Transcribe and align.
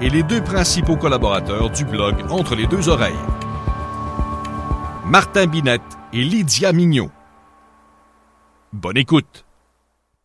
et 0.00 0.10
les 0.10 0.22
deux 0.22 0.42
principaux 0.42 0.96
collaborateurs 0.96 1.70
du 1.70 1.84
blog 1.84 2.16
Entre 2.30 2.54
les 2.54 2.66
deux 2.66 2.88
oreilles. 2.88 3.14
Martin 5.06 5.46
Binette 5.46 5.80
et 6.12 6.22
Lydia 6.22 6.72
Mignot. 6.72 7.10
Bonne 8.72 8.98
écoute. 8.98 9.44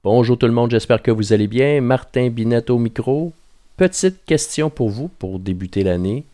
Bonjour 0.04 0.38
tout 0.38 0.48
le 0.48 0.52
monde, 0.52 0.72
j'espère 0.72 1.02
que 1.02 1.12
vous 1.12 1.32
allez 1.32 1.48
bien. 1.48 1.80
Martin 1.80 2.30
Binette 2.30 2.70
au 2.70 2.80
micro. 2.80 3.32
Petite 3.78 4.26
question 4.26 4.70
pour 4.70 4.90
vous 4.90 5.08
pour 5.08 5.40
débuter 5.40 5.84
l'année. 5.84 6.26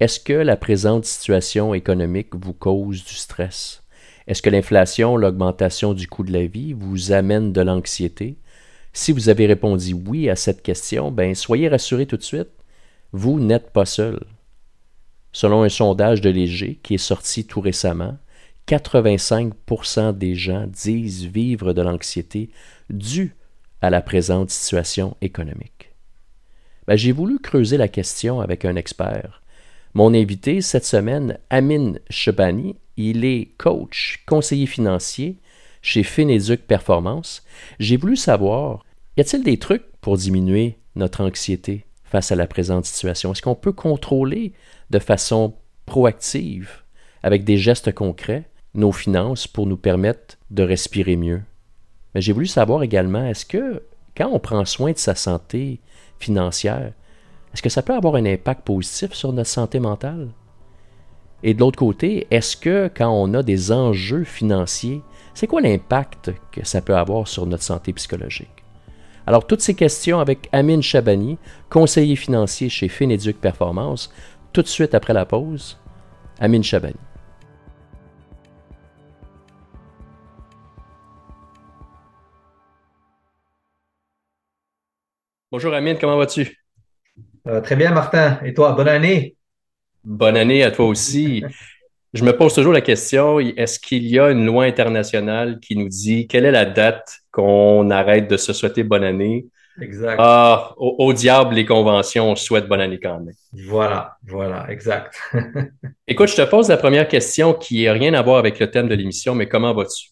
Est-ce 0.00 0.20
que 0.20 0.32
la 0.32 0.56
présente 0.56 1.04
situation 1.04 1.74
économique 1.74 2.34
vous 2.34 2.54
cause 2.54 3.04
du 3.04 3.14
stress? 3.14 3.82
Est-ce 4.26 4.40
que 4.40 4.50
l'inflation, 4.50 5.16
l'augmentation 5.16 5.92
du 5.92 6.06
coût 6.06 6.22
de 6.22 6.32
la 6.32 6.46
vie 6.46 6.72
vous 6.72 7.12
amène 7.12 7.52
de 7.52 7.60
l'anxiété? 7.60 8.36
Si 8.92 9.12
vous 9.12 9.28
avez 9.28 9.46
répondu 9.46 9.92
oui 9.92 10.30
à 10.30 10.36
cette 10.36 10.62
question, 10.62 11.10
ben 11.10 11.34
soyez 11.34 11.68
rassurés 11.68 12.06
tout 12.06 12.16
de 12.16 12.22
suite 12.22 12.48
vous 13.12 13.40
n'êtes 13.40 13.70
pas 13.70 13.86
seul. 13.86 14.20
Selon 15.32 15.62
un 15.62 15.68
sondage 15.68 16.20
de 16.20 16.30
Léger 16.30 16.78
qui 16.82 16.94
est 16.94 16.98
sorti 16.98 17.46
tout 17.46 17.60
récemment, 17.60 18.18
85 18.66 19.52
des 20.14 20.34
gens 20.34 20.66
disent 20.66 21.24
vivre 21.24 21.72
de 21.72 21.80
l'anxiété 21.80 22.50
due 22.90 23.34
à 23.80 23.88
la 23.88 24.02
présente 24.02 24.50
situation 24.50 25.16
économique. 25.22 25.92
Ben, 26.86 26.96
j'ai 26.96 27.12
voulu 27.12 27.38
creuser 27.38 27.76
la 27.76 27.88
question 27.88 28.40
avec 28.40 28.64
un 28.64 28.76
expert. 28.76 29.42
Mon 29.94 30.12
invité 30.12 30.60
cette 30.60 30.84
semaine, 30.84 31.38
Amin 31.48 31.94
Chebani, 32.10 32.76
il 32.96 33.24
est 33.24 33.52
coach, 33.56 34.22
conseiller 34.26 34.66
financier 34.66 35.36
chez 35.80 36.02
Fineduc 36.02 36.66
Performance. 36.66 37.44
J'ai 37.78 37.96
voulu 37.96 38.16
savoir, 38.16 38.84
y 39.16 39.22
a-t-il 39.22 39.44
des 39.44 39.58
trucs 39.58 39.86
pour 40.00 40.18
diminuer 40.18 40.76
notre 40.94 41.22
anxiété? 41.22 41.84
Face 42.10 42.32
à 42.32 42.36
la 42.36 42.46
présente 42.46 42.84
situation? 42.84 43.32
Est-ce 43.32 43.42
qu'on 43.42 43.54
peut 43.54 43.72
contrôler 43.72 44.52
de 44.90 44.98
façon 44.98 45.54
proactive, 45.86 46.82
avec 47.22 47.44
des 47.44 47.56
gestes 47.56 47.92
concrets, 47.92 48.48
nos 48.74 48.92
finances 48.92 49.46
pour 49.46 49.66
nous 49.66 49.76
permettre 49.76 50.36
de 50.50 50.62
respirer 50.62 51.16
mieux? 51.16 51.42
Mais 52.14 52.20
j'ai 52.20 52.32
voulu 52.32 52.46
savoir 52.46 52.82
également, 52.82 53.24
est-ce 53.24 53.46
que 53.46 53.82
quand 54.16 54.30
on 54.32 54.38
prend 54.38 54.64
soin 54.64 54.92
de 54.92 54.98
sa 54.98 55.14
santé 55.14 55.80
financière, 56.18 56.92
est-ce 57.52 57.62
que 57.62 57.68
ça 57.68 57.82
peut 57.82 57.94
avoir 57.94 58.16
un 58.16 58.26
impact 58.26 58.62
positif 58.62 59.12
sur 59.12 59.32
notre 59.32 59.50
santé 59.50 59.80
mentale? 59.80 60.28
Et 61.42 61.54
de 61.54 61.60
l'autre 61.60 61.78
côté, 61.78 62.26
est-ce 62.30 62.56
que 62.56 62.90
quand 62.94 63.10
on 63.10 63.32
a 63.34 63.42
des 63.42 63.70
enjeux 63.70 64.24
financiers, 64.24 65.02
c'est 65.34 65.46
quoi 65.46 65.60
l'impact 65.60 66.32
que 66.50 66.66
ça 66.66 66.80
peut 66.80 66.96
avoir 66.96 67.28
sur 67.28 67.46
notre 67.46 67.62
santé 67.62 67.92
psychologique? 67.92 68.57
Alors, 69.28 69.46
toutes 69.46 69.60
ces 69.60 69.74
questions 69.74 70.20
avec 70.20 70.48
Amine 70.52 70.80
Chabani, 70.80 71.36
conseiller 71.68 72.16
financier 72.16 72.70
chez 72.70 72.88
Fineduc 72.88 73.38
Performance, 73.38 74.10
tout 74.54 74.62
de 74.62 74.66
suite 74.66 74.94
après 74.94 75.12
la 75.12 75.26
pause. 75.26 75.78
Amine 76.40 76.64
Chabani. 76.64 76.96
Bonjour 85.52 85.74
Amine, 85.74 85.98
comment 86.00 86.16
vas-tu? 86.16 86.64
très 87.62 87.76
bien, 87.76 87.92
Martin. 87.92 88.40
Et 88.46 88.54
toi, 88.54 88.72
bonne 88.72 88.88
année? 88.88 89.36
Bonne 90.04 90.38
année 90.38 90.62
à 90.62 90.70
toi 90.70 90.86
aussi. 90.86 91.44
Je 92.14 92.24
me 92.24 92.34
pose 92.34 92.54
toujours 92.54 92.72
la 92.72 92.80
question, 92.80 93.38
est-ce 93.38 93.78
qu'il 93.78 94.06
y 94.06 94.18
a 94.18 94.30
une 94.30 94.46
loi 94.46 94.64
internationale 94.64 95.60
qui 95.60 95.76
nous 95.76 95.90
dit 95.90 96.26
quelle 96.26 96.46
est 96.46 96.50
la 96.50 96.64
date 96.64 97.20
qu'on 97.38 97.88
arrête 97.90 98.28
de 98.28 98.36
se 98.36 98.52
souhaiter 98.52 98.82
bonne 98.82 99.04
année? 99.04 99.46
Exact. 99.80 100.16
Ah, 100.18 100.74
au, 100.76 101.12
diable 101.12 101.54
les 101.54 101.64
conventions, 101.64 102.32
on 102.32 102.34
souhaite 102.34 102.66
bonne 102.66 102.80
année 102.80 102.98
quand 103.00 103.20
même. 103.20 103.32
Voilà, 103.68 104.16
voilà, 104.26 104.68
exact. 104.70 105.16
Écoute, 106.08 106.30
je 106.30 106.34
te 106.34 106.50
pose 106.50 106.68
la 106.68 106.76
première 106.76 107.06
question 107.06 107.54
qui 107.54 107.84
n'a 107.84 107.92
rien 107.92 108.12
à 108.14 108.22
voir 108.22 108.38
avec 108.38 108.58
le 108.58 108.68
thème 108.72 108.88
de 108.88 108.94
l'émission, 108.96 109.36
mais 109.36 109.48
comment 109.48 109.72
vas-tu? 109.72 110.08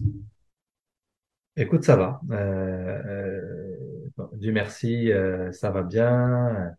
Écoute, 1.56 1.82
ça 1.82 1.96
va. 1.96 2.20
Euh, 2.30 3.02
euh, 3.06 4.24
Dieu 4.34 4.52
merci, 4.52 5.10
euh, 5.10 5.50
ça 5.50 5.70
va 5.70 5.82
bien. 5.82 6.76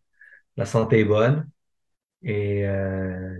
La 0.56 0.66
santé 0.66 1.02
est 1.02 1.06
bonne. 1.06 1.50
Et 2.24 2.66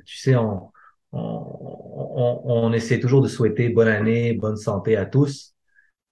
tu 0.06 0.18
sais, 0.18 0.36
on, 0.36 0.72
on, 1.14 2.74
essaie 2.74 3.00
toujours 3.00 3.22
de 3.22 3.30
souhaiter 3.30 3.70
bonne 3.70 3.88
année, 3.88 4.34
bonne 4.34 4.58
santé 4.58 4.98
à 4.98 5.06
tous. 5.06 5.56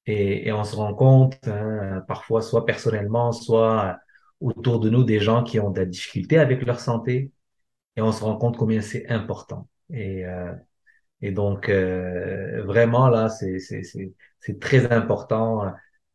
Et, 0.08 0.52
on 0.52 0.64
se 0.64 0.76
rend 0.76 0.94
compte, 0.94 1.48
hein, 1.48 2.04
parfois, 2.08 2.42
soit 2.42 2.66
personnellement, 2.66 3.32
soit 3.32 3.98
autour 4.40 4.80
de 4.80 4.90
nous, 4.90 5.04
des 5.04 5.20
gens 5.20 5.44
qui 5.44 5.60
ont 5.60 5.72
de 5.72 5.80
la 5.80 5.86
difficulté 5.86 6.38
avec 6.38 6.62
leur 6.66 6.80
santé. 6.80 7.32
Et 7.96 8.02
on 8.02 8.12
se 8.12 8.24
rend 8.24 8.38
compte 8.38 8.58
combien 8.58 8.82
c'est 8.82 9.08
important. 9.10 9.68
Et, 9.92 10.26
euh, 10.26 10.54
et 11.22 11.32
donc, 11.32 11.70
euh, 11.70 12.64
vraiment, 12.64 13.10
là, 13.10 13.30
c'est 13.30 14.60
très 14.60 14.92
important. 14.92 15.74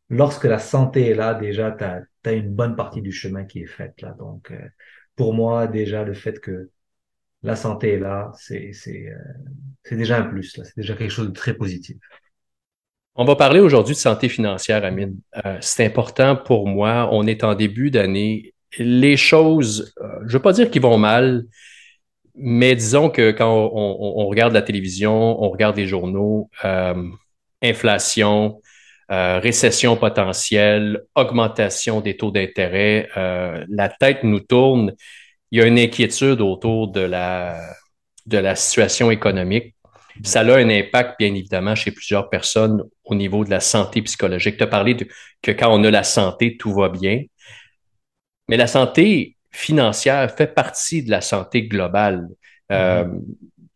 Lorsque 0.09 0.45
la 0.45 0.59
santé 0.59 1.09
est 1.09 1.15
là, 1.15 1.33
déjà, 1.33 1.71
tu 1.71 1.83
as, 1.83 2.33
une 2.33 2.53
bonne 2.53 2.75
partie 2.75 3.01
du 3.01 3.11
chemin 3.11 3.45
qui 3.45 3.61
est 3.61 3.67
faite. 3.67 4.01
Là. 4.01 4.11
Donc, 4.19 4.51
euh, 4.51 4.59
pour 5.15 5.33
moi, 5.33 5.67
déjà, 5.67 6.03
le 6.03 6.13
fait 6.13 6.39
que 6.39 6.69
la 7.43 7.55
santé 7.55 7.93
est 7.93 7.99
là, 7.99 8.31
c'est 8.35 8.71
euh, 8.87 9.95
déjà 9.95 10.17
un 10.17 10.23
plus, 10.23 10.59
c'est 10.63 10.77
déjà 10.77 10.95
quelque 10.95 11.11
chose 11.11 11.27
de 11.27 11.33
très 11.33 11.55
positif. 11.55 11.97
On 13.15 13.25
va 13.25 13.35
parler 13.35 13.59
aujourd'hui 13.59 13.93
de 13.93 13.99
santé 13.99 14.29
financière, 14.29 14.85
Amine. 14.85 15.17
Euh, 15.45 15.57
c'est 15.61 15.85
important 15.85 16.35
pour 16.35 16.67
moi. 16.67 17.09
On 17.11 17.27
est 17.27 17.43
en 17.43 17.55
début 17.55 17.91
d'année. 17.91 18.53
Les 18.77 19.17
choses, 19.17 19.93
euh, 20.01 20.07
je 20.21 20.27
ne 20.27 20.31
veux 20.31 20.41
pas 20.41 20.53
dire 20.53 20.71
qu'ils 20.71 20.81
vont 20.81 20.97
mal, 20.97 21.43
mais 22.35 22.75
disons 22.75 23.09
que 23.09 23.31
quand 23.31 23.71
on, 23.73 24.27
regarde 24.27 24.53
la 24.53 24.61
télévision, 24.61 25.43
on 25.43 25.49
regarde 25.49 25.75
les 25.75 25.87
journaux, 25.87 26.49
inflation, 27.61 28.61
récession 29.09 29.97
potentielle, 29.97 31.03
augmentation 31.15 31.99
des 31.99 32.15
taux 32.15 32.31
d'intérêt, 32.31 33.09
la 33.15 33.89
tête 33.89 34.23
nous 34.23 34.39
tourne 34.39 34.93
il 35.51 35.59
y 35.59 35.61
a 35.61 35.67
une 35.67 35.79
inquiétude 35.79 36.41
autour 36.41 36.87
de 36.87 37.01
la, 37.01 37.59
de 38.25 38.37
la 38.37 38.55
situation 38.55 39.11
économique. 39.11 39.75
Ça 40.23 40.41
a 40.41 40.57
un 40.57 40.69
impact, 40.69 41.15
bien 41.19 41.33
évidemment, 41.33 41.75
chez 41.75 41.91
plusieurs 41.91 42.29
personnes 42.29 42.83
au 43.03 43.15
niveau 43.15 43.43
de 43.43 43.49
la 43.49 43.59
santé 43.59 44.01
psychologique. 44.01 44.57
Tu 44.57 44.63
as 44.63 44.67
parlé 44.67 44.93
de, 44.93 45.07
que 45.41 45.51
quand 45.51 45.69
on 45.71 45.83
a 45.83 45.91
la 45.91 46.03
santé, 46.03 46.57
tout 46.57 46.73
va 46.73 46.89
bien. 46.89 47.23
Mais 48.47 48.57
la 48.57 48.67
santé 48.67 49.37
financière 49.51 50.33
fait 50.35 50.53
partie 50.53 51.03
de 51.03 51.11
la 51.11 51.21
santé 51.21 51.67
globale. 51.67 52.27
Euh, 52.71 53.05
mm-hmm. 53.05 53.21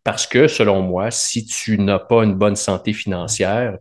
Parce 0.04 0.28
que, 0.28 0.48
selon 0.48 0.82
moi, 0.82 1.10
si 1.12 1.46
tu 1.46 1.80
n'as 1.80 2.00
pas 2.00 2.24
une 2.24 2.36
bonne 2.36 2.56
santé 2.56 2.94
financière, 2.94 3.78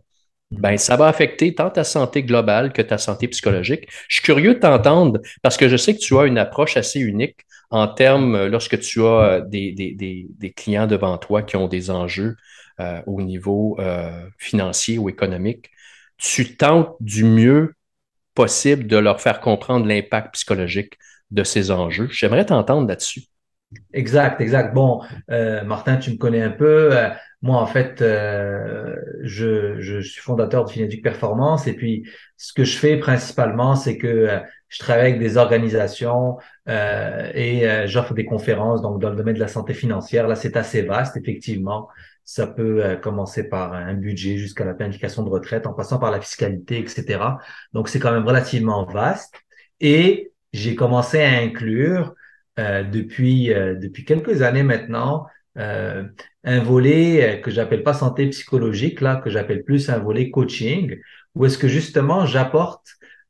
ben, 0.51 0.77
ça 0.77 0.95
va 0.95 1.07
affecter 1.07 1.53
tant 1.53 1.69
ta 1.69 1.83
santé 1.83 2.23
globale 2.23 2.71
que 2.71 2.81
ta 2.81 2.97
santé 2.97 3.27
psychologique. 3.27 3.87
Je 4.07 4.17
suis 4.17 4.23
curieux 4.23 4.55
de 4.55 4.59
t'entendre 4.59 5.19
parce 5.41 5.57
que 5.57 5.67
je 5.69 5.77
sais 5.77 5.93
que 5.93 5.99
tu 5.99 6.17
as 6.17 6.25
une 6.25 6.37
approche 6.37 6.77
assez 6.77 6.99
unique 6.99 7.37
en 7.75 7.89
termes, 7.89 8.35
euh, 8.35 8.47
lorsque 8.47 8.79
tu 8.79 9.01
as 9.01 9.41
euh, 9.41 9.41
des, 9.41 10.53
clients 10.55 10.87
devant 10.87 11.17
toi 11.17 11.43
qui 11.43 11.57
ont 11.57 11.67
des 11.67 11.91
enjeux 11.91 12.37
euh, 12.79 13.01
au 13.05 13.21
niveau 13.21 13.77
financier 14.37 14.97
ou 14.97 15.09
économique, 15.09 15.69
tu 16.17 16.55
tentes 16.55 16.95
du 17.01 17.25
mieux 17.25 17.75
possible 18.33 18.87
de 18.87 18.97
leur 18.97 19.19
faire 19.19 19.41
comprendre 19.41 19.85
l'impact 19.87 20.33
psychologique 20.35 20.97
de 21.31 21.43
ces 21.43 21.69
enjeux. 21.69 22.07
J'aimerais 22.11 22.45
t'entendre 22.45 22.87
là-dessus. 22.87 23.23
Exact, 23.93 24.41
exact. 24.41 24.73
Bon, 24.73 25.01
Martin, 25.29 25.97
tu 25.97 26.11
me 26.11 26.17
connais 26.17 26.41
un 26.41 26.51
peu. 26.51 26.91
Moi, 27.45 27.61
en 27.61 27.67
fait, 27.67 28.01
euh, 28.01 28.95
je, 29.21 29.79
je, 29.79 29.99
suis 29.99 30.19
fondateur 30.19 30.65
de 30.65 30.71
Fineduc 30.71 31.03
Performance 31.03 31.67
et 31.67 31.73
puis 31.73 32.03
ce 32.37 32.53
que 32.53 32.63
je 32.63 32.75
fais 32.75 32.97
principalement, 32.97 33.75
c'est 33.75 33.99
que 33.99 34.07
euh, 34.07 34.39
je 34.69 34.79
travaille 34.79 35.09
avec 35.09 35.19
des 35.19 35.37
organisations 35.37 36.37
euh, 36.67 37.31
et 37.35 37.69
euh, 37.69 37.85
j'offre 37.85 38.15
des 38.15 38.25
conférences 38.25 38.81
donc 38.81 38.99
dans 38.99 39.11
le 39.11 39.15
domaine 39.15 39.35
de 39.35 39.39
la 39.39 39.47
santé 39.47 39.75
financière. 39.75 40.27
Là, 40.27 40.35
c'est 40.35 40.57
assez 40.57 40.81
vaste, 40.81 41.17
effectivement. 41.17 41.87
Ça 42.23 42.47
peut 42.47 42.83
euh, 42.83 42.95
commencer 42.95 43.47
par 43.47 43.73
un 43.73 43.93
budget 43.93 44.37
jusqu'à 44.37 44.65
la 44.65 44.73
planification 44.73 45.21
de 45.21 45.29
retraite, 45.29 45.67
en 45.67 45.73
passant 45.73 45.99
par 45.99 46.09
la 46.09 46.19
fiscalité, 46.21 46.79
etc. 46.79 47.19
Donc, 47.73 47.89
c'est 47.89 47.99
quand 47.99 48.11
même 48.11 48.25
relativement 48.25 48.85
vaste. 48.85 49.35
Et 49.79 50.31
j'ai 50.51 50.73
commencé 50.73 51.21
à 51.21 51.29
inclure 51.37 52.15
depuis 52.57 53.47
depuis 53.47 54.05
quelques 54.05 54.41
années 54.41 54.63
maintenant 54.63 55.25
euh, 55.57 56.03
un 56.43 56.59
volet 56.59 57.41
que 57.41 57.49
j'appelle 57.49 57.83
pas 57.83 57.93
santé 57.93 58.27
psychologique, 58.27 59.01
là, 59.01 59.15
que 59.15 59.29
j'appelle 59.29 59.63
plus 59.63 59.89
un 59.89 59.99
volet 59.99 60.29
coaching, 60.29 60.99
où 61.33 61.45
est-ce 61.45 61.57
que 61.57 61.67
justement 61.67 62.25
j'apporte 62.25 62.87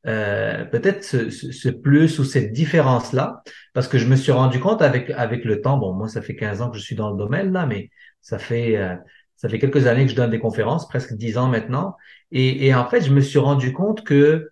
euh, 0.08 0.66
peut-être 0.66 1.04
ce, 1.04 1.30
ce, 1.30 1.70
plus 1.70 2.20
ou 2.20 2.24
cette 2.24 2.52
différence-là, 2.52 3.42
parce 3.74 3.88
que 3.88 3.98
je 3.98 4.08
me 4.08 4.16
suis 4.16 4.32
rendu 4.32 4.60
compte 4.60 4.82
avec, 4.82 5.10
avec 5.12 5.46
le 5.46 5.62
temps, 5.62 5.78
bon, 5.78 5.94
moi, 5.94 6.08
ça 6.08 6.22
fait 6.22 6.36
15 6.36 6.62
ans 6.62 6.70
que 6.70 6.78
je 6.78 6.84
suis 6.84 6.96
dans 6.96 7.12
le 7.12 7.18
domaine, 7.18 7.52
là, 7.52 7.66
mais 7.66 7.90
ça 8.22 8.38
fait, 8.38 8.78
euh, 8.78 8.96
ça 9.36 9.50
fait 9.50 9.60
quelques 9.60 9.88
années 9.88 10.06
que 10.06 10.12
je 10.12 10.16
donne 10.16 10.30
des 10.30 10.40
conférences, 10.40 10.88
presque 10.88 11.14
10 11.14 11.38
ans 11.38 11.48
maintenant, 11.48 11.96
et, 12.32 12.68
et 12.68 12.76
en 12.76 12.88
fait, 12.88 13.02
je 13.02 13.12
me 13.14 13.22
suis 13.22 13.40
rendu 13.40 13.74
compte 13.74 14.04
que 14.04 14.52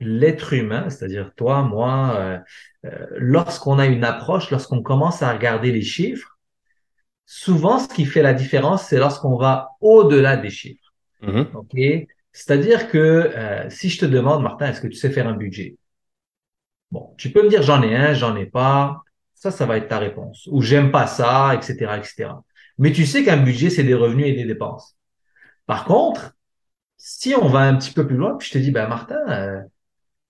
l'être 0.00 0.52
humain, 0.52 0.88
c'est-à-dire 0.90 1.32
toi, 1.34 1.62
moi, 1.62 2.16
euh, 2.16 2.38
euh, 2.86 3.06
lorsqu'on 3.16 3.78
a 3.78 3.86
une 3.86 4.04
approche, 4.04 4.50
lorsqu'on 4.50 4.82
commence 4.82 5.22
à 5.22 5.32
regarder 5.32 5.72
les 5.72 5.82
chiffres, 5.82 6.38
souvent 7.26 7.78
ce 7.78 7.88
qui 7.88 8.04
fait 8.04 8.22
la 8.22 8.32
différence, 8.32 8.84
c'est 8.84 8.98
lorsqu'on 8.98 9.36
va 9.36 9.70
au-delà 9.80 10.36
des 10.36 10.50
chiffres. 10.50 10.92
Mm-hmm. 11.22 12.06
C'est-à-dire 12.32 12.88
que 12.90 12.98
euh, 12.98 13.68
si 13.70 13.88
je 13.88 13.98
te 13.98 14.06
demande, 14.06 14.42
Martin, 14.42 14.66
est-ce 14.66 14.80
que 14.80 14.86
tu 14.86 14.94
sais 14.96 15.10
faire 15.10 15.26
un 15.26 15.34
budget? 15.34 15.76
Bon, 16.90 17.14
tu 17.18 17.30
peux 17.30 17.42
me 17.42 17.48
dire 17.48 17.62
j'en 17.62 17.82
ai 17.82 17.94
un, 17.94 18.14
j'en 18.14 18.36
ai 18.36 18.46
pas. 18.46 19.02
Ça, 19.34 19.50
ça 19.50 19.66
va 19.66 19.76
être 19.76 19.88
ta 19.88 19.98
réponse. 19.98 20.48
Ou 20.50 20.62
j'aime 20.62 20.90
pas 20.90 21.06
ça, 21.06 21.54
etc., 21.54 21.96
etc. 21.96 22.30
Mais 22.78 22.92
tu 22.92 23.06
sais 23.06 23.24
qu'un 23.24 23.36
budget, 23.36 23.70
c'est 23.70 23.84
des 23.84 23.94
revenus 23.94 24.26
et 24.26 24.32
des 24.32 24.44
dépenses. 24.44 24.96
Par 25.66 25.84
contre, 25.84 26.34
si 26.96 27.34
on 27.34 27.46
va 27.48 27.60
un 27.60 27.76
petit 27.76 27.92
peu 27.92 28.06
plus 28.06 28.16
loin, 28.16 28.36
puis 28.36 28.48
je 28.48 28.52
te 28.54 28.58
dis, 28.58 28.70
ben 28.70 28.88
Martin, 28.88 29.64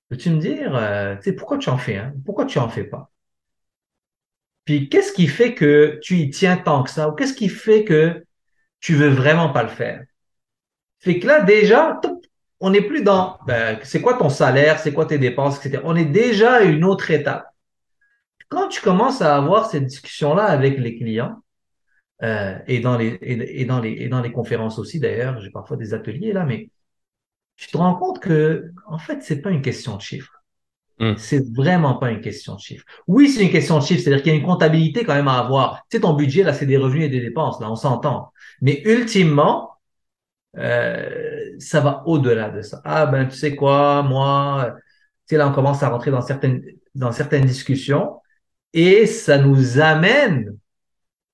Peux-tu 0.08 0.30
me 0.30 0.38
dire, 0.38 0.74
euh, 0.74 1.16
tu 1.16 1.24
sais, 1.24 1.32
pourquoi 1.32 1.58
tu 1.58 1.68
en 1.68 1.78
fais 1.78 1.96
un? 1.96 2.14
Pourquoi 2.24 2.46
tu 2.46 2.58
en 2.58 2.68
fais 2.68 2.84
pas? 2.84 3.10
Puis 4.64 4.88
qu'est-ce 4.88 5.12
qui 5.12 5.26
fait 5.28 5.54
que 5.54 5.98
tu 6.02 6.16
y 6.16 6.30
tiens 6.30 6.56
tant 6.56 6.82
que 6.82 6.90
ça? 6.90 7.08
Ou 7.08 7.12
qu'est-ce 7.12 7.34
qui 7.34 7.48
fait 7.48 7.84
que 7.84 8.24
tu 8.80 8.94
veux 8.94 9.08
vraiment 9.08 9.50
pas 9.50 9.62
le 9.62 9.68
faire? 9.68 10.02
Fait 11.00 11.18
que 11.18 11.26
là, 11.26 11.42
déjà, 11.42 12.00
on 12.60 12.70
n'est 12.70 12.82
plus 12.82 13.02
dans 13.02 13.38
ben, 13.46 13.78
c'est 13.82 14.00
quoi 14.00 14.14
ton 14.18 14.28
salaire, 14.28 14.78
c'est 14.78 14.92
quoi 14.92 15.06
tes 15.06 15.18
dépenses, 15.18 15.64
etc. 15.64 15.82
On 15.84 15.96
est 15.96 16.04
déjà 16.04 16.54
à 16.56 16.62
une 16.62 16.84
autre 16.84 17.10
étape. 17.10 17.46
Quand 18.48 18.68
tu 18.68 18.80
commences 18.80 19.22
à 19.22 19.36
avoir 19.36 19.70
cette 19.70 19.86
discussion-là 19.86 20.44
avec 20.44 20.78
les 20.78 20.96
clients, 20.96 21.42
euh, 22.22 22.58
et 22.66 22.80
dans 22.80 22.98
les 22.98 23.18
et, 23.22 23.64
dans 23.64 23.80
les 23.80 23.92
et 23.92 24.08
dans 24.08 24.20
les 24.20 24.32
conférences 24.32 24.78
aussi 24.78 24.98
d'ailleurs, 24.98 25.40
j'ai 25.40 25.50
parfois 25.50 25.76
des 25.76 25.94
ateliers 25.94 26.32
là, 26.32 26.44
mais 26.44 26.70
tu 27.58 27.68
te 27.68 27.76
rends 27.76 27.96
compte 27.96 28.20
que, 28.20 28.72
en 28.86 28.98
fait, 28.98 29.22
c'est 29.22 29.42
pas 29.42 29.50
une 29.50 29.60
question 29.62 29.96
de 29.96 30.00
chiffres. 30.00 30.32
Hmm. 30.98 31.14
C'est 31.16 31.44
vraiment 31.54 31.94
pas 31.94 32.10
une 32.10 32.20
question 32.20 32.54
de 32.54 32.60
chiffres. 32.60 32.84
Oui, 33.06 33.28
c'est 33.28 33.42
une 33.42 33.50
question 33.50 33.78
de 33.78 33.84
chiffres, 33.84 34.02
c'est-à-dire 34.02 34.22
qu'il 34.22 34.32
y 34.32 34.36
a 34.36 34.38
une 34.38 34.46
comptabilité 34.46 35.04
quand 35.04 35.14
même 35.14 35.28
à 35.28 35.38
avoir. 35.38 35.84
Tu 35.90 35.96
sais, 35.96 36.00
ton 36.00 36.14
budget, 36.14 36.42
là, 36.42 36.54
c'est 36.54 36.66
des 36.66 36.76
revenus 36.76 37.04
et 37.04 37.08
des 37.08 37.20
dépenses, 37.20 37.60
là, 37.60 37.70
on 37.70 37.76
s'entend. 37.76 38.32
Mais 38.62 38.80
ultimement, 38.84 39.72
euh, 40.56 41.54
ça 41.58 41.80
va 41.80 42.02
au-delà 42.06 42.50
de 42.50 42.62
ça. 42.62 42.80
Ah 42.84 43.06
ben, 43.06 43.26
tu 43.28 43.36
sais 43.36 43.54
quoi, 43.54 44.02
moi, 44.02 44.74
tu 44.76 44.82
sais, 45.26 45.36
là, 45.36 45.48
on 45.48 45.52
commence 45.52 45.82
à 45.82 45.90
rentrer 45.90 46.10
dans 46.10 46.22
certaines, 46.22 46.64
dans 46.94 47.12
certaines 47.12 47.44
discussions 47.44 48.20
et 48.72 49.06
ça 49.06 49.38
nous 49.38 49.78
amène 49.80 50.56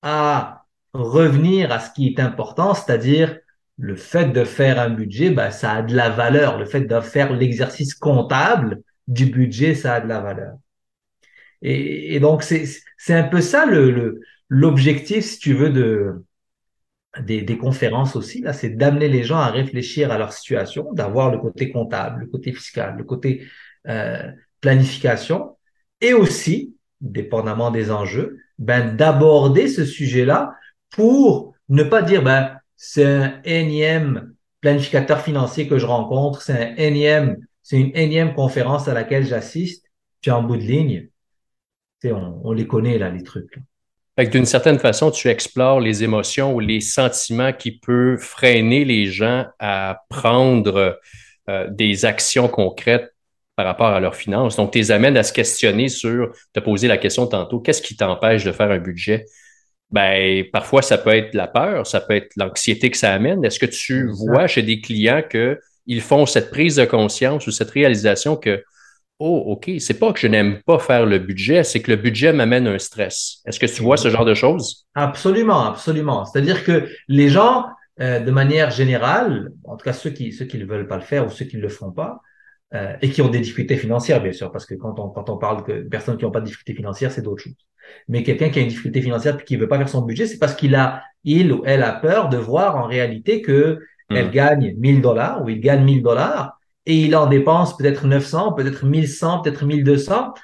à 0.03 0.65
revenir 0.93 1.73
à 1.73 1.81
ce 1.81 1.93
qui 1.93 2.09
est 2.09 2.21
important, 2.21 2.75
c'est-à-dire 2.75 3.39
le 3.79 3.97
fait 3.97 4.27
de 4.27 4.45
faire 4.45 4.81
un 4.81 4.91
budget, 4.91 5.31
ben, 5.31 5.51
ça 5.51 5.73
a 5.73 5.83
de 5.83 5.95
la 5.95 6.11
valeur. 6.11 6.59
Le 6.59 6.65
fait 6.65 6.83
de 6.83 7.01
faire 7.01 7.33
l'exercice 7.33 7.95
comptable 7.95 8.83
du 9.09 9.27
budget, 9.27 9.75
ça 9.75 9.95
a 9.95 10.01
de 10.01 10.09
la 10.09 10.21
valeur. 10.21 10.55
Et, 11.63 12.21
donc, 12.21 12.43
c'est 12.43 13.15
un 13.15 13.25
peu 13.25 13.41
ça 13.41 13.65
le 13.67 14.21
l'objectif, 14.51 15.25
si 15.25 15.39
tu 15.39 15.55
veux, 15.55 15.71
de, 15.71 16.25
des, 17.21 17.59
conférences 17.59 18.17
aussi, 18.17 18.41
là, 18.41 18.53
c'est 18.53 18.71
d'amener 18.71 19.09
les 19.09 19.23
gens 19.23 19.39
à 19.39 19.51
réfléchir 19.51 20.11
à 20.11 20.19
leur 20.19 20.33
situation, 20.33 20.93
d'avoir 20.93 21.31
le 21.31 21.39
côté 21.39 21.71
comptable, 21.71 22.21
le 22.21 22.27
côté 22.27 22.53
fiscal, 22.53 22.97
le 22.97 23.05
côté 23.05 23.47
euh, 23.89 24.31
planification, 24.61 25.57
et 26.01 26.13
aussi, 26.13 26.77
dépendamment 27.01 27.71
des 27.71 27.91
enjeux, 27.91 28.39
ben, 28.59 28.95
d'aborder 28.97 29.69
ce 29.69 29.85
sujet-là 29.85 30.55
pour 30.91 31.55
ne 31.69 31.83
pas 31.83 32.03
dire, 32.03 32.23
ben, 32.23 32.54
c'est 32.77 33.05
un 33.05 33.41
énième 33.45 34.35
planificateur 34.61 35.21
financier 35.21 35.69
que 35.69 35.79
je 35.79 35.87
rencontre, 35.87 36.43
c'est 36.43 36.53
un 36.53 36.75
énième, 36.77 37.37
c'est 37.63 37.79
une 37.79 37.97
énième 37.97 38.35
conférence 38.35 38.89
à 38.89 38.95
laquelle 38.95 39.27
j'assiste, 39.27 39.87
puis 40.21 40.31
en 40.31 40.43
bout 40.43 40.57
de 40.57 40.63
ligne, 40.63 41.09
on, 42.05 42.41
on 42.45 42.53
les 42.53 42.67
connaît 42.67 42.99
là, 42.99 43.11
les 43.11 43.23
trucs. 43.23 43.59
d'une 44.19 44.47
certaine 44.47 44.79
façon, 44.79 45.11
tu 45.11 45.29
explores 45.29 45.81
les 45.81 46.03
émotions 46.03 46.55
ou 46.55 46.61
les 46.61 46.81
sentiments 46.81 47.53
qui 47.53 47.73
peuvent 47.73 48.19
freiner 48.19 48.85
les 48.85 49.07
gens 49.07 49.47
à 49.59 50.01
prendre 50.09 50.99
euh, 51.49 51.69
des 51.71 52.05
actions 52.05 52.49
concrètes 52.49 53.15
par 53.57 53.67
rapport 53.67 53.89
à 53.89 54.01
leurs 54.01 54.17
finances. 54.17 54.57
Donc, 54.57 54.73
tu 54.73 54.79
les 54.79 54.91
amènes 54.91 55.17
à 55.17 55.23
se 55.23 55.33
questionner 55.33 55.89
sur, 55.89 56.33
te 56.53 56.61
poser 56.61 56.89
la 56.89 56.99
question 56.99 57.27
tantôt, 57.27 57.61
qu'est-ce 57.61 57.83
qui 57.83 57.97
t'empêche 57.97 58.45
de 58.45 58.53
faire 58.53 58.71
un 58.71 58.79
budget? 58.79 59.27
Ben 59.91 60.45
parfois 60.53 60.83
ça 60.83 60.99
peut 60.99 61.15
être 61.15 61.35
la 61.35 61.47
peur, 61.47 61.87
ça 61.87 62.01
peut 62.01 62.15
être 62.15 62.33
l'anxiété 62.37 62.91
que 62.91 62.97
ça 62.97 63.13
amène. 63.13 63.45
Est-ce 63.45 63.59
que 63.59 63.67
tu 63.67 64.09
vois 64.11 64.47
chez 64.47 64.63
des 64.63 64.81
clients 64.81 65.23
qu'ils 65.23 66.01
font 66.01 66.27
cette 66.27 66.51
prise 66.51 66.77
de 66.77 66.85
conscience 66.85 67.47
ou 67.47 67.51
cette 67.51 67.71
réalisation 67.71 68.37
que 68.37 68.65
oh 69.19 69.45
ok, 69.47 69.71
c'est 69.79 69.99
pas 69.99 70.13
que 70.13 70.19
je 70.19 70.27
n'aime 70.27 70.61
pas 70.63 70.79
faire 70.79 71.07
le 71.07 71.19
budget, 71.19 71.65
c'est 71.65 71.81
que 71.81 71.91
le 71.91 71.97
budget 71.97 72.33
m'amène 72.33 72.67
un 72.67 72.79
stress. 72.79 73.41
Est-ce 73.47 73.61
que 73.61 73.67
tu 73.67 73.83
vois 73.83 73.97
ce 73.97 74.11
genre 74.11 74.25
de 74.25 74.35
choses? 74.35 74.87
Absolument, 74.95 75.67
absolument. 75.67 76.25
C'est-à-dire 76.25 76.65
que 76.65 76.89
les 77.09 77.29
gens, 77.29 77.67
euh, 78.01 78.19
de 78.19 78.31
manière 78.31 78.71
générale, 78.71 79.53
en 79.65 79.77
tout 79.77 79.85
cas 79.85 79.93
ceux 79.93 80.11
qui 80.11 80.33
ceux 80.33 80.47
qui 80.47 80.59
ne 80.59 80.65
veulent 80.65 80.89
pas 80.89 80.97
le 80.97 81.03
faire 81.03 81.27
ou 81.27 81.31
ceux 81.31 81.45
qui 81.45 81.57
ne 81.57 81.63
le 81.63 81.69
font 81.69 81.93
pas, 81.93 82.21
euh, 82.75 82.97
et 83.03 83.11
qui 83.11 83.23
ont 83.23 83.29
des 83.29 83.39
difficultés 83.39 83.77
financières, 83.77 84.21
bien 84.21 84.33
sûr, 84.33 84.51
parce 84.51 84.67
que 84.67 84.75
quand 84.75 84.99
on, 84.99 85.09
quand 85.11 85.31
on 85.31 85.37
parle 85.39 85.65
de 85.65 85.89
personnes 85.89 86.17
qui 86.17 86.25
n'ont 86.25 86.33
pas 86.33 86.41
de 86.41 86.47
difficultés 86.47 86.75
financières, 86.75 87.13
c'est 87.13 87.23
d'autres 87.23 87.43
choses. 87.43 87.55
Mais 88.09 88.23
quelqu'un 88.23 88.51
qui 88.51 88.59
a 88.59 88.63
une 88.63 88.69
difficulté 88.69 89.01
financière 89.03 89.39
et 89.41 89.45
qui 89.45 89.57
veut 89.57 89.69
pas 89.69 89.79
faire 89.79 89.89
son 89.89 90.03
budget, 90.03 90.27
c'est 90.27 90.39
parce 90.39 90.55
qu'il 90.55 90.75
a, 90.75 91.03
il 91.25 91.53
ou 91.53 91.63
elle 91.65 91.83
a 91.83 91.93
peur 91.93 92.29
de 92.29 92.37
voir 92.37 92.77
en 92.77 92.85
réalité 92.85 93.43
que 93.43 93.81
hmm. 94.11 94.17
elle 94.17 94.31
gagne 94.31 94.75
1000 94.77 95.01
dollars 95.01 95.43
ou 95.43 95.49
il 95.49 95.61
gagne 95.61 95.85
1000 95.85 96.03
dollars 96.03 96.59
et 96.87 96.97
il 96.97 97.17
en 97.17 97.27
dépense 97.27 97.77
peut-être 97.77 98.07
900, 98.07 98.53
peut-être 98.53 98.85
1100, 98.85 99.43
peut-être 99.43 99.65
1200. 99.65 100.35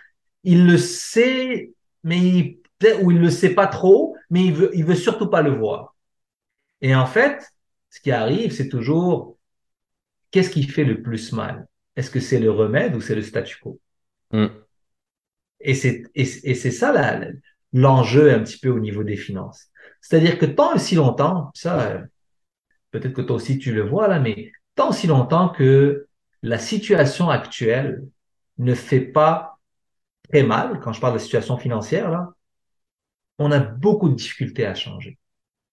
Il 0.45 0.67
le 0.67 0.79
sait, 0.79 1.73
mais 2.03 2.19
il, 2.19 2.59
ou 3.03 3.11
il 3.11 3.21
le 3.21 3.31
sait 3.31 3.55
pas 3.55 3.67
trop, 3.67 4.17
mais 4.31 4.45
il 4.47 4.55
veut, 4.55 4.71
il 4.75 4.85
veut 4.85 4.95
surtout 4.95 5.29
pas 5.29 5.43
le 5.43 5.51
voir. 5.51 5.95
Et 6.81 6.95
en 6.95 7.07
fait, 7.07 7.43
ce 7.91 8.01
qui 8.01 8.11
arrive, 8.11 8.53
c'est 8.53 8.69
toujours 8.69 9.37
qu'est-ce 10.31 10.51
qui 10.51 10.63
fait 10.63 10.85
le 10.85 11.03
plus 11.03 11.33
mal? 11.33 11.67
Est-ce 11.97 12.11
que 12.11 12.21
c'est 12.21 12.39
le 12.39 12.51
remède 12.51 12.95
ou 12.95 13.01
c'est 13.01 13.15
le 13.15 13.23
statu 13.23 13.59
quo? 13.61 13.79
Hmm. 14.33 14.47
Et 15.61 15.75
c'est 15.75 16.05
et, 16.15 16.25
c'est 16.25 16.71
ça 16.71 16.93
l'enjeu 17.73 18.33
un 18.33 18.41
petit 18.41 18.59
peu 18.59 18.71
au 18.71 18.81
niveau 18.81 19.05
des 19.05 19.17
finances. 19.17 19.69
C'est-à-dire 20.01 20.39
que 20.39 20.47
tant 20.47 20.75
aussi 20.75 20.95
longtemps, 20.95 21.51
ça, 21.55 22.01
peut-être 22.91 23.13
que 23.13 23.23
toi 23.23 23.37
aussi 23.37 23.59
tu 23.59 23.73
le 23.73 23.83
vois 23.83 24.09
là, 24.09 24.19
mais 24.19 24.53
tant 24.75 24.91
aussi 24.91 25.07
longtemps 25.07 25.51
que 25.51 26.07
la 26.43 26.59
situation 26.59 27.29
actuelle 27.29 28.03
ne 28.59 28.75
fait 28.75 29.01
pas 29.01 29.59
très 30.31 30.43
mal, 30.43 30.81
quand 30.81 30.93
je 30.93 31.01
parle 31.01 31.15
de 31.15 31.19
situation 31.19 31.59
financière 31.59 32.11
là, 32.11 32.31
on 33.39 33.53
a 33.53 33.59
beaucoup 33.59 34.09
de 34.09 34.15
difficultés 34.15 34.67
à 34.67 34.75
changer, 34.75 35.19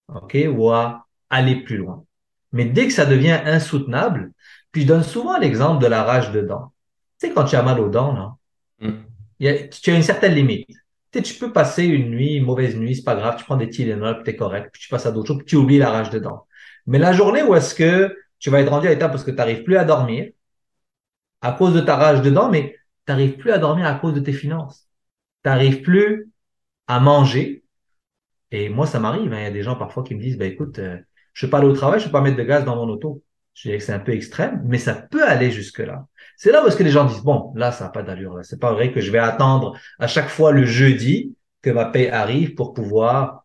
ok, 0.08 0.36
ou 0.50 0.70
à 0.70 1.06
aller 1.30 1.56
plus 1.62 1.76
loin. 1.78 2.04
Mais 2.52 2.64
dès 2.64 2.86
que 2.86 2.92
ça 2.92 3.06
devient 3.06 3.38
insoutenable, 3.44 4.32
puis 4.72 4.82
je 4.82 4.86
donne 4.86 5.02
souvent 5.02 5.38
l'exemple 5.38 5.82
de 5.82 5.86
la 5.86 6.02
rage 6.02 6.32
de 6.32 6.40
dents. 6.40 6.72
Tu 7.20 7.28
sais, 7.28 7.34
quand 7.34 7.44
tu 7.44 7.56
as 7.56 7.62
mal 7.62 7.80
aux 7.80 7.90
dents, 7.90 8.12
là, 8.12 8.37
tu 9.38 9.90
as 9.90 9.96
une 9.96 10.02
certaine 10.02 10.34
limite. 10.34 10.68
Tu, 11.12 11.22
tu 11.22 11.34
peux 11.34 11.52
passer 11.52 11.84
une 11.84 12.10
nuit, 12.10 12.34
une 12.34 12.44
mauvaise 12.44 12.76
nuit, 12.76 12.96
c'est 12.96 13.04
pas 13.04 13.14
grave, 13.14 13.36
tu 13.38 13.44
prends 13.44 13.56
des 13.56 13.68
Tylenol, 13.70 14.22
tu 14.24 14.30
es 14.30 14.36
correct, 14.36 14.70
puis 14.72 14.82
tu 14.82 14.88
passes 14.88 15.06
à 15.06 15.12
d'autres 15.12 15.28
choses, 15.28 15.38
puis 15.38 15.46
tu 15.46 15.56
oublies 15.56 15.78
la 15.78 15.90
rage 15.90 16.10
dedans. 16.10 16.46
Mais 16.86 16.98
la 16.98 17.12
journée 17.12 17.42
où 17.42 17.54
est-ce 17.54 17.74
que 17.74 18.14
tu 18.38 18.50
vas 18.50 18.60
être 18.60 18.70
rendu 18.70 18.86
à 18.86 18.90
l'état 18.90 19.08
parce 19.08 19.24
que 19.24 19.30
tu 19.30 19.36
n'arrives 19.36 19.62
plus 19.62 19.76
à 19.76 19.84
dormir 19.84 20.30
à 21.40 21.52
cause 21.52 21.74
de 21.74 21.80
ta 21.80 21.96
rage 21.96 22.22
dedans, 22.22 22.50
mais 22.50 22.76
tu 23.06 23.12
n'arrives 23.12 23.36
plus 23.36 23.52
à 23.52 23.58
dormir 23.58 23.86
à 23.86 23.94
cause 23.94 24.14
de 24.14 24.20
tes 24.20 24.32
finances. 24.32 24.88
Tu 25.44 25.48
n'arrives 25.48 25.82
plus 25.82 26.30
à 26.86 27.00
manger. 27.00 27.64
Et 28.50 28.68
moi, 28.68 28.86
ça 28.86 28.98
m'arrive. 29.00 29.32
Hein. 29.32 29.38
Il 29.40 29.44
y 29.44 29.46
a 29.46 29.50
des 29.50 29.62
gens 29.62 29.76
parfois 29.76 30.02
qui 30.04 30.14
me 30.14 30.20
disent, 30.20 30.38
ben 30.38 30.50
écoute, 30.50 30.78
euh, 30.78 30.98
je 31.32 31.46
ne 31.46 31.48
vais 31.48 31.50
pas 31.50 31.58
aller 31.58 31.68
au 31.68 31.72
travail, 31.74 32.00
je 32.00 32.04
ne 32.04 32.08
vais 32.08 32.12
pas 32.12 32.20
mettre 32.20 32.36
de 32.36 32.42
gaz 32.42 32.64
dans 32.64 32.76
mon 32.76 32.88
auto. 32.88 33.22
Je 33.54 33.68
dirais 33.68 33.78
que 33.78 33.84
c'est 33.84 33.92
un 33.92 33.98
peu 33.98 34.12
extrême, 34.12 34.62
mais 34.64 34.78
ça 34.78 34.94
peut 34.94 35.24
aller 35.24 35.50
jusque-là. 35.50 36.06
C'est 36.38 36.52
là 36.52 36.64
où 36.64 36.68
est-ce 36.68 36.76
que 36.76 36.84
les 36.84 36.90
gens 36.90 37.04
disent, 37.04 37.22
bon, 37.22 37.52
là, 37.56 37.72
ça 37.72 37.84
n'a 37.84 37.90
pas 37.90 38.02
d'allure. 38.02 38.34
Là. 38.34 38.44
C'est 38.44 38.60
pas 38.60 38.72
vrai 38.72 38.92
que 38.92 39.00
je 39.00 39.10
vais 39.10 39.18
attendre 39.18 39.76
à 39.98 40.06
chaque 40.06 40.28
fois 40.28 40.52
le 40.52 40.64
jeudi 40.64 41.34
que 41.62 41.70
ma 41.70 41.84
paie 41.84 42.10
arrive 42.10 42.54
pour 42.54 42.74
pouvoir 42.74 43.44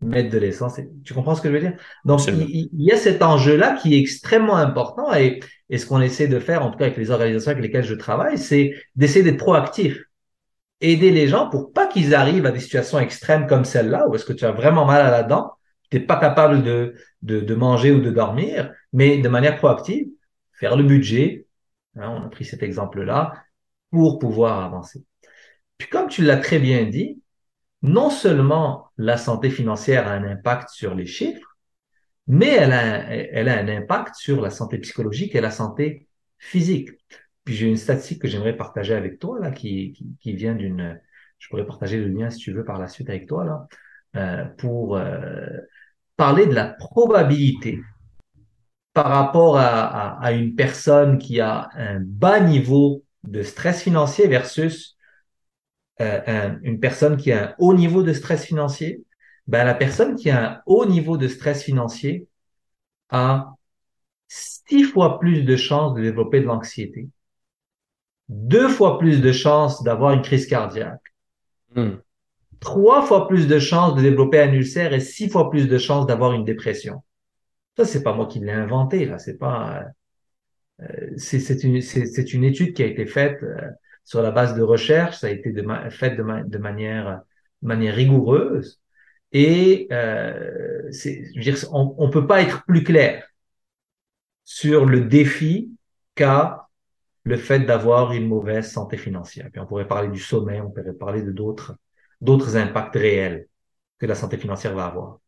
mettre 0.00 0.30
de 0.30 0.38
l'essence. 0.38 0.80
Tu 1.04 1.12
comprends 1.12 1.34
ce 1.34 1.42
que 1.42 1.48
je 1.48 1.54
veux 1.54 1.60
dire? 1.60 1.76
Donc, 2.04 2.20
il, 2.26 2.68
y 2.72 2.92
a 2.92 2.96
cet 2.96 3.22
enjeu-là 3.22 3.76
qui 3.80 3.94
est 3.94 4.00
extrêmement 4.00 4.56
important 4.56 5.14
et, 5.14 5.40
et 5.68 5.76
ce 5.76 5.86
qu'on 5.86 6.00
essaie 6.00 6.26
de 6.26 6.38
faire, 6.38 6.64
en 6.64 6.70
tout 6.70 6.78
cas 6.78 6.86
avec 6.86 6.96
les 6.96 7.10
organisations 7.10 7.50
avec 7.50 7.62
lesquelles 7.62 7.84
je 7.84 7.94
travaille, 7.94 8.38
c'est 8.38 8.74
d'essayer 8.96 9.22
d'être 9.22 9.38
proactif 9.38 9.98
aider 10.80 11.10
les 11.10 11.28
gens 11.28 11.48
pour 11.48 11.72
pas 11.72 11.86
qu'ils 11.86 12.14
arrivent 12.14 12.46
à 12.46 12.50
des 12.50 12.60
situations 12.60 12.98
extrêmes 12.98 13.46
comme 13.46 13.64
celle-là, 13.64 14.08
où 14.08 14.14
est-ce 14.14 14.24
que 14.24 14.32
tu 14.32 14.44
as 14.44 14.52
vraiment 14.52 14.84
mal 14.84 15.00
à 15.00 15.10
la 15.10 15.22
dent, 15.22 15.52
tu 15.90 15.98
n'es 15.98 16.04
pas 16.04 16.16
capable 16.16 16.62
de, 16.62 16.94
de, 17.22 17.40
de, 17.40 17.54
manger 17.54 17.92
ou 17.92 18.00
de 18.00 18.10
dormir, 18.10 18.72
mais 18.92 19.18
de 19.18 19.28
manière 19.28 19.56
proactive, 19.56 20.08
faire 20.52 20.76
le 20.76 20.82
budget, 20.82 21.43
hein, 21.96 22.08
on 22.10 22.24
a 22.24 22.28
pris 22.28 22.44
cet 22.44 22.62
exemple-là, 22.62 23.44
pour 23.90 24.18
pouvoir 24.18 24.64
avancer. 24.64 25.04
Puis 25.78 25.88
comme 25.88 26.08
tu 26.08 26.22
l'as 26.22 26.36
très 26.36 26.58
bien 26.58 26.84
dit, 26.84 27.22
non 27.82 28.10
seulement 28.10 28.90
la 28.96 29.16
santé 29.16 29.50
financière 29.50 30.08
a 30.08 30.12
un 30.12 30.24
impact 30.24 30.70
sur 30.70 30.94
les 30.94 31.06
chiffres, 31.06 31.56
mais 32.26 32.48
elle 32.48 32.72
a, 32.72 32.80
un, 32.80 33.08
elle 33.08 33.48
a 33.48 33.58
un 33.58 33.68
impact 33.68 34.14
sur 34.14 34.40
la 34.40 34.50
santé 34.50 34.78
psychologique 34.78 35.34
et 35.34 35.40
la 35.40 35.50
santé 35.50 36.08
physique. 36.38 36.90
Puis 37.44 37.54
j'ai 37.54 37.68
une 37.68 37.76
statistique 37.76 38.22
que 38.22 38.28
j'aimerais 38.28 38.56
partager 38.56 38.94
avec 38.94 39.18
toi, 39.18 39.38
là, 39.38 39.50
qui, 39.50 39.92
qui, 39.92 40.16
qui 40.20 40.32
vient 40.32 40.54
d'une... 40.54 41.00
Je 41.38 41.48
pourrais 41.48 41.66
partager 41.66 41.98
le 41.98 42.08
lien, 42.08 42.30
si 42.30 42.38
tu 42.38 42.52
veux, 42.52 42.64
par 42.64 42.78
la 42.78 42.88
suite 42.88 43.10
avec 43.10 43.28
toi, 43.28 43.44
là, 43.44 43.68
euh, 44.16 44.44
pour 44.56 44.96
euh, 44.96 45.46
parler 46.16 46.46
de 46.46 46.54
la 46.54 46.66
probabilité 46.66 47.80
par 48.94 49.08
rapport 49.08 49.58
à, 49.58 49.66
à, 49.66 50.24
à, 50.24 50.32
une 50.32 50.54
personne 50.54 51.18
qui 51.18 51.40
a 51.40 51.68
un 51.74 52.00
bas 52.00 52.40
niveau 52.40 53.04
de 53.24 53.42
stress 53.42 53.82
financier 53.82 54.28
versus 54.28 54.96
euh, 56.00 56.20
un, 56.26 56.58
une 56.62 56.80
personne 56.80 57.16
qui 57.16 57.32
a 57.32 57.50
un 57.50 57.54
haut 57.58 57.74
niveau 57.74 58.02
de 58.02 58.12
stress 58.12 58.44
financier. 58.44 59.04
Ben, 59.46 59.64
la 59.64 59.74
personne 59.74 60.16
qui 60.16 60.30
a 60.30 60.50
un 60.50 60.62
haut 60.66 60.86
niveau 60.86 61.16
de 61.18 61.28
stress 61.28 61.62
financier 61.62 62.26
a 63.10 63.52
six 64.28 64.84
fois 64.84 65.18
plus 65.18 65.42
de 65.42 65.56
chances 65.56 65.94
de 65.94 66.02
développer 66.02 66.40
de 66.40 66.46
l'anxiété 66.46 67.08
deux 68.28 68.68
fois 68.68 68.98
plus 68.98 69.20
de 69.20 69.32
chances 69.32 69.82
d'avoir 69.82 70.12
une 70.12 70.22
crise 70.22 70.46
cardiaque, 70.46 71.02
hmm. 71.74 71.96
trois 72.60 73.02
fois 73.02 73.28
plus 73.28 73.46
de 73.46 73.58
chances 73.58 73.94
de 73.94 74.02
développer 74.02 74.40
un 74.40 74.52
ulcère 74.52 74.92
et 74.92 75.00
six 75.00 75.28
fois 75.28 75.50
plus 75.50 75.68
de 75.68 75.78
chances 75.78 76.06
d'avoir 76.06 76.32
une 76.32 76.44
dépression. 76.44 77.02
Ça, 77.76 77.84
c'est 77.84 78.02
pas 78.02 78.14
moi 78.14 78.26
qui 78.26 78.40
l'ai 78.40 78.52
inventé, 78.52 79.04
là. 79.06 79.18
C'est 79.18 79.36
pas, 79.38 79.84
euh, 80.80 81.10
c'est 81.16 81.62
une, 81.64 81.80
une 82.34 82.44
étude 82.44 82.74
qui 82.74 82.82
a 82.82 82.86
été 82.86 83.06
faite 83.06 83.42
euh, 83.42 83.70
sur 84.04 84.22
la 84.22 84.30
base 84.30 84.54
de 84.56 84.62
recherche. 84.62 85.18
Ça 85.18 85.28
a 85.28 85.30
été 85.30 85.52
de 85.52 85.64
fait 85.90 86.10
de, 86.16 86.48
de, 86.48 86.58
manière, 86.58 87.22
de 87.62 87.68
manière 87.68 87.94
rigoureuse. 87.94 88.80
Et 89.32 89.88
euh, 89.92 90.88
je 90.92 91.34
veux 91.36 91.40
dire, 91.42 91.56
on, 91.72 91.94
on 91.98 92.10
peut 92.10 92.26
pas 92.26 92.42
être 92.42 92.64
plus 92.66 92.84
clair 92.84 93.24
sur 94.44 94.86
le 94.86 95.02
défi 95.02 95.70
qu'a 96.14 96.68
le 97.24 97.36
fait 97.36 97.60
d'avoir 97.60 98.12
une 98.12 98.28
mauvaise 98.28 98.70
santé 98.70 98.96
financière. 98.98 99.48
Puis 99.50 99.60
on 99.60 99.66
pourrait 99.66 99.88
parler 99.88 100.08
du 100.08 100.20
sommeil, 100.20 100.60
on 100.60 100.70
pourrait 100.70 100.92
parler 100.94 101.22
de 101.22 101.32
d'autres 101.32 101.76
d'autres 102.20 102.56
impacts 102.56 102.94
réels 102.96 103.48
que 103.98 104.06
la 104.06 104.14
santé 104.14 104.38
financière 104.38 104.74
va 104.74 104.86
avoir. 104.86 105.20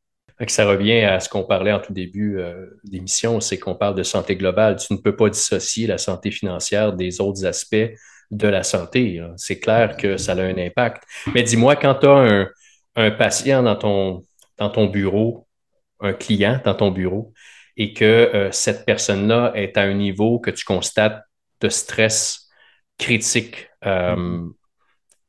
Ça 0.49 0.67
revient 0.67 1.01
à 1.01 1.21
ce 1.21 1.29
qu'on 1.29 1.45
parlait 1.45 1.73
en 1.73 1.81
tout 1.81 1.93
début 1.93 2.39
euh, 2.39 2.67
d'émission, 2.85 3.41
c'est 3.41 3.59
qu'on 3.59 3.75
parle 3.75 3.95
de 3.95 4.03
santé 4.03 4.37
globale. 4.37 4.77
Tu 4.77 4.93
ne 4.93 4.99
peux 4.99 5.17
pas 5.17 5.31
dissocier 5.31 5.87
la 5.87 5.99
santé 5.99 6.31
financière 6.31 6.93
des 6.93 7.21
autres 7.21 7.47
aspects 7.47 7.91
de 8.31 8.49
la 8.49 8.63
santé. 8.63 9.23
C'est 9.37 9.61
clair 9.61 9.97
que 9.97 10.17
ça 10.17 10.33
a 10.33 10.43
un 10.43 10.59
impact. 10.59 11.05
Mais 11.33 11.43
dis-moi, 11.43 11.77
quand 11.77 11.95
tu 11.95 12.07
as 12.07 12.11
un, 12.11 12.49
un, 12.97 13.11
patient 13.13 13.63
dans 13.63 13.77
ton, 13.77 14.25
dans 14.59 14.69
ton 14.69 14.87
bureau, 14.87 15.47
un 16.01 16.13
client 16.13 16.61
dans 16.65 16.75
ton 16.75 16.91
bureau, 16.91 17.33
et 17.77 17.93
que 17.93 18.05
euh, 18.05 18.51
cette 18.53 18.85
personne-là 18.87 19.53
est 19.55 19.77
à 19.77 19.83
un 19.83 19.95
niveau 19.95 20.39
que 20.39 20.51
tu 20.51 20.65
constates 20.65 21.23
de 21.61 21.69
stress 21.69 22.49
critique. 22.99 23.69
Euh, 23.85 24.17
mm-hmm. 24.17 24.53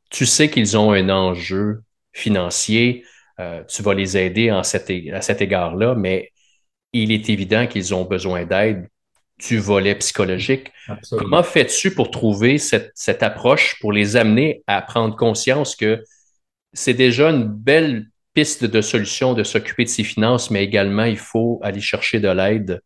Tu 0.10 0.26
sais 0.26 0.50
qu'ils 0.50 0.78
ont 0.78 0.92
un 0.92 1.10
enjeu 1.10 1.82
financier, 2.14 3.04
euh, 3.40 3.64
tu 3.66 3.84
vas 3.84 3.94
les 3.94 4.18
aider 4.18 4.52
en 4.52 4.64
cet, 4.64 4.92
à 5.14 5.22
cet 5.22 5.42
égard-là, 5.42 5.96
mais 5.96 6.32
il 6.94 7.12
est 7.12 7.30
évident 7.30 7.68
qu'ils 7.68 7.94
ont 7.94 8.06
besoin 8.06 8.46
d'aide 8.46 8.88
du 9.40 9.60
volet 9.60 9.96
psychologique. 9.96 10.72
Comment 11.12 11.44
fais-tu 11.44 11.94
pour 11.94 12.10
trouver 12.10 12.58
cette, 12.58 12.92
cette, 12.96 13.22
approche, 13.22 13.78
pour 13.80 13.92
les 13.92 14.16
amener 14.16 14.64
à 14.66 14.82
prendre 14.82 15.16
conscience 15.16 15.76
que 15.76 16.04
c'est 16.74 16.96
déjà 16.96 17.30
une 17.30 17.46
belle 17.46 18.08
piste 18.34 18.66
de 18.66 18.82
solution 18.82 19.34
de 19.34 19.44
s'occuper 19.44 19.84
de 19.84 19.90
ses 19.90 20.04
finances, 20.04 20.50
mais 20.50 20.64
également 20.64 21.06
il 21.06 21.18
faut 21.18 21.60
aller 21.64 21.82
chercher 21.82 22.20
de 22.20 22.30
l'aide 22.30 22.82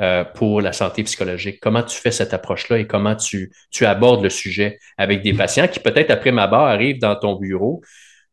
euh, 0.00 0.24
pour 0.24 0.60
la 0.60 0.72
santé 0.72 1.04
psychologique? 1.04 1.58
Comment 1.60 1.82
tu 1.82 1.98
fais 1.98 2.10
cette 2.10 2.34
approche-là 2.34 2.78
et 2.78 2.86
comment 2.86 3.14
tu, 3.14 3.52
tu 3.70 3.86
abordes 3.86 4.22
le 4.22 4.30
sujet 4.30 4.78
avec 4.98 5.22
des 5.22 5.32
patients 5.32 5.68
qui 5.68 5.80
peut-être 5.80 6.10
après 6.10 6.32
ma 6.32 6.46
barre 6.46 6.66
arrivent 6.66 7.00
dans 7.00 7.16
ton 7.16 7.36
bureau. 7.36 7.82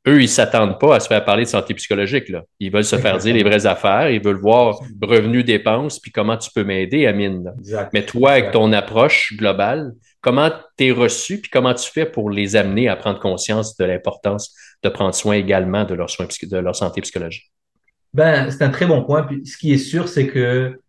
Eux, 0.07 0.21
ils 0.21 0.29
s'attendent 0.29 0.79
pas 0.79 0.95
à 0.95 0.99
se 0.99 1.07
faire 1.07 1.23
parler 1.23 1.43
de 1.43 1.49
santé 1.49 1.75
psychologique. 1.75 2.29
Là. 2.29 2.43
Ils 2.59 2.71
veulent 2.71 2.83
se 2.83 2.95
faire 2.95 3.17
dire 3.19 3.35
les 3.35 3.43
vraies 3.43 3.67
affaires, 3.67 4.09
ils 4.09 4.21
veulent 4.21 4.39
voir 4.39 4.79
revenus, 5.01 5.45
dépenses, 5.45 5.99
puis 5.99 6.11
comment 6.11 6.37
tu 6.37 6.49
peux 6.53 6.63
m'aider, 6.63 7.05
Amine. 7.05 7.53
Mais 7.93 8.03
toi, 8.03 8.31
avec 8.31 8.51
ton 8.51 8.73
approche 8.73 9.33
globale, 9.37 9.91
comment 10.19 10.49
tu 10.77 10.87
es 10.87 10.91
reçu, 10.91 11.39
puis 11.39 11.51
comment 11.51 11.73
tu 11.75 11.89
fais 11.89 12.05
pour 12.07 12.31
les 12.31 12.55
amener 12.55 12.89
à 12.89 12.95
prendre 12.95 13.19
conscience 13.19 13.77
de 13.77 13.85
l'importance 13.85 14.55
de 14.83 14.89
prendre 14.89 15.13
soin 15.13 15.35
également 15.35 15.83
de 15.83 15.93
leur, 15.93 16.09
soin, 16.09 16.25
de 16.25 16.57
leur 16.57 16.75
santé 16.75 17.01
psychologique? 17.01 17.51
Ben, 18.13 18.49
c'est 18.49 18.63
un 18.63 18.69
très 18.69 18.87
bon 18.87 19.03
point. 19.03 19.23
Puis, 19.23 19.45
ce 19.45 19.57
qui 19.57 19.71
est 19.71 19.77
sûr, 19.77 20.07
c'est 20.07 20.27
que 20.27 20.79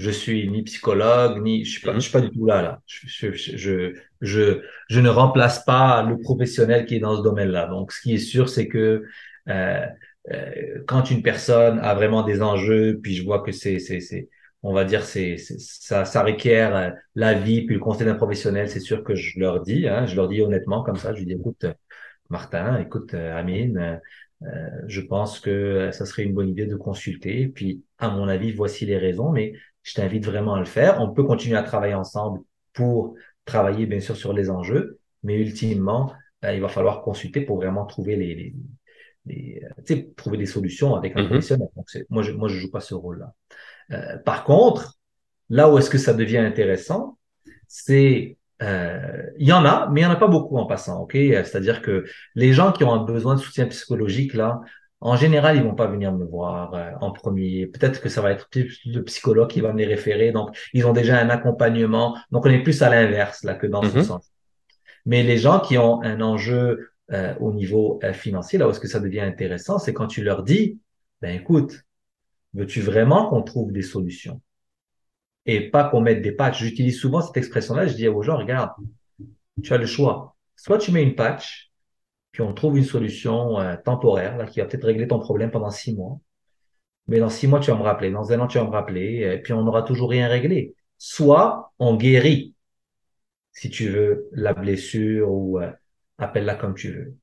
je 0.00 0.10
suis 0.10 0.48
ni 0.48 0.62
psychologue, 0.62 1.42
ni 1.42 1.64
je 1.64 1.72
suis 1.72 1.80
pas, 1.82 1.94
je 1.94 2.00
suis 2.00 2.12
pas 2.12 2.20
du 2.22 2.30
tout 2.30 2.46
là 2.46 2.62
là. 2.62 2.82
Je, 2.86 3.32
je, 3.32 3.94
je, 4.22 4.60
je, 4.88 5.00
ne 5.00 5.08
remplace 5.08 5.64
pas 5.64 6.02
le 6.02 6.18
professionnel 6.18 6.86
qui 6.86 6.96
est 6.96 7.00
dans 7.00 7.16
ce 7.16 7.22
domaine-là. 7.22 7.66
Donc, 7.66 7.92
ce 7.92 8.00
qui 8.00 8.14
est 8.14 8.18
sûr, 8.18 8.48
c'est 8.48 8.66
que 8.68 9.04
euh, 9.48 9.86
euh, 10.32 10.82
quand 10.86 11.10
une 11.10 11.22
personne 11.22 11.78
a 11.80 11.94
vraiment 11.94 12.22
des 12.22 12.40
enjeux, 12.42 12.98
puis 13.02 13.14
je 13.14 13.24
vois 13.24 13.42
que 13.42 13.52
c'est, 13.52 13.78
c'est, 13.78 14.00
c'est, 14.00 14.28
on 14.62 14.72
va 14.72 14.84
dire, 14.84 15.04
c'est, 15.04 15.36
ça, 15.36 16.04
ça 16.06 16.22
requiert 16.22 16.74
euh, 16.76 16.90
la 17.14 17.34
vie 17.34 17.66
puis 17.66 17.74
le 17.74 17.80
conseil 17.80 18.06
d'un 18.06 18.14
professionnel. 18.14 18.70
C'est 18.70 18.80
sûr 18.80 19.04
que 19.04 19.14
je 19.14 19.38
leur 19.38 19.60
dis, 19.60 19.86
hein, 19.86 20.06
je 20.06 20.16
leur 20.16 20.28
dis 20.28 20.40
honnêtement 20.40 20.82
comme 20.82 20.96
ça. 20.96 21.14
Je 21.14 21.24
dis, 21.24 21.32
écoute, 21.32 21.66
Martin, 22.30 22.78
écoute, 22.80 23.12
Amine. 23.14 24.00
Euh, 24.42 24.70
je 24.86 25.00
pense 25.00 25.38
que 25.40 25.90
ça 25.92 26.06
serait 26.06 26.22
une 26.22 26.34
bonne 26.34 26.48
idée 26.48 26.66
de 26.66 26.76
consulter. 26.76 27.48
Puis, 27.48 27.84
à 27.98 28.10
mon 28.10 28.28
avis, 28.28 28.52
voici 28.52 28.86
les 28.86 28.96
raisons. 28.98 29.30
Mais 29.30 29.52
je 29.82 29.94
t'invite 29.94 30.26
vraiment 30.26 30.54
à 30.54 30.58
le 30.58 30.66
faire. 30.66 31.00
On 31.00 31.10
peut 31.12 31.24
continuer 31.24 31.56
à 31.56 31.62
travailler 31.62 31.94
ensemble 31.94 32.40
pour 32.72 33.14
travailler 33.44 33.86
bien 33.86 34.00
sûr 34.00 34.16
sur 34.16 34.32
les 34.32 34.50
enjeux, 34.50 34.98
mais 35.22 35.38
ultimement, 35.38 36.12
euh, 36.44 36.54
il 36.54 36.60
va 36.60 36.68
falloir 36.68 37.02
consulter 37.02 37.40
pour 37.40 37.56
vraiment 37.56 37.86
trouver 37.86 38.16
les, 38.16 38.54
les, 39.26 39.62
euh, 39.90 40.02
trouver 40.16 40.38
des 40.38 40.46
solutions 40.46 40.94
avec 40.94 41.16
un 41.16 41.22
mm-hmm. 41.22 41.26
professionnel. 41.26 41.68
Donc, 41.76 41.86
moi, 42.08 42.22
je, 42.22 42.32
moi, 42.32 42.48
je 42.48 42.58
joue 42.58 42.70
pas 42.70 42.80
ce 42.80 42.94
rôle-là. 42.94 43.34
Euh, 43.92 44.18
par 44.18 44.44
contre, 44.44 44.98
là 45.48 45.70
où 45.70 45.78
est-ce 45.78 45.90
que 45.90 45.98
ça 45.98 46.14
devient 46.14 46.38
intéressant, 46.38 47.18
c'est 47.66 48.36
euh, 48.62 49.22
il 49.38 49.48
y 49.48 49.52
en 49.52 49.64
a, 49.64 49.88
mais 49.90 50.02
il 50.02 50.04
y 50.04 50.06
en 50.06 50.10
a 50.10 50.16
pas 50.16 50.28
beaucoup 50.28 50.58
en 50.58 50.66
passant, 50.66 51.00
ok? 51.02 51.12
C'est-à-dire 51.12 51.80
que 51.82 52.04
les 52.34 52.52
gens 52.52 52.72
qui 52.72 52.84
ont 52.84 52.92
un 52.92 53.04
besoin 53.04 53.34
de 53.34 53.40
soutien 53.40 53.66
psychologique 53.66 54.34
là, 54.34 54.60
en 55.00 55.16
général, 55.16 55.56
ils 55.56 55.62
vont 55.62 55.74
pas 55.74 55.86
venir 55.86 56.12
me 56.12 56.24
voir 56.24 56.74
euh, 56.74 56.90
en 57.00 57.10
premier. 57.10 57.66
Peut-être 57.66 58.00
que 58.00 58.08
ça 58.08 58.20
va 58.20 58.32
être 58.32 58.50
plus 58.50 58.80
le 58.84 59.02
psychologue 59.04 59.48
qui 59.48 59.60
va 59.60 59.72
me 59.72 59.78
les 59.78 59.86
référer. 59.86 60.30
Donc, 60.30 60.56
ils 60.74 60.86
ont 60.86 60.92
déjà 60.92 61.18
un 61.18 61.30
accompagnement. 61.30 62.18
Donc, 62.30 62.44
on 62.44 62.50
est 62.50 62.62
plus 62.62 62.82
à 62.82 62.90
l'inverse 62.90 63.42
là 63.42 63.54
que 63.54 63.66
dans 63.66 63.82
ce 63.82 63.98
mm-hmm. 63.98 64.04
sens. 64.04 64.30
Mais 65.06 65.22
les 65.22 65.38
gens 65.38 65.60
qui 65.60 65.78
ont 65.78 66.02
un 66.02 66.20
enjeu 66.20 66.90
euh, 67.12 67.34
au 67.40 67.52
niveau 67.52 67.98
euh, 68.04 68.12
financier, 68.12 68.58
là 68.58 68.68
où 68.68 68.70
est-ce 68.70 68.80
que 68.80 68.88
ça 68.88 69.00
devient 69.00 69.20
intéressant, 69.20 69.78
c'est 69.78 69.94
quand 69.94 70.06
tu 70.06 70.22
leur 70.22 70.42
dis, 70.42 70.78
ben 71.22 71.34
écoute, 71.34 71.82
veux-tu 72.52 72.82
vraiment 72.82 73.28
qu'on 73.30 73.42
trouve 73.42 73.72
des 73.72 73.82
solutions? 73.82 74.42
Et 75.46 75.70
pas 75.70 75.84
qu'on 75.84 76.02
mette 76.02 76.20
des 76.20 76.32
patchs. 76.32 76.62
J'utilise 76.62 76.98
souvent 76.98 77.22
cette 77.22 77.38
expression-là. 77.38 77.86
Je 77.86 77.94
dis 77.94 78.06
aux 78.06 78.22
gens, 78.22 78.36
regarde, 78.36 78.70
tu 79.62 79.72
as 79.72 79.78
le 79.78 79.86
choix. 79.86 80.36
Soit 80.56 80.76
tu 80.76 80.92
mets 80.92 81.02
une 81.02 81.14
patch, 81.14 81.69
puis 82.32 82.42
on 82.42 82.54
trouve 82.54 82.78
une 82.78 82.84
solution 82.84 83.60
euh, 83.60 83.76
temporaire 83.76 84.36
là, 84.36 84.46
qui 84.46 84.60
va 84.60 84.66
peut-être 84.66 84.84
régler 84.84 85.08
ton 85.08 85.18
problème 85.18 85.50
pendant 85.50 85.70
six 85.70 85.94
mois. 85.94 86.18
Mais 87.08 87.18
dans 87.18 87.28
six 87.30 87.48
mois, 87.48 87.60
tu 87.60 87.70
vas 87.70 87.76
me 87.76 87.82
rappeler. 87.82 88.10
Dans 88.10 88.32
un 88.32 88.40
an, 88.40 88.46
tu 88.46 88.58
vas 88.58 88.64
me 88.64 88.70
rappeler. 88.70 89.32
Et 89.34 89.38
puis 89.38 89.52
on 89.52 89.62
n'aura 89.62 89.82
toujours 89.82 90.10
rien 90.10 90.28
réglé. 90.28 90.74
Soit 90.98 91.72
on 91.78 91.96
guérit, 91.96 92.54
si 93.52 93.70
tu 93.70 93.88
veux, 93.88 94.28
la 94.32 94.54
blessure 94.54 95.30
ou 95.30 95.60
euh, 95.60 95.70
appelle-la 96.18 96.54
comme 96.54 96.74
tu 96.74 96.92
veux. 96.92 97.16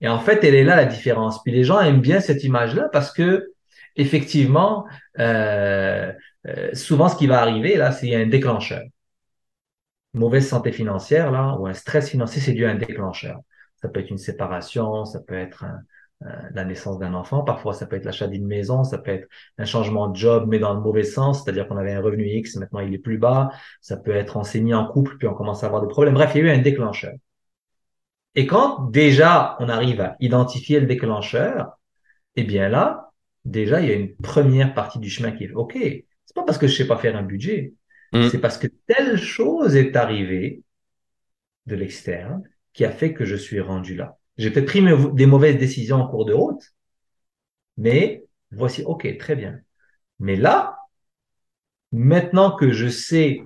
Et 0.00 0.08
en 0.08 0.18
fait, 0.20 0.44
elle 0.44 0.54
est 0.54 0.64
là 0.64 0.76
la 0.76 0.84
différence. 0.84 1.42
Puis 1.42 1.52
les 1.52 1.64
gens 1.64 1.80
aiment 1.80 2.00
bien 2.00 2.20
cette 2.20 2.44
image-là 2.44 2.88
parce 2.92 3.12
que 3.12 3.52
effectivement, 3.96 4.86
euh, 5.18 6.12
euh 6.46 6.74
souvent 6.74 7.08
ce 7.08 7.16
qui 7.16 7.26
va 7.26 7.40
arriver 7.40 7.76
là, 7.76 7.92
c'est 7.92 8.14
un 8.14 8.26
déclencheur. 8.26 8.82
mauvaise 10.14 10.46
santé 10.48 10.72
financière 10.72 11.30
là 11.30 11.56
ou 11.58 11.66
un 11.66 11.74
stress 11.74 12.10
financier, 12.10 12.40
c'est 12.40 12.52
dû 12.52 12.64
à 12.66 12.70
un 12.70 12.74
déclencheur. 12.76 13.40
Ça 13.82 13.88
peut 13.88 14.00
être 14.00 14.10
une 14.10 14.18
séparation, 14.18 15.04
ça 15.04 15.20
peut 15.20 15.34
être 15.34 15.64
la 16.54 16.64
naissance 16.64 16.98
d'un 16.98 17.14
enfant, 17.14 17.42
parfois 17.42 17.74
ça 17.74 17.86
peut 17.86 17.96
être 17.96 18.04
l'achat 18.04 18.26
d'une 18.26 18.46
maison, 18.46 18.84
ça 18.84 18.98
peut 18.98 19.10
être 19.10 19.28
un 19.58 19.64
changement 19.64 20.08
de 20.08 20.16
job, 20.16 20.46
mais 20.48 20.58
dans 20.58 20.74
le 20.74 20.80
mauvais 20.80 21.04
sens, 21.04 21.42
c'est-à-dire 21.42 21.66
qu'on 21.68 21.76
avait 21.76 21.92
un 21.92 22.00
revenu 22.00 22.26
X, 22.26 22.56
maintenant 22.56 22.80
il 22.80 22.94
est 22.94 22.98
plus 22.98 23.18
bas, 23.18 23.50
ça 23.80 23.96
peut 23.96 24.12
être 24.12 24.36
enseigné 24.36 24.74
en 24.74 24.86
couple, 24.86 25.16
puis 25.18 25.26
on 25.26 25.34
commence 25.34 25.64
à 25.64 25.66
avoir 25.66 25.82
des 25.82 25.88
problèmes. 25.88 26.14
Bref, 26.14 26.32
il 26.34 26.38
y 26.38 26.48
a 26.48 26.52
eu 26.52 26.56
un 26.56 26.62
déclencheur. 26.62 27.14
Et 28.34 28.46
quand 28.46 28.90
déjà 28.90 29.56
on 29.60 29.68
arrive 29.68 30.00
à 30.00 30.16
identifier 30.20 30.80
le 30.80 30.86
déclencheur, 30.86 31.78
eh 32.36 32.44
bien 32.44 32.68
là, 32.68 33.10
déjà 33.44 33.80
il 33.80 33.88
y 33.88 33.90
a 33.90 33.94
une 33.94 34.14
première 34.16 34.74
partie 34.74 34.98
du 34.98 35.10
chemin 35.10 35.32
qui 35.32 35.44
est 35.44 35.52
OK. 35.52 35.74
C'est 35.74 36.34
pas 36.34 36.44
parce 36.44 36.58
que 36.58 36.66
je 36.66 36.76
sais 36.76 36.86
pas 36.86 36.96
faire 36.96 37.16
un 37.16 37.22
budget, 37.22 37.74
mm. 38.12 38.28
c'est 38.28 38.38
parce 38.38 38.58
que 38.58 38.68
telle 38.86 39.18
chose 39.18 39.76
est 39.76 39.96
arrivée 39.96 40.62
de 41.66 41.76
l'externe 41.76 42.42
qui 42.72 42.84
a 42.84 42.90
fait 42.90 43.12
que 43.12 43.24
je 43.24 43.36
suis 43.36 43.60
rendu 43.60 43.94
là. 43.94 44.18
J'ai 44.38 44.50
peut-être 44.50 44.66
pris 44.66 44.82
des 45.14 45.26
mauvaises 45.26 45.58
décisions 45.58 45.96
en 45.96 46.08
cours 46.08 46.24
de 46.24 46.32
route, 46.32 46.62
mais 47.76 48.24
voici, 48.50 48.82
OK, 48.84 49.06
très 49.18 49.36
bien. 49.36 49.60
Mais 50.18 50.36
là, 50.36 50.78
maintenant 51.92 52.56
que 52.56 52.72
je 52.72 52.88
sais 52.88 53.42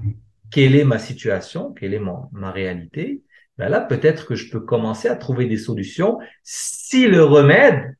quelle 0.50 0.76
est 0.76 0.84
ma 0.84 0.98
situation, 0.98 1.72
quelle 1.72 1.94
est 1.94 2.00
ma 2.00 2.50
réalité, 2.50 3.22
ben 3.58 3.68
là, 3.68 3.80
peut-être 3.80 4.26
que 4.26 4.34
je 4.34 4.50
peux 4.50 4.60
commencer 4.60 5.08
à 5.08 5.16
trouver 5.16 5.46
des 5.46 5.56
solutions 5.56 6.18
si 6.42 7.06
le 7.06 7.24
remède, 7.24 7.96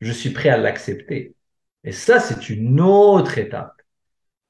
je 0.00 0.12
suis 0.12 0.30
prêt 0.30 0.48
à 0.48 0.56
l'accepter. 0.56 1.34
Et 1.84 1.92
ça, 1.92 2.20
c'est 2.20 2.50
une 2.50 2.80
autre 2.80 3.38
étape. 3.38 3.72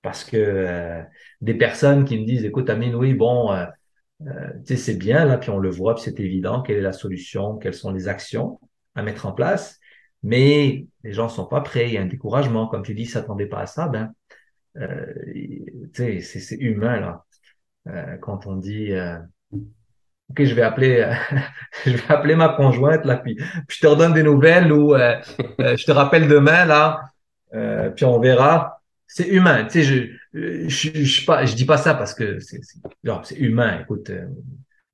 Parce 0.02 0.24
que 0.24 0.36
euh, 0.36 1.02
des 1.40 1.54
personnes 1.54 2.04
qui 2.04 2.18
me 2.18 2.24
disent, 2.26 2.44
écoute, 2.44 2.70
Amine, 2.70 2.94
oui, 2.94 3.14
bon, 3.14 3.52
euh, 3.52 3.66
euh, 4.26 4.52
c'est 4.64 4.98
bien, 4.98 5.24
là, 5.24 5.38
puis 5.38 5.50
on 5.50 5.58
le 5.58 5.70
voit, 5.70 5.94
puis 5.94 6.04
c'est 6.04 6.20
évident, 6.20 6.62
quelle 6.62 6.78
est 6.78 6.82
la 6.82 6.92
solution, 6.92 7.56
quelles 7.56 7.74
sont 7.74 7.92
les 7.92 8.08
actions 8.08 8.60
à 8.94 9.02
mettre 9.02 9.26
en 9.26 9.32
place. 9.32 9.78
Mais 10.22 10.86
les 11.04 11.12
gens 11.12 11.28
sont 11.28 11.46
pas 11.46 11.60
prêts, 11.60 11.88
il 11.88 11.94
y 11.94 11.98
a 11.98 12.02
un 12.02 12.06
découragement. 12.06 12.66
Comme 12.66 12.82
tu 12.82 12.94
dis, 12.94 13.02
ils 13.02 13.08
s'attendaient 13.08 13.46
pas 13.46 13.60
à 13.60 13.66
ça, 13.66 13.88
ben, 13.88 14.12
euh, 14.78 15.06
sais, 15.94 16.20
c'est 16.20 16.56
humain, 16.56 17.00
là. 17.00 17.24
Euh, 17.86 18.16
quand 18.18 18.46
on 18.46 18.56
dit, 18.56 18.90
OK, 20.30 20.42
je 20.42 20.54
vais 20.54 20.62
appeler, 20.62 21.10
je 21.86 21.92
vais 21.92 22.10
appeler 22.12 22.34
ma 22.34 22.48
conjointe, 22.50 23.04
là, 23.04 23.18
puis, 23.18 23.38
je 23.68 23.80
te 23.80 23.86
redonne 23.86 24.14
des 24.14 24.24
nouvelles 24.24 24.72
ou 24.72 24.94
je 24.96 25.84
te 25.84 25.92
rappelle 25.92 26.26
demain, 26.26 26.64
là, 26.64 27.02
puis 27.94 28.04
on 28.04 28.18
verra. 28.18 28.82
C'est 29.06 29.28
humain, 29.28 29.64
tu 29.64 29.70
sais, 29.70 29.82
je, 29.84 30.17
je, 30.34 30.68
je, 30.68 31.02
je, 31.02 31.54
dis 31.54 31.64
pas 31.64 31.78
ça 31.78 31.94
parce 31.94 32.14
que 32.14 32.38
c'est 32.40 33.36
humain. 33.36 33.80
Écoute, 33.80 34.10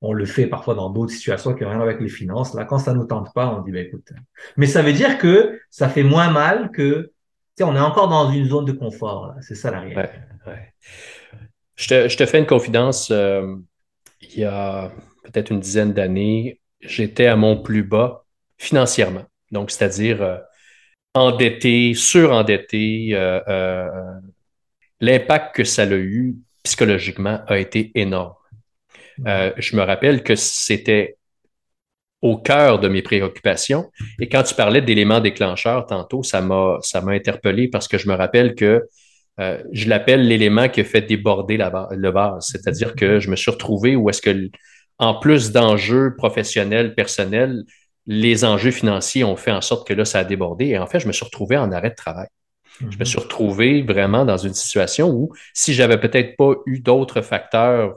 on 0.01 0.13
le 0.13 0.25
fait 0.25 0.47
parfois 0.47 0.75
dans 0.75 0.89
d'autres 0.89 1.11
situations 1.11 1.53
qui 1.53 1.63
n'ont 1.63 1.71
rien 1.71 1.81
avec 1.81 1.99
les 1.99 2.09
finances. 2.09 2.53
Là, 2.53 2.65
quand 2.65 2.79
ça 2.79 2.93
nous 2.93 3.05
tente 3.05 3.33
pas, 3.33 3.47
on 3.47 3.61
dit, 3.61 3.71
ben, 3.71 3.85
écoute. 3.85 4.07
Mais 4.57 4.67
ça 4.67 4.81
veut 4.81 4.93
dire 4.93 5.17
que 5.17 5.59
ça 5.69 5.89
fait 5.89 6.03
moins 6.03 6.31
mal 6.31 6.71
que, 6.71 7.01
tu 7.01 7.11
sais, 7.57 7.63
on 7.63 7.75
est 7.75 7.79
encore 7.79 8.07
dans 8.07 8.31
une 8.31 8.45
zone 8.45 8.65
de 8.65 8.71
confort. 8.71 9.33
C'est 9.41 9.55
ça 9.55 9.71
la 9.71 9.83
Je, 11.75 12.15
te, 12.15 12.25
fais 12.25 12.39
une 12.39 12.45
confidence. 12.45 13.09
Euh, 13.11 13.55
il 14.21 14.39
y 14.39 14.43
a 14.45 14.91
peut-être 15.23 15.51
une 15.51 15.59
dizaine 15.59 15.93
d'années, 15.93 16.59
j'étais 16.81 17.27
à 17.27 17.35
mon 17.35 17.61
plus 17.61 17.83
bas 17.83 18.25
financièrement. 18.57 19.25
Donc, 19.51 19.71
c'est-à-dire 19.71 20.21
euh, 20.21 20.37
endetté, 21.13 21.93
surendetté. 21.93 23.09
Euh, 23.13 23.41
euh, 23.47 23.89
L'impact 25.01 25.55
que 25.55 25.63
ça 25.63 25.83
a 25.83 25.91
eu 25.91 26.35
psychologiquement 26.63 27.41
a 27.47 27.57
été 27.57 27.91
énorme. 27.95 28.33
Euh, 29.27 29.51
je 29.57 29.75
me 29.75 29.81
rappelle 29.81 30.23
que 30.23 30.35
c'était 30.35 31.17
au 32.21 32.37
cœur 32.37 32.79
de 32.79 32.87
mes 32.87 33.01
préoccupations. 33.01 33.91
Et 34.19 34.27
quand 34.27 34.43
tu 34.43 34.55
parlais 34.55 34.81
d'éléments 34.81 35.19
déclencheurs 35.19 35.85
tantôt, 35.85 36.23
ça 36.23 36.41
m'a 36.41 36.79
ça 36.81 37.01
m'a 37.01 37.11
interpellé 37.11 37.67
parce 37.67 37.87
que 37.87 37.97
je 37.97 38.09
me 38.09 38.15
rappelle 38.15 38.55
que 38.55 38.83
euh, 39.39 39.61
je 39.71 39.89
l'appelle 39.89 40.27
l'élément 40.27 40.69
qui 40.69 40.81
a 40.81 40.83
fait 40.83 41.01
déborder 41.01 41.57
la, 41.57 41.87
le 41.91 42.09
vase. 42.09 42.47
C'est-à-dire 42.51 42.95
que 42.95 43.19
je 43.19 43.29
me 43.29 43.35
suis 43.35 43.51
retrouvé 43.51 43.95
où 43.95 44.09
est-ce 44.09 44.21
que, 44.21 44.49
en 44.97 45.19
plus 45.19 45.51
d'enjeux 45.51 46.15
professionnels, 46.15 46.95
personnels, 46.95 47.63
les 48.07 48.45
enjeux 48.45 48.71
financiers 48.71 49.23
ont 49.23 49.35
fait 49.35 49.51
en 49.51 49.61
sorte 49.61 49.87
que 49.87 49.93
là, 49.93 50.05
ça 50.05 50.19
a 50.19 50.23
débordé. 50.23 50.67
Et 50.67 50.77
en 50.77 50.87
fait, 50.87 50.99
je 50.99 51.07
me 51.07 51.13
suis 51.13 51.25
retrouvé 51.25 51.57
en 51.57 51.71
arrêt 51.71 51.89
de 51.89 51.95
travail. 51.95 52.27
Je 52.79 52.85
me 52.85 52.91
mm-hmm. 52.91 53.05
suis 53.05 53.19
retrouvé 53.19 53.81
vraiment 53.81 54.25
dans 54.25 54.37
une 54.37 54.53
situation 54.53 55.09
où, 55.09 55.33
si 55.53 55.73
j'avais 55.73 55.99
peut-être 55.99 56.35
pas 56.35 56.53
eu 56.65 56.79
d'autres 56.79 57.21
facteurs 57.21 57.95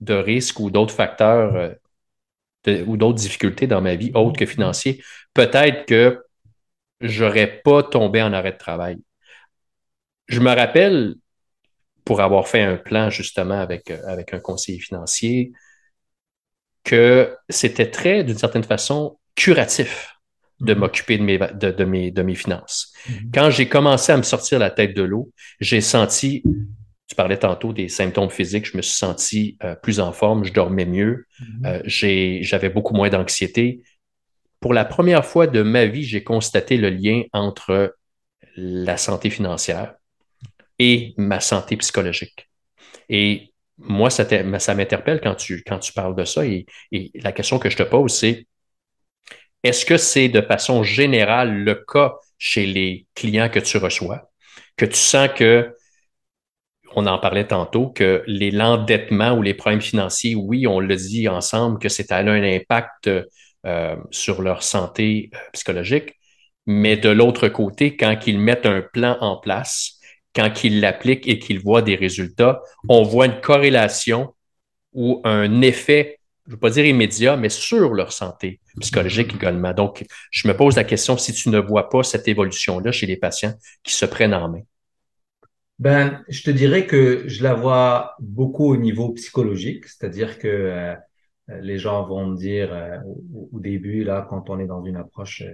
de 0.00 0.14
risque 0.14 0.60
ou 0.60 0.70
d'autres 0.70 0.94
facteurs 0.94 1.54
euh, 2.66 2.84
ou 2.86 2.96
d'autres 2.96 3.18
difficultés 3.18 3.66
dans 3.66 3.80
ma 3.80 3.94
vie 3.94 4.10
autres 4.14 4.38
que 4.38 4.46
financiers, 4.46 5.02
peut-être 5.34 5.86
que 5.86 6.22
j'aurais 7.00 7.60
pas 7.62 7.82
tombé 7.82 8.22
en 8.22 8.32
arrêt 8.32 8.52
de 8.52 8.58
travail. 8.58 8.98
Je 10.26 10.40
me 10.40 10.50
rappelle, 10.50 11.14
pour 12.04 12.20
avoir 12.20 12.48
fait 12.48 12.62
un 12.62 12.76
plan 12.76 13.10
justement 13.10 13.60
avec, 13.60 13.90
euh, 13.90 14.00
avec 14.06 14.34
un 14.34 14.40
conseiller 14.40 14.80
financier, 14.80 15.52
que 16.84 17.36
c'était 17.48 17.90
très, 17.90 18.24
d'une 18.24 18.38
certaine 18.38 18.64
façon, 18.64 19.18
curatif 19.34 20.17
de 20.60 20.74
m'occuper 20.74 21.18
de 21.18 21.22
mes, 21.22 21.38
de, 21.38 21.84
mes, 21.84 22.10
de 22.10 22.22
mes 22.22 22.34
finances. 22.34 22.92
Mm-hmm. 23.08 23.30
Quand 23.32 23.50
j'ai 23.50 23.68
commencé 23.68 24.12
à 24.12 24.16
me 24.16 24.22
sortir 24.22 24.58
la 24.58 24.70
tête 24.70 24.94
de 24.94 25.02
l'eau, 25.02 25.30
j'ai 25.60 25.80
senti 25.80 26.42
tu 27.08 27.14
parlais 27.14 27.38
tantôt 27.38 27.72
des 27.72 27.88
symptômes 27.88 28.28
physiques, 28.28 28.66
je 28.70 28.76
me 28.76 28.82
suis 28.82 28.96
senti 28.96 29.56
euh, 29.64 29.74
plus 29.74 29.98
en 29.98 30.12
forme, 30.12 30.44
je 30.44 30.52
dormais 30.52 30.84
mieux, 30.84 31.24
mm-hmm. 31.40 31.66
euh, 31.66 32.42
j'avais 32.42 32.68
beaucoup 32.68 32.94
moins 32.94 33.08
d'anxiété. 33.08 33.82
Pour 34.60 34.74
la 34.74 34.84
première 34.84 35.24
fois 35.24 35.46
de 35.46 35.62
ma 35.62 35.86
vie, 35.86 36.02
j'ai 36.02 36.22
constaté 36.22 36.76
le 36.76 36.90
lien 36.90 37.22
entre 37.32 37.96
la 38.56 38.98
santé 38.98 39.30
financière 39.30 39.94
et 40.78 41.14
ma 41.16 41.40
santé 41.40 41.76
psychologique. 41.78 42.50
Et 43.08 43.54
moi, 43.78 44.10
ça, 44.10 44.26
ça 44.58 44.74
m'interpelle 44.74 45.20
quand 45.22 45.36
tu, 45.36 45.62
quand 45.66 45.78
tu 45.78 45.92
parles 45.94 46.16
de 46.16 46.24
ça. 46.24 46.44
Et, 46.44 46.66
et 46.92 47.10
la 47.14 47.32
question 47.32 47.58
que 47.58 47.70
je 47.70 47.76
te 47.76 47.84
pose, 47.84 48.12
c'est 48.12 48.47
est-ce 49.62 49.84
que 49.84 49.96
c'est 49.96 50.28
de 50.28 50.40
façon 50.40 50.82
générale 50.82 51.52
le 51.64 51.74
cas 51.74 52.14
chez 52.38 52.66
les 52.66 53.06
clients 53.14 53.48
que 53.48 53.58
tu 53.58 53.76
reçois, 53.76 54.30
que 54.76 54.84
tu 54.84 54.96
sens 54.96 55.28
que 55.34 55.74
on 56.94 57.06
en 57.06 57.18
parlait 57.18 57.46
tantôt, 57.46 57.88
que 57.88 58.24
l'endettement 58.26 59.32
ou 59.32 59.42
les 59.42 59.54
problèmes 59.54 59.80
financiers, 59.80 60.34
oui, 60.34 60.66
on 60.66 60.80
le 60.80 60.96
dit 60.96 61.28
ensemble 61.28 61.78
que 61.78 61.88
c'est 61.88 62.12
un 62.12 62.26
impact 62.26 63.10
euh, 63.66 63.96
sur 64.10 64.42
leur 64.42 64.62
santé 64.62 65.30
euh, 65.34 65.38
psychologique, 65.52 66.14
mais 66.66 66.96
de 66.96 67.08
l'autre 67.08 67.48
côté, 67.48 67.96
quand 67.96 68.16
ils 68.26 68.38
mettent 68.38 68.66
un 68.66 68.82
plan 68.82 69.18
en 69.20 69.36
place, 69.36 69.98
quand 70.34 70.64
ils 70.64 70.80
l'appliquent 70.80 71.26
et 71.26 71.38
qu'ils 71.38 71.60
voient 71.60 71.82
des 71.82 71.96
résultats, 71.96 72.62
on 72.88 73.02
voit 73.02 73.26
une 73.26 73.40
corrélation 73.40 74.34
ou 74.92 75.20
un 75.24 75.60
effet, 75.62 76.17
je 76.48 76.52
ne 76.52 76.56
veux 76.56 76.60
pas 76.60 76.70
dire 76.70 76.86
immédiat, 76.86 77.36
mais 77.36 77.50
sur 77.50 77.92
leur 77.92 78.10
santé 78.10 78.58
psychologique 78.80 79.34
également. 79.34 79.74
Donc, 79.74 80.06
je 80.30 80.48
me 80.48 80.56
pose 80.56 80.76
la 80.76 80.84
question 80.84 81.18
si 81.18 81.34
tu 81.34 81.50
ne 81.50 81.58
vois 81.58 81.90
pas 81.90 82.02
cette 82.02 82.26
évolution-là 82.26 82.90
chez 82.90 83.04
les 83.04 83.18
patients 83.18 83.52
qui 83.82 83.92
se 83.92 84.06
prennent 84.06 84.32
en 84.32 84.48
main? 84.48 84.62
Ben, 85.78 86.24
je 86.30 86.42
te 86.42 86.50
dirais 86.50 86.86
que 86.86 87.28
je 87.28 87.42
la 87.42 87.52
vois 87.52 88.14
beaucoup 88.18 88.64
au 88.64 88.78
niveau 88.78 89.10
psychologique, 89.10 89.84
c'est-à-dire 89.84 90.38
que 90.38 90.48
euh, 90.48 90.94
les 91.60 91.76
gens 91.76 92.06
vont 92.06 92.28
me 92.28 92.36
dire 92.36 92.72
euh, 92.72 92.96
au, 93.52 93.60
début, 93.60 94.02
là, 94.02 94.26
quand 94.30 94.48
on 94.48 94.58
est 94.58 94.66
dans 94.66 94.82
une 94.82 94.96
approche 94.96 95.42
euh, 95.42 95.52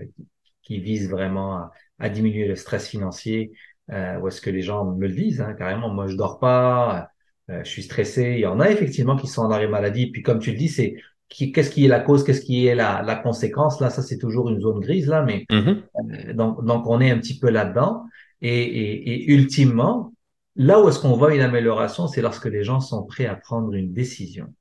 qui, 0.62 0.78
vise 0.78 1.10
vraiment 1.10 1.70
à, 1.98 2.08
diminuer 2.08 2.46
le 2.46 2.54
stress 2.54 2.88
financier, 2.88 3.50
ou 3.88 4.28
est-ce 4.28 4.40
que 4.40 4.48
les 4.48 4.62
gens 4.62 4.84
me 4.84 5.08
le 5.08 5.12
disent 5.12 5.40
hein, 5.40 5.54
carrément, 5.54 5.90
moi 5.90 6.06
je 6.06 6.16
dors 6.16 6.38
pas, 6.38 7.10
je 7.48 7.68
suis 7.68 7.82
stressé. 7.82 8.34
Il 8.34 8.40
y 8.40 8.46
en 8.46 8.60
a 8.60 8.70
effectivement 8.70 9.16
qui 9.16 9.26
sont 9.26 9.42
en 9.42 9.50
arrêt 9.50 9.68
maladie. 9.68 10.06
Puis 10.06 10.22
comme 10.22 10.38
tu 10.38 10.52
le 10.52 10.56
dis, 10.56 10.68
c'est 10.68 10.96
qu'est-ce 11.28 11.70
qui 11.70 11.84
est 11.84 11.88
la 11.88 12.00
cause, 12.00 12.24
qu'est-ce 12.24 12.40
qui 12.40 12.66
est 12.66 12.74
la, 12.74 13.02
la, 13.02 13.16
conséquence? 13.16 13.80
Là, 13.80 13.90
ça 13.90 14.02
c'est 14.02 14.18
toujours 14.18 14.48
une 14.50 14.60
zone 14.60 14.80
grise 14.80 15.08
là, 15.08 15.22
mais 15.22 15.46
mm-hmm. 15.50 16.32
donc, 16.32 16.64
donc 16.64 16.86
on 16.86 17.00
est 17.00 17.10
un 17.10 17.18
petit 17.18 17.38
peu 17.38 17.50
là-dedans. 17.50 18.04
Et, 18.40 18.62
et, 18.62 19.12
et 19.12 19.32
ultimement, 19.32 20.10
Là 20.56 20.80
où 20.80 20.88
est-ce 20.88 21.00
qu'on 21.00 21.16
voit 21.16 21.34
une 21.34 21.40
amélioration, 21.40 22.06
c'est 22.06 22.22
lorsque 22.22 22.44
les 22.44 22.62
gens 22.62 22.78
sont 22.78 23.02
prêts 23.02 23.26
à 23.26 23.34
prendre 23.34 23.74
une 23.74 23.92
décision. 23.92 24.54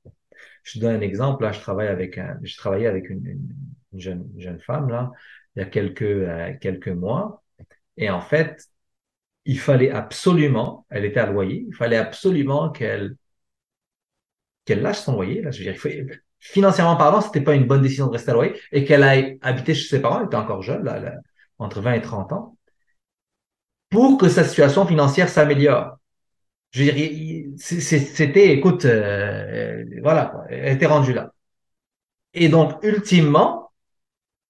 Je 0.64 0.72
te 0.72 0.84
donne 0.84 0.96
un 0.96 1.00
exemple. 1.00 1.44
Là, 1.44 1.52
je 1.52 1.60
travaille 1.60 1.86
avec 1.86 2.18
un, 2.18 2.36
je 2.42 2.56
travaillais 2.56 2.88
avec 2.88 3.10
une, 3.10 3.24
une 3.92 4.00
jeune, 4.00 4.28
jeune 4.36 4.58
femme 4.58 4.88
là 4.88 5.12
il 5.56 5.60
y 5.60 5.62
a 5.62 5.66
quelques 5.66 6.02
euh, 6.02 6.52
quelques 6.60 6.88
mois, 6.88 7.42
et 7.96 8.10
en 8.10 8.20
fait, 8.20 8.68
il 9.44 9.58
fallait 9.58 9.90
absolument, 9.90 10.86
elle 10.90 11.04
était 11.04 11.20
à 11.20 11.26
loyer, 11.26 11.64
il 11.68 11.74
fallait 11.74 11.96
absolument 11.96 12.70
qu'elle 12.70 13.16
qu'elle 14.64 14.82
lâche 14.82 15.00
son 15.00 15.12
loyer. 15.14 15.42
Là, 15.42 15.50
je 15.50 15.62
veux 15.62 15.72
dire, 15.72 16.16
financièrement 16.38 16.96
parlant, 16.96 17.20
c'était 17.20 17.42
pas 17.42 17.54
une 17.54 17.66
bonne 17.66 17.82
décision 17.82 18.06
de 18.06 18.12
rester 18.12 18.30
à 18.30 18.34
loyer, 18.34 18.60
et 18.72 18.84
qu'elle 18.84 19.02
aille 19.02 19.38
habiter 19.42 19.74
chez 19.74 19.88
ses 19.88 20.00
parents. 20.02 20.20
Elle 20.20 20.26
était 20.26 20.36
encore 20.36 20.62
jeune, 20.62 20.84
là, 20.84 21.00
entre 21.58 21.80
20 21.80 21.94
et 21.94 22.02
30 22.02 22.32
ans 22.32 22.56
pour 23.94 24.18
que 24.18 24.28
sa 24.28 24.44
situation 24.44 24.86
financière 24.86 25.28
s'améliore. 25.28 25.98
Je 26.72 26.82
veux 26.82 26.92
dire, 26.92 27.54
c'était, 27.56 28.52
écoute, 28.52 28.84
euh, 28.86 29.84
voilà, 30.02 30.44
elle 30.50 30.74
était 30.74 30.86
rendue 30.86 31.12
là. 31.12 31.32
Et 32.34 32.48
donc, 32.48 32.72
ultimement, 32.82 33.72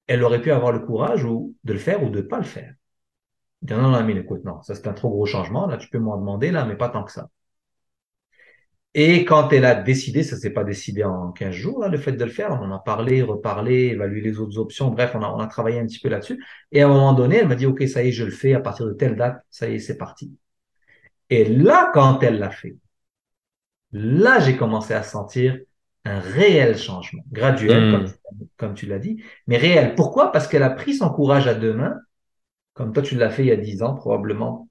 elle 0.07 0.24
aurait 0.24 0.40
pu 0.40 0.50
avoir 0.50 0.72
le 0.72 0.80
courage 0.80 1.24
ou 1.24 1.54
de 1.64 1.74
le 1.74 1.78
faire 1.78 2.02
ou 2.02 2.09
de 2.09 2.22
pas 2.22 2.38
le 2.38 2.44
faire. 2.44 2.74
Non, 3.70 3.90
non, 3.90 4.05
mais 4.05 4.14
écoute, 4.14 4.44
non, 4.44 4.62
ça 4.62 4.74
c'est 4.74 4.87
un 4.88 4.92
trop 4.92 5.11
gros 5.11 5.27
changement, 5.27 5.66
là, 5.66 5.77
tu 5.79 5.88
peux 5.88 5.98
m'en 5.98 6.16
demander, 6.18 6.50
là, 6.50 6.64
mais 6.64 6.77
pas 6.77 6.88
tant 6.88 7.05
que 7.05 7.12
ça. 7.12 7.29
Et 8.96 9.24
quand 9.24 9.53
elle 9.53 9.64
a 9.64 9.74
décidé, 9.74 10.22
ça 10.22 10.37
s'est 10.37 10.53
pas 10.53 10.62
décidé 10.62 11.03
en 11.03 11.33
15 11.33 11.53
jours, 11.55 11.85
hein, 11.85 11.88
le 11.88 11.98
fait 11.98 12.12
de 12.12 12.24
le 12.24 12.31
faire, 12.31 12.53
on 12.53 12.64
en 12.64 12.72
a 12.72 12.79
parlé, 12.79 13.22
reparlé, 13.22 13.87
évalué 13.88 14.20
les 14.20 14.38
autres 14.38 14.59
options, 14.59 14.90
bref, 14.90 15.12
on 15.14 15.22
a, 15.22 15.29
on 15.29 15.40
a 15.40 15.46
travaillé 15.48 15.81
un 15.81 15.87
petit 15.87 15.98
peu 15.98 16.09
là-dessus. 16.09 16.42
Et 16.70 16.83
à 16.83 16.87
un 16.87 16.88
moment 16.88 17.12
donné, 17.12 17.38
elle 17.38 17.48
m'a 17.48 17.57
dit, 17.57 17.66
OK, 17.66 17.83
ça 17.88 18.05
y 18.05 18.09
est, 18.09 18.12
je 18.12 18.24
le 18.24 18.31
fais 18.31 18.55
à 18.55 18.61
partir 18.61 18.87
de 18.87 18.92
telle 18.92 19.16
date, 19.16 19.42
ça 19.50 19.68
y 19.68 19.74
est, 19.74 19.79
c'est 19.81 19.98
parti. 19.98 20.33
Et 21.31 21.44
là, 21.44 21.90
quand 21.92 22.22
elle 22.22 22.38
l'a 22.38 22.50
fait, 22.50 22.77
là, 23.92 24.40
j'ai 24.40 24.57
commencé 24.57 24.94
à 24.94 25.03
sentir 25.03 25.59
un 26.05 26.20
réel 26.20 26.77
changement, 26.77 27.22
graduel, 27.33 27.88
Hmm. 27.88 27.92
comme, 27.92 28.07
comme 28.57 28.74
tu 28.74 28.87
l'as 28.87 28.98
dit, 28.98 29.22
mais 29.46 29.57
réel. 29.57 29.94
Pourquoi? 29.94 30.33
Parce 30.33 30.46
qu'elle 30.48 30.62
a 30.62 30.70
pris 30.70 30.94
son 30.94 31.09
courage 31.11 31.46
à 31.48 31.55
deux 31.55 31.72
mains, 31.72 31.96
comme 32.74 32.92
toi 32.92 33.02
tu 33.02 33.16
l'as 33.16 33.30
fait 33.30 33.42
il 33.42 33.48
y 33.48 33.52
a 33.52 33.56
dix 33.56 33.82
ans, 33.82 33.94
probablement 33.94 34.68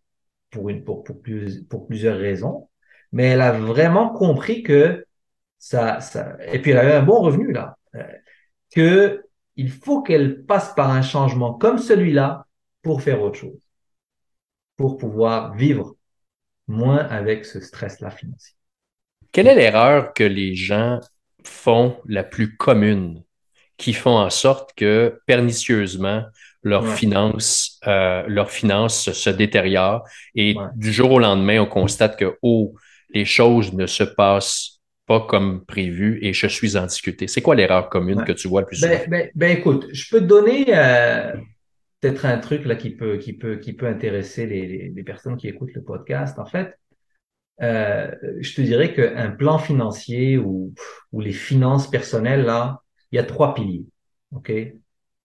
pour, 0.51 0.69
une, 0.69 0.83
pour, 0.83 1.03
pour, 1.03 1.21
plus, 1.21 1.63
pour 1.63 1.87
plusieurs 1.87 2.17
raisons, 2.17 2.69
mais 3.11 3.25
elle 3.25 3.41
a 3.41 3.51
vraiment 3.51 4.09
compris 4.09 4.63
que 4.63 5.05
ça, 5.57 5.99
ça, 6.01 6.37
et 6.51 6.61
puis 6.61 6.71
elle 6.71 6.77
avait 6.77 6.93
un 6.93 7.03
bon 7.03 7.21
revenu 7.21 7.51
là, 7.51 7.77
euh, 7.95 8.03
que 8.71 9.23
il 9.55 9.71
faut 9.71 10.01
qu'elle 10.01 10.43
passe 10.45 10.73
par 10.75 10.89
un 10.89 11.01
changement 11.01 11.53
comme 11.53 11.77
celui-là 11.77 12.45
pour 12.81 13.01
faire 13.01 13.21
autre 13.21 13.37
chose, 13.39 13.69
pour 14.77 14.97
pouvoir 14.97 15.55
vivre 15.55 15.95
moins 16.67 16.97
avec 16.97 17.45
ce 17.45 17.59
stress-là 17.59 18.09
financier. 18.09 18.55
Quelle 19.31 19.47
est 19.47 19.55
l'erreur 19.55 20.13
que 20.13 20.23
les 20.23 20.55
gens 20.55 20.99
font 21.43 21.99
la 22.05 22.23
plus 22.23 22.55
commune, 22.55 23.23
qui 23.77 23.93
font 23.93 24.17
en 24.17 24.29
sorte 24.29 24.73
que 24.75 25.21
pernicieusement 25.25 26.23
leurs 26.63 26.83
Ouais. 26.83 26.95
finances, 26.95 27.79
euh, 27.87 28.23
leurs 28.27 28.51
finances 28.51 29.11
se 29.11 29.29
détériorent 29.29 30.03
et 30.35 30.55
Ouais. 30.57 30.65
du 30.75 30.91
jour 30.93 31.11
au 31.11 31.19
lendemain, 31.19 31.59
on 31.61 31.65
constate 31.65 32.17
que 32.17 32.37
oh, 32.41 32.73
les 33.13 33.25
choses 33.25 33.73
ne 33.73 33.85
se 33.85 34.03
passent 34.03 34.79
pas 35.05 35.19
comme 35.21 35.65
prévu 35.65 36.19
et 36.21 36.31
je 36.33 36.47
suis 36.47 36.77
en 36.77 36.85
difficulté. 36.85 37.27
C'est 37.27 37.41
quoi 37.41 37.55
l'erreur 37.55 37.89
commune 37.89 38.19
Ouais. 38.19 38.25
que 38.25 38.31
tu 38.31 38.47
vois 38.47 38.61
le 38.61 38.67
plus 38.67 38.77
souvent? 38.77 38.93
Ben, 38.93 39.09
ben, 39.09 39.29
ben 39.35 39.57
écoute, 39.57 39.87
je 39.91 40.09
peux 40.09 40.21
te 40.21 40.25
donner 40.25 40.65
euh, 40.69 41.33
peut-être 41.99 42.25
un 42.25 42.37
truc 42.37 42.65
là 42.65 42.75
qui 42.75 42.91
peut, 42.91 43.17
qui 43.17 43.33
peut, 43.33 43.57
qui 43.57 43.73
peut 43.73 43.87
intéresser 43.87 44.47
les, 44.47 44.65
les, 44.67 44.91
les 44.95 45.03
personnes 45.03 45.35
qui 45.37 45.47
écoutent 45.49 45.73
le 45.73 45.83
podcast. 45.83 46.39
En 46.39 46.45
fait, 46.45 46.73
euh, 47.61 48.09
je 48.39 48.55
te 48.55 48.61
dirais 48.61 48.93
qu'un 48.93 49.31
plan 49.31 49.57
financier 49.59 50.37
ou, 50.37 50.73
ou 51.11 51.21
les 51.21 51.33
finances 51.33 51.89
personnelles, 51.89 52.43
là, 52.43 52.81
il 53.11 53.17
y 53.17 53.19
a 53.19 53.23
trois 53.23 53.53
piliers. 53.53 53.85
OK? 54.33 54.51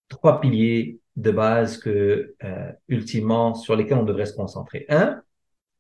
Trois 0.09 0.41
piliers 0.41 0.99
de 1.19 1.31
base 1.33 1.79
que, 1.79 2.35
euh, 2.45 2.73
ultimement, 2.89 3.55
sur 3.55 3.77
lesquels 3.77 3.99
on 3.99 4.05
devrait 4.05 4.27
se 4.27 4.35
concentrer. 4.35 4.87
Un, 4.89 5.21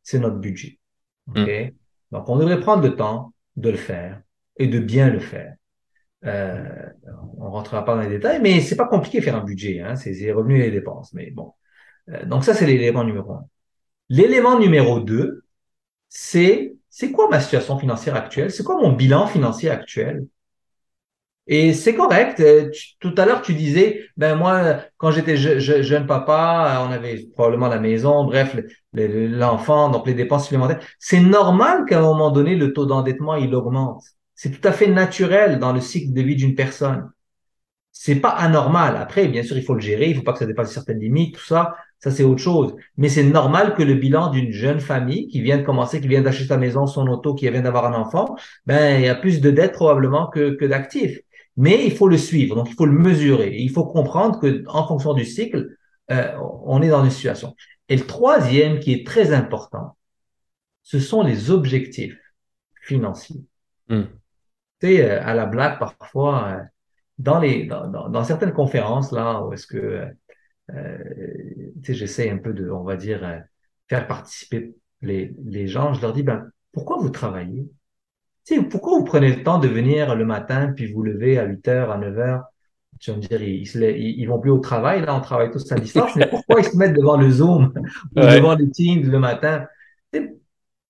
c'est 0.02 0.18
notre 0.18 0.38
budget. 0.38 0.78
OK? 1.30 1.38
Donc, 2.12 2.28
on 2.28 2.36
devrait 2.36 2.60
prendre 2.60 2.82
le 2.82 2.96
temps 2.96 3.32
de 3.56 3.70
le 3.70 3.78
faire 3.78 4.20
et 4.56 4.66
de 4.68 4.78
bien 4.80 5.10
le 5.10 5.20
faire. 5.20 5.54
Euh, 6.24 6.90
on 7.38 7.50
rentrera 7.50 7.84
pas 7.84 7.94
dans 7.94 8.02
les 8.02 8.08
détails, 8.08 8.40
mais 8.42 8.60
c'est 8.60 8.76
pas 8.76 8.88
compliqué 8.88 9.20
de 9.20 9.24
faire 9.24 9.36
un 9.36 9.44
budget, 9.44 9.80
hein, 9.80 9.96
c'est 9.96 10.12
les 10.12 10.32
revenus 10.32 10.60
et 10.60 10.64
les 10.64 10.72
dépenses. 10.72 11.12
Mais 11.14 11.30
bon, 11.30 11.52
Euh, 12.10 12.24
donc 12.24 12.44
ça 12.44 12.54
c'est 12.54 12.66
l'élément 12.66 13.04
numéro 13.04 13.32
un. 13.32 13.44
L'élément 14.08 14.58
numéro 14.58 15.00
deux, 15.00 15.44
c'est 16.08 16.74
c'est 16.88 17.12
quoi 17.12 17.28
ma 17.30 17.40
situation 17.40 17.78
financière 17.78 18.16
actuelle, 18.16 18.50
c'est 18.50 18.64
quoi 18.64 18.76
mon 18.80 18.92
bilan 18.92 19.26
financier 19.26 19.70
actuel? 19.70 20.26
Et 21.48 21.72
c'est 21.72 21.94
correct. 21.94 22.40
euh, 22.40 22.70
tout 23.00 23.14
à 23.16 23.24
l'heure 23.26 23.42
tu 23.42 23.54
disais, 23.54 24.02
ben 24.16 24.34
moi 24.36 24.80
quand 24.98 25.10
j'étais 25.10 25.36
je- 25.36 25.58
je- 25.58 25.82
jeune 25.82 26.06
papa, 26.06 26.78
euh, 26.82 26.86
on 26.88 26.92
avait 26.92 27.26
probablement 27.34 27.68
la 27.68 27.80
maison, 27.80 28.24
bref 28.24 28.54
le- 28.54 28.66
le- 29.06 29.26
l'enfant, 29.28 29.88
donc 29.88 30.06
les 30.06 30.14
dépenses 30.14 30.44
supplémentaires. 30.44 30.80
C'est 30.98 31.20
normal 31.20 31.84
qu'à 31.86 31.98
un 31.98 32.02
moment 32.02 32.30
donné 32.30 32.54
le 32.56 32.72
taux 32.72 32.86
d'endettement 32.86 33.34
il 33.36 33.54
augmente. 33.54 34.02
C'est 34.34 34.50
tout 34.60 34.66
à 34.68 34.72
fait 34.72 34.86
naturel 34.88 35.58
dans 35.58 35.72
le 35.72 35.80
cycle 35.80 36.12
de 36.12 36.20
vie 36.22 36.36
d'une 36.36 36.54
personne. 36.54 37.10
C'est 37.92 38.16
pas 38.16 38.30
anormal. 38.30 38.96
Après, 38.96 39.26
bien 39.28 39.42
sûr, 39.42 39.56
il 39.56 39.64
faut 39.64 39.74
le 39.74 39.80
gérer, 39.80 40.08
il 40.10 40.16
faut 40.16 40.22
pas 40.22 40.32
que 40.32 40.38
ça 40.38 40.46
dépasse 40.46 40.72
certaines 40.72 41.00
limites, 41.00 41.34
tout 41.34 41.44
ça. 41.44 41.74
Ça, 41.98 42.12
c'est 42.12 42.22
autre 42.22 42.40
chose. 42.40 42.76
Mais 42.96 43.08
c'est 43.08 43.24
normal 43.24 43.74
que 43.74 43.82
le 43.82 43.94
bilan 43.94 44.30
d'une 44.30 44.52
jeune 44.52 44.78
famille 44.78 45.26
qui 45.26 45.40
vient 45.40 45.58
de 45.58 45.64
commencer, 45.64 46.00
qui 46.00 46.06
vient 46.06 46.22
d'acheter 46.22 46.46
sa 46.46 46.56
maison, 46.58 46.86
son 46.86 47.08
auto, 47.08 47.34
qui 47.34 47.50
vient 47.50 47.60
d'avoir 47.62 47.86
un 47.86 47.94
enfant, 48.00 48.36
ben, 48.66 49.00
il 49.00 49.04
y 49.06 49.08
a 49.08 49.16
plus 49.16 49.40
de 49.40 49.50
dettes 49.50 49.72
probablement 49.72 50.28
que, 50.28 50.50
que 50.56 50.64
d'actifs. 50.64 51.18
Mais 51.58 51.84
il 51.84 51.92
faut 51.92 52.08
le 52.08 52.16
suivre, 52.16 52.54
donc 52.54 52.68
il 52.70 52.74
faut 52.74 52.86
le 52.86 52.98
mesurer. 52.98 53.56
Il 53.58 53.70
faut 53.70 53.84
comprendre 53.84 54.40
que, 54.40 54.62
en 54.68 54.86
fonction 54.86 55.12
du 55.12 55.24
cycle, 55.24 55.76
euh, 56.10 56.32
on 56.64 56.80
est 56.80 56.88
dans 56.88 57.04
une 57.04 57.10
situation. 57.10 57.56
Et 57.88 57.96
le 57.96 58.06
troisième, 58.06 58.78
qui 58.78 58.92
est 58.94 59.04
très 59.04 59.32
important, 59.32 59.96
ce 60.84 61.00
sont 61.00 61.22
les 61.22 61.50
objectifs 61.50 62.16
financiers. 62.82 63.42
Hmm. 63.88 64.04
Tu 64.80 64.86
sais, 64.86 65.04
euh, 65.04 65.20
à 65.22 65.34
la 65.34 65.46
blague, 65.46 65.80
parfois, 65.80 66.48
euh, 66.48 66.62
dans 67.18 67.40
les, 67.40 67.66
dans, 67.66 67.88
dans, 67.88 68.08
dans 68.08 68.24
certaines 68.24 68.52
conférences, 68.52 69.10
là, 69.10 69.42
où 69.42 69.52
est-ce 69.52 69.66
que, 69.66 70.06
euh, 70.70 70.98
tu 71.82 71.86
sais, 71.86 71.94
j'essaie 71.94 72.30
un 72.30 72.38
peu 72.38 72.52
de, 72.52 72.70
on 72.70 72.84
va 72.84 72.96
dire, 72.96 73.24
euh, 73.24 73.38
faire 73.88 74.06
participer 74.06 74.76
les, 75.02 75.34
les 75.44 75.66
gens, 75.66 75.92
je 75.92 76.00
leur 76.02 76.12
dis, 76.12 76.22
ben, 76.22 76.48
pourquoi 76.70 76.98
vous 76.98 77.10
travaillez? 77.10 77.68
Tu 78.48 78.54
sais, 78.54 78.62
pourquoi 78.62 78.98
vous 78.98 79.04
prenez 79.04 79.30
le 79.30 79.42
temps 79.42 79.58
de 79.58 79.68
venir 79.68 80.14
le 80.14 80.24
matin, 80.24 80.72
puis 80.74 80.90
vous 80.90 81.02
levez 81.02 81.38
à 81.38 81.44
8 81.44 81.68
heures, 81.68 81.90
à 81.90 81.98
9 81.98 82.18
heures? 82.18 82.44
Tu 82.98 83.10
vas 83.10 83.18
me 83.18 83.22
dire, 83.22 83.42
ils, 83.42 83.66
ils, 84.18 84.24
vont 84.24 84.40
plus 84.40 84.50
au 84.50 84.58
travail, 84.58 85.02
là, 85.02 85.14
on 85.14 85.20
travaille 85.20 85.50
tous 85.50 85.70
à 85.70 85.74
distance, 85.74 86.16
mais 86.16 86.26
pourquoi 86.26 86.60
ils 86.60 86.64
se 86.64 86.74
mettent 86.74 86.94
devant 86.94 87.18
le 87.18 87.30
Zoom 87.30 87.74
ou 88.16 88.20
Ouais. 88.20 88.36
devant 88.36 88.54
les 88.54 88.70
Teams 88.70 89.04
le 89.04 89.18
matin? 89.18 89.66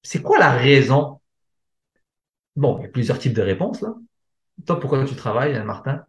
C'est 0.05 0.23
quoi 0.23 0.39
la 0.39 0.53
raison? 0.53 1.21
Bon, 2.55 2.79
il 2.79 2.83
y 2.83 2.87
a 2.87 2.91
plusieurs 2.91 3.19
types 3.19 3.35
de 3.35 3.43
réponses, 3.43 3.83
là. 3.83 3.93
Toi, 4.65 4.79
pourquoi 4.79 5.05
tu 5.05 5.17
travailles, 5.17 5.57
hein, 5.57 5.65
Martin? 5.65 6.05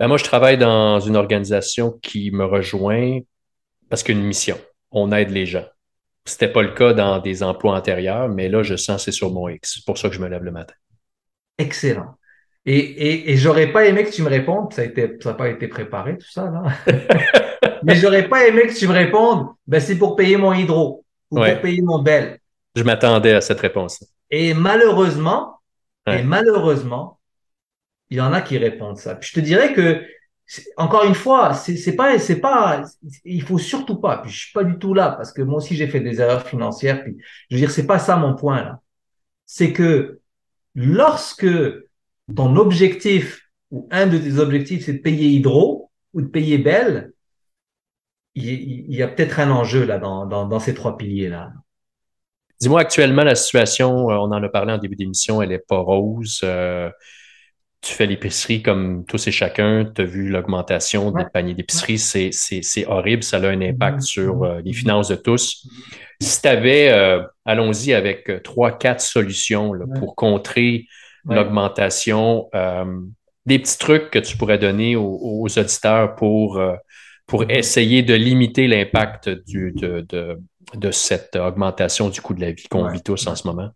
Ben, 0.00 0.08
moi, 0.08 0.16
je 0.16 0.24
travaille 0.24 0.58
dans 0.58 0.98
une 0.98 1.14
organisation 1.14 1.92
qui 2.02 2.32
me 2.32 2.44
rejoint 2.44 3.20
parce 3.88 4.02
qu'une 4.02 4.22
mission. 4.22 4.58
On 4.90 5.12
aide 5.12 5.30
les 5.30 5.46
gens. 5.46 5.66
C'était 6.30 6.52
pas 6.52 6.62
le 6.62 6.72
cas 6.72 6.92
dans 6.92 7.18
des 7.18 7.42
emplois 7.42 7.76
antérieurs, 7.76 8.28
mais 8.28 8.48
là, 8.48 8.62
je 8.62 8.76
sens 8.76 8.96
que 8.98 9.02
c'est 9.10 9.12
sur 9.16 9.32
mon 9.32 9.48
X. 9.48 9.74
C'est 9.76 9.84
pour 9.84 9.98
ça 9.98 10.08
que 10.08 10.14
je 10.14 10.20
me 10.20 10.28
lève 10.28 10.42
le 10.42 10.50
matin. 10.52 10.74
Excellent. 11.58 12.16
Et, 12.66 12.78
et, 12.78 13.30
et 13.32 13.36
j'aurais 13.36 13.72
pas 13.72 13.86
aimé 13.86 14.04
que 14.04 14.10
tu 14.10 14.22
me 14.22 14.28
répondes, 14.28 14.72
ça 14.72 14.82
n'a 14.86 15.34
pas 15.34 15.48
été 15.48 15.66
préparé, 15.68 16.18
tout 16.18 16.30
ça, 16.30 16.50
là. 16.50 16.62
Mais 17.82 17.96
j'aurais 17.96 18.28
pas 18.28 18.46
aimé 18.46 18.62
que 18.66 18.74
tu 18.78 18.86
me 18.86 18.92
répondes, 18.92 19.46
ben, 19.66 19.80
c'est 19.80 19.96
pour 19.96 20.14
payer 20.16 20.36
mon 20.36 20.52
hydro 20.52 21.04
ou 21.30 21.38
Ouais. 21.40 21.52
pour 21.54 21.62
payer 21.62 21.80
mon 21.82 22.00
bel. 22.02 22.38
Je 22.74 22.82
m'attendais 22.82 23.34
à 23.34 23.40
cette 23.40 23.60
réponse. 23.60 24.04
Et 24.30 24.52
malheureusement, 24.54 25.56
Ouais. 26.06 26.20
et 26.20 26.22
malheureusement, 26.22 27.18
il 28.10 28.18
y 28.18 28.20
en 28.20 28.32
a 28.32 28.40
qui 28.42 28.58
répondent 28.58 28.98
ça. 28.98 29.14
Puis 29.14 29.30
je 29.30 29.40
te 29.40 29.44
dirais 29.44 29.72
que, 29.72 30.02
encore 30.76 31.04
une 31.04 31.14
fois, 31.14 31.54
c'est 31.54 31.94
pas, 31.94 32.18
c'est 32.18 32.40
pas, 32.40 32.82
il 33.24 33.42
faut 33.42 33.58
surtout 33.58 34.00
pas. 34.00 34.18
Puis 34.18 34.30
je 34.30 34.38
suis 34.38 34.52
pas 34.52 34.64
du 34.64 34.78
tout 34.78 34.94
là 34.94 35.12
parce 35.12 35.32
que 35.32 35.42
moi 35.42 35.58
aussi 35.58 35.76
j'ai 35.76 35.86
fait 35.86 36.00
des 36.00 36.20
erreurs 36.20 36.46
financières. 36.46 37.02
Puis 37.02 37.16
je 37.48 37.56
veux 37.56 37.60
dire, 37.60 37.70
c'est 37.70 37.86
pas 37.86 37.98
ça 37.98 38.16
mon 38.16 38.34
point 38.34 38.62
là. 38.62 38.80
C'est 39.46 39.72
que 39.72 40.20
lorsque 40.74 41.46
ton 42.34 42.56
objectif 42.56 43.48
ou 43.70 43.88
un 43.90 44.06
de 44.06 44.18
tes 44.18 44.38
objectifs 44.38 44.86
c'est 44.86 44.94
de 44.94 44.98
payer 44.98 45.28
Hydro 45.28 45.90
ou 46.14 46.22
de 46.22 46.28
payer 46.28 46.58
Bell, 46.58 47.12
il 48.34 48.94
y 48.94 49.02
a 49.02 49.08
peut-être 49.08 49.40
un 49.40 49.50
enjeu 49.50 49.84
là 49.84 49.98
dans, 49.98 50.26
dans, 50.26 50.46
dans 50.46 50.60
ces 50.60 50.74
trois 50.74 50.96
piliers 50.96 51.28
là. 51.28 51.52
Dis-moi, 52.60 52.80
actuellement, 52.80 53.24
la 53.24 53.36
situation, 53.36 54.10
euh, 54.10 54.16
on 54.16 54.32
en 54.32 54.42
a 54.42 54.48
parlé 54.50 54.74
en 54.74 54.78
début 54.78 54.94
d'émission, 54.94 55.40
elle 55.40 55.50
est 55.50 55.66
pas 55.66 55.78
rose. 55.78 56.42
Euh, 56.44 56.90
tu 57.82 57.94
fais 57.94 58.06
l'épicerie 58.06 58.62
comme 58.62 59.04
tous 59.06 59.26
et 59.26 59.30
chacun. 59.30 59.90
Tu 59.94 60.02
as 60.02 60.04
vu 60.04 60.28
l'augmentation 60.28 61.10
des 61.12 61.24
paniers 61.32 61.54
d'épicerie. 61.54 61.98
C'est, 61.98 62.30
c'est, 62.32 62.62
c'est 62.62 62.86
horrible. 62.86 63.22
Ça 63.22 63.38
a 63.38 63.48
un 63.48 63.60
impact 63.62 63.96
Mhm. 63.96 64.02
sur 64.02 64.44
euh, 64.44 64.60
les 64.64 64.72
finances 64.72 65.08
de 65.08 65.16
tous. 65.16 65.66
Si 66.20 66.42
tu 66.42 66.48
avais, 66.48 66.88
allons-y 67.46 67.92
avec 67.94 68.28
euh, 68.28 68.40
trois, 68.40 68.76
quatre 68.76 69.00
solutions 69.00 69.72
là, 69.72 69.86
pour 69.98 70.14
contrer 70.16 70.86
Ouais. 71.26 71.36
l'augmentation, 71.36 72.48
euh, 72.54 72.84
des 73.44 73.58
petits 73.58 73.76
trucs 73.78 74.10
que 74.10 74.18
tu 74.18 74.36
pourrais 74.38 74.56
donner 74.58 74.96
aux, 74.96 75.18
aux 75.22 75.58
auditeurs 75.58 76.14
pour, 76.16 76.58
euh, 76.58 76.74
pour 77.26 77.42
Mhm. 77.42 77.50
essayer 77.50 78.02
de 78.02 78.14
limiter 78.14 78.66
l'impact 78.68 79.28
du, 79.46 79.72
de, 79.72 80.06
de, 80.08 80.38
de 80.74 80.90
cette 80.90 81.36
augmentation 81.36 82.08
du 82.08 82.20
coût 82.22 82.32
de 82.34 82.40
la 82.40 82.52
vie 82.52 82.64
qu'on 82.70 82.84
Ouais. 82.86 82.92
vit 82.94 83.02
tous 83.02 83.26
en 83.26 83.36
ce 83.36 83.46
moment? 83.46 83.70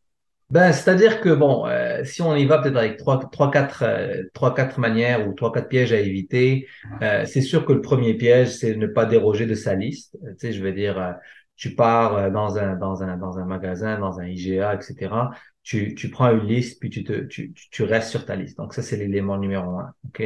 Ben, 0.50 0.72
c'est-à-dire 0.72 1.20
que 1.20 1.30
bon, 1.34 1.66
euh, 1.66 2.04
si 2.04 2.22
on 2.22 2.34
y 2.36 2.44
va 2.46 2.58
peut-être 2.58 2.76
avec 2.76 2.96
trois, 2.98 3.18
trois, 3.30 3.50
quatre, 3.50 3.82
euh, 3.82 4.22
trois, 4.34 4.54
quatre 4.54 4.78
manières 4.78 5.26
ou 5.28 5.32
trois, 5.32 5.50
quatre 5.52 5.68
pièges 5.68 5.92
à 5.92 5.98
éviter, 6.00 6.68
euh, 7.02 7.24
c'est 7.26 7.40
sûr 7.40 7.64
que 7.66 7.72
le 7.72 7.80
premier 7.80 8.14
piège, 8.14 8.50
c'est 8.50 8.76
ne 8.76 8.86
pas 8.86 9.06
déroger 9.06 9.46
de 9.46 9.54
sa 9.54 9.74
liste. 9.74 10.16
Euh, 10.24 10.30
Tu 10.32 10.48
sais, 10.48 10.52
je 10.52 10.62
veux 10.62 10.72
dire, 10.72 10.98
euh, 11.00 11.12
tu 11.56 11.74
pars 11.74 12.30
dans 12.30 12.58
un, 12.58 12.76
dans 12.76 13.02
un, 13.02 13.16
dans 13.16 13.38
un 13.38 13.44
magasin, 13.46 13.98
dans 13.98 14.20
un 14.20 14.26
IGA, 14.26 14.74
etc. 14.74 15.30
Tu, 15.62 15.94
tu 15.94 16.10
prends 16.10 16.30
une 16.30 16.46
liste, 16.46 16.78
puis 16.80 16.90
tu 16.90 17.04
te, 17.04 17.12
tu, 17.24 17.52
tu- 17.70 17.82
restes 17.84 18.10
sur 18.10 18.26
ta 18.26 18.36
liste. 18.36 18.58
Donc 18.58 18.74
ça, 18.74 18.82
c'est 18.82 18.96
l'élément 18.96 19.38
numéro 19.38 19.78
un. 19.78 19.94
Ok, 20.06 20.20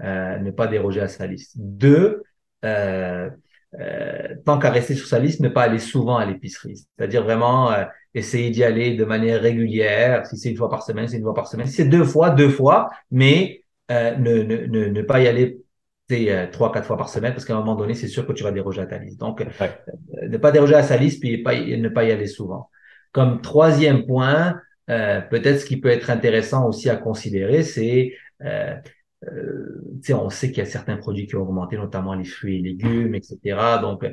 ne 0.00 0.50
pas 0.50 0.66
déroger 0.66 1.00
à 1.00 1.08
sa 1.08 1.26
liste. 1.26 1.52
Deux, 1.56 2.22
euh, 3.80 4.14
euh, 4.34 4.34
tant 4.44 4.58
qu'à 4.58 4.70
rester 4.70 4.94
sur 4.94 5.06
sa 5.06 5.18
liste, 5.18 5.40
ne 5.40 5.48
pas 5.48 5.62
aller 5.62 5.78
souvent 5.78 6.16
à 6.16 6.24
l'épicerie. 6.24 6.76
C'est-à-dire 6.76 7.22
vraiment 7.22 7.72
euh, 7.72 7.84
essayer 8.14 8.50
d'y 8.50 8.64
aller 8.64 8.94
de 8.94 9.04
manière 9.04 9.40
régulière. 9.40 10.26
Si 10.26 10.36
c'est 10.36 10.50
une 10.50 10.56
fois 10.56 10.70
par 10.70 10.82
semaine, 10.82 11.08
c'est 11.08 11.16
une 11.16 11.22
fois 11.22 11.34
par 11.34 11.48
semaine. 11.48 11.66
Si 11.66 11.74
c'est 11.74 11.84
deux 11.84 12.04
fois, 12.04 12.30
deux 12.30 12.48
fois, 12.48 12.90
mais 13.10 13.62
euh, 13.90 14.16
ne, 14.16 14.42
ne, 14.42 14.66
ne, 14.66 14.86
ne, 14.86 15.02
pas 15.02 15.20
y 15.20 15.28
aller 15.28 15.60
trois, 16.52 16.70
quatre 16.70 16.86
fois 16.86 16.96
par 16.98 17.08
semaine, 17.08 17.32
parce 17.32 17.44
qu'à 17.44 17.54
un 17.54 17.58
moment 17.58 17.74
donné, 17.74 17.94
c'est 17.94 18.08
sûr 18.08 18.26
que 18.26 18.32
tu 18.32 18.44
vas 18.44 18.52
déroger 18.52 18.82
à 18.82 18.86
ta 18.86 18.98
liste. 18.98 19.18
Donc, 19.18 19.44
ne 20.22 20.36
pas 20.36 20.52
déroger 20.52 20.74
à 20.74 20.82
sa 20.82 20.96
liste, 20.96 21.20
puis 21.20 21.38
pas, 21.38 21.54
ne 21.54 21.88
pas 21.88 22.04
y 22.04 22.12
aller 22.12 22.26
souvent. 22.26 22.68
Comme 23.10 23.40
troisième 23.40 24.04
point, 24.04 24.60
peut-être 24.86 25.60
ce 25.60 25.64
qui 25.64 25.80
peut 25.80 25.88
être 25.88 26.10
intéressant 26.10 26.68
aussi 26.68 26.90
à 26.90 26.96
considérer, 26.96 27.62
c'est 27.62 28.12
euh, 28.44 28.74
on 30.12 30.30
sait 30.30 30.48
qu'il 30.48 30.58
y 30.58 30.66
a 30.66 30.66
certains 30.66 30.96
produits 30.96 31.26
qui 31.26 31.36
ont 31.36 31.42
augmenté, 31.42 31.76
notamment 31.76 32.14
les 32.14 32.24
fruits 32.24 32.58
et 32.58 32.62
légumes, 32.62 33.14
etc. 33.14 33.78
Donc, 33.80 34.04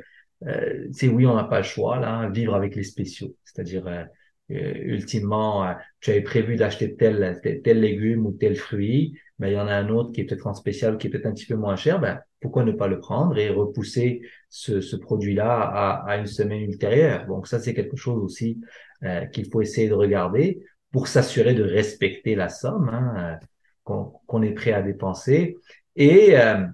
euh, 0.47 0.88
oui, 1.04 1.26
on 1.26 1.36
n'a 1.36 1.43
pas 1.43 1.60
le 1.60 1.63
choix, 1.63 2.00
là, 2.00 2.30
vivre 2.30 2.56
avec 2.56 2.76
les 2.76 2.84
spéciaux. 2.84 3.36
C'est-à-dire, 3.43 3.88
euh, 3.88 4.04
euh 4.52 4.74
ultimement, 4.76 5.65
euh, 5.65 5.74
tu 6.00 6.12
avais 6.12 6.21
prévu 6.21 6.56
d'acheter 6.56 6.95
tel, 6.95 7.39
tel, 7.63 7.80
légume 7.80 8.26
ou 8.26 8.32
tel 8.32 8.56
fruit, 8.56 9.17
mais 9.39 9.52
il 9.52 9.56
y 9.56 9.60
en 9.60 9.67
a 9.67 9.74
un 9.74 9.89
autre 9.89 10.12
qui 10.12 10.21
est 10.21 10.26
peut-être 10.26 10.47
en 10.47 10.54
spécial, 10.54 10.97
qui 10.97 11.08
est 11.08 11.10
peut-être 11.10 11.26
un 11.26 11.34
petit 11.34 11.45
peu 11.45 11.56
moins 11.56 11.76
cher, 11.76 12.00
ben, 12.00 12.19
pourquoi 12.39 12.63
ne 12.63 12.71
pas 12.71 12.88
le 12.88 13.00
prendre 13.00 13.38
et 13.38 13.50
repousser 13.50 14.21
ce, 14.50 14.82
ce 14.82 14.95
produit-là 14.95 15.62
à, 15.62 16.12
à, 16.12 16.17
une 16.17 16.28
semaine 16.28 16.62
ultérieure? 16.62 17.28
Donc 17.28 17.47
ça, 17.47 17.60
c'est 17.60 17.74
quelque 17.74 17.97
chose 17.97 18.21
aussi 18.24 18.60
euh, 19.04 19.26
qu'il 19.28 19.50
faut 19.50 19.62
essayer 19.62 19.89
de 19.89 19.93
regarder 19.93 20.63
pour 20.91 21.08
s'assurer 21.08 21.54
de 21.54 21.63
respecter 21.63 22.36
la 22.36 22.50
somme. 22.50 22.89
Hein 22.89 23.39
qu'on 23.84 24.41
est 24.41 24.54
prêt 24.54 24.74
à 24.74 24.82
dépenser. 24.82 25.58
Et 25.96 26.38
euh, 26.38 26.65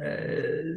euh, 0.00 0.76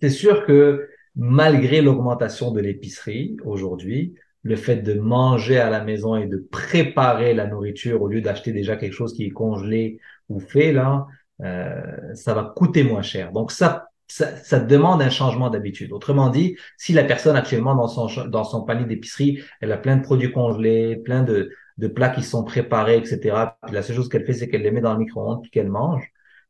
c'est 0.00 0.10
sûr 0.10 0.44
que 0.46 0.88
malgré 1.14 1.80
l'augmentation 1.80 2.50
de 2.50 2.60
l'épicerie 2.60 3.36
aujourd'hui, 3.44 4.14
le 4.42 4.56
fait 4.56 4.76
de 4.76 4.94
manger 4.94 5.58
à 5.58 5.70
la 5.70 5.82
maison 5.82 6.16
et 6.16 6.26
de 6.26 6.36
préparer 6.50 7.34
la 7.34 7.46
nourriture 7.46 8.02
au 8.02 8.08
lieu 8.08 8.20
d'acheter 8.20 8.52
déjà 8.52 8.76
quelque 8.76 8.92
chose 8.92 9.12
qui 9.14 9.24
est 9.24 9.30
congelé 9.30 9.98
ou 10.28 10.38
fait 10.38 10.72
là, 10.72 11.06
euh, 11.42 12.14
ça 12.14 12.32
va 12.34 12.52
coûter 12.54 12.84
moins 12.84 13.02
cher. 13.02 13.32
Donc 13.32 13.50
ça, 13.50 13.88
ça, 14.06 14.36
ça 14.36 14.60
demande 14.60 15.02
un 15.02 15.10
changement 15.10 15.50
d'habitude. 15.50 15.92
Autrement 15.92 16.30
dit, 16.30 16.56
si 16.76 16.92
la 16.92 17.04
personne 17.04 17.34
actuellement 17.34 17.74
dans 17.74 17.88
son 17.88 18.28
dans 18.28 18.44
son 18.44 18.62
panier 18.62 18.86
d'épicerie, 18.86 19.40
elle 19.60 19.72
a 19.72 19.78
plein 19.78 19.96
de 19.96 20.02
produits 20.02 20.32
congelés, 20.32 20.96
plein 20.96 21.22
de 21.22 21.50
de 21.78 21.88
plats 21.88 22.08
qui 22.08 22.22
sont 22.22 22.44
préparés, 22.44 22.96
etc. 22.96 23.36
La 23.70 23.82
seule 23.82 23.96
chose 23.96 24.08
qu'elle 24.08 24.24
fait, 24.24 24.32
c'est 24.32 24.48
qu'elle 24.48 24.62
les 24.62 24.70
met 24.70 24.80
dans 24.80 24.94
le 24.94 25.00
micro-ondes 25.00 25.42
puis 25.42 25.50
qu'elle 25.50 25.68
mange. 25.68 26.04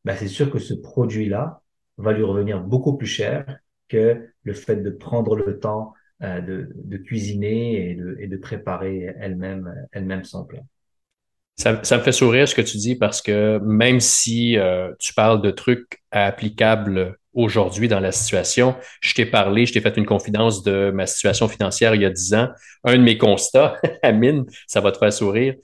Ben, 0.04 0.16
c'est 0.16 0.28
sûr 0.28 0.50
que 0.50 0.58
ce 0.58 0.74
produit-là 0.74 1.62
va 1.98 2.12
lui 2.12 2.22
revenir 2.22 2.60
beaucoup 2.60 2.96
plus 2.96 3.06
cher 3.06 3.58
que 3.88 4.28
le 4.42 4.52
fait 4.52 4.76
de 4.76 4.90
prendre 4.90 5.36
le 5.36 5.58
temps 5.58 5.94
euh, 6.22 6.40
de, 6.40 6.96
cuisiner 6.96 7.90
et 7.90 8.26
de, 8.26 8.36
préparer 8.36 9.14
elle-même 9.20 9.72
elle-même 9.92 10.24
son 10.24 10.44
plat. 10.44 10.62
Ça, 11.56 11.82
ça, 11.84 11.98
me 11.98 12.02
fait 12.02 12.12
sourire 12.12 12.48
ce 12.48 12.54
que 12.54 12.62
tu 12.62 12.76
dis 12.78 12.96
parce 12.96 13.20
que 13.20 13.58
même 13.58 14.00
si 14.00 14.58
euh, 14.58 14.92
tu 14.98 15.12
parles 15.12 15.42
de 15.42 15.50
trucs 15.50 16.02
applicables 16.10 17.18
aujourd'hui 17.36 17.86
dans 17.86 18.00
la 18.00 18.10
situation. 18.10 18.74
Je 19.00 19.14
t'ai 19.14 19.26
parlé, 19.26 19.66
je 19.66 19.74
t'ai 19.74 19.80
fait 19.80 19.96
une 19.96 20.06
confidence 20.06 20.64
de 20.64 20.90
ma 20.90 21.06
situation 21.06 21.46
financière 21.46 21.94
il 21.94 22.02
y 22.02 22.04
a 22.04 22.10
dix 22.10 22.34
ans. 22.34 22.48
Un 22.82 22.96
de 22.96 23.02
mes 23.02 23.18
constats, 23.18 23.76
Amine, 24.02 24.46
ça 24.66 24.80
va 24.80 24.90
te 24.90 24.98
faire 24.98 25.12
sourire. 25.12 25.54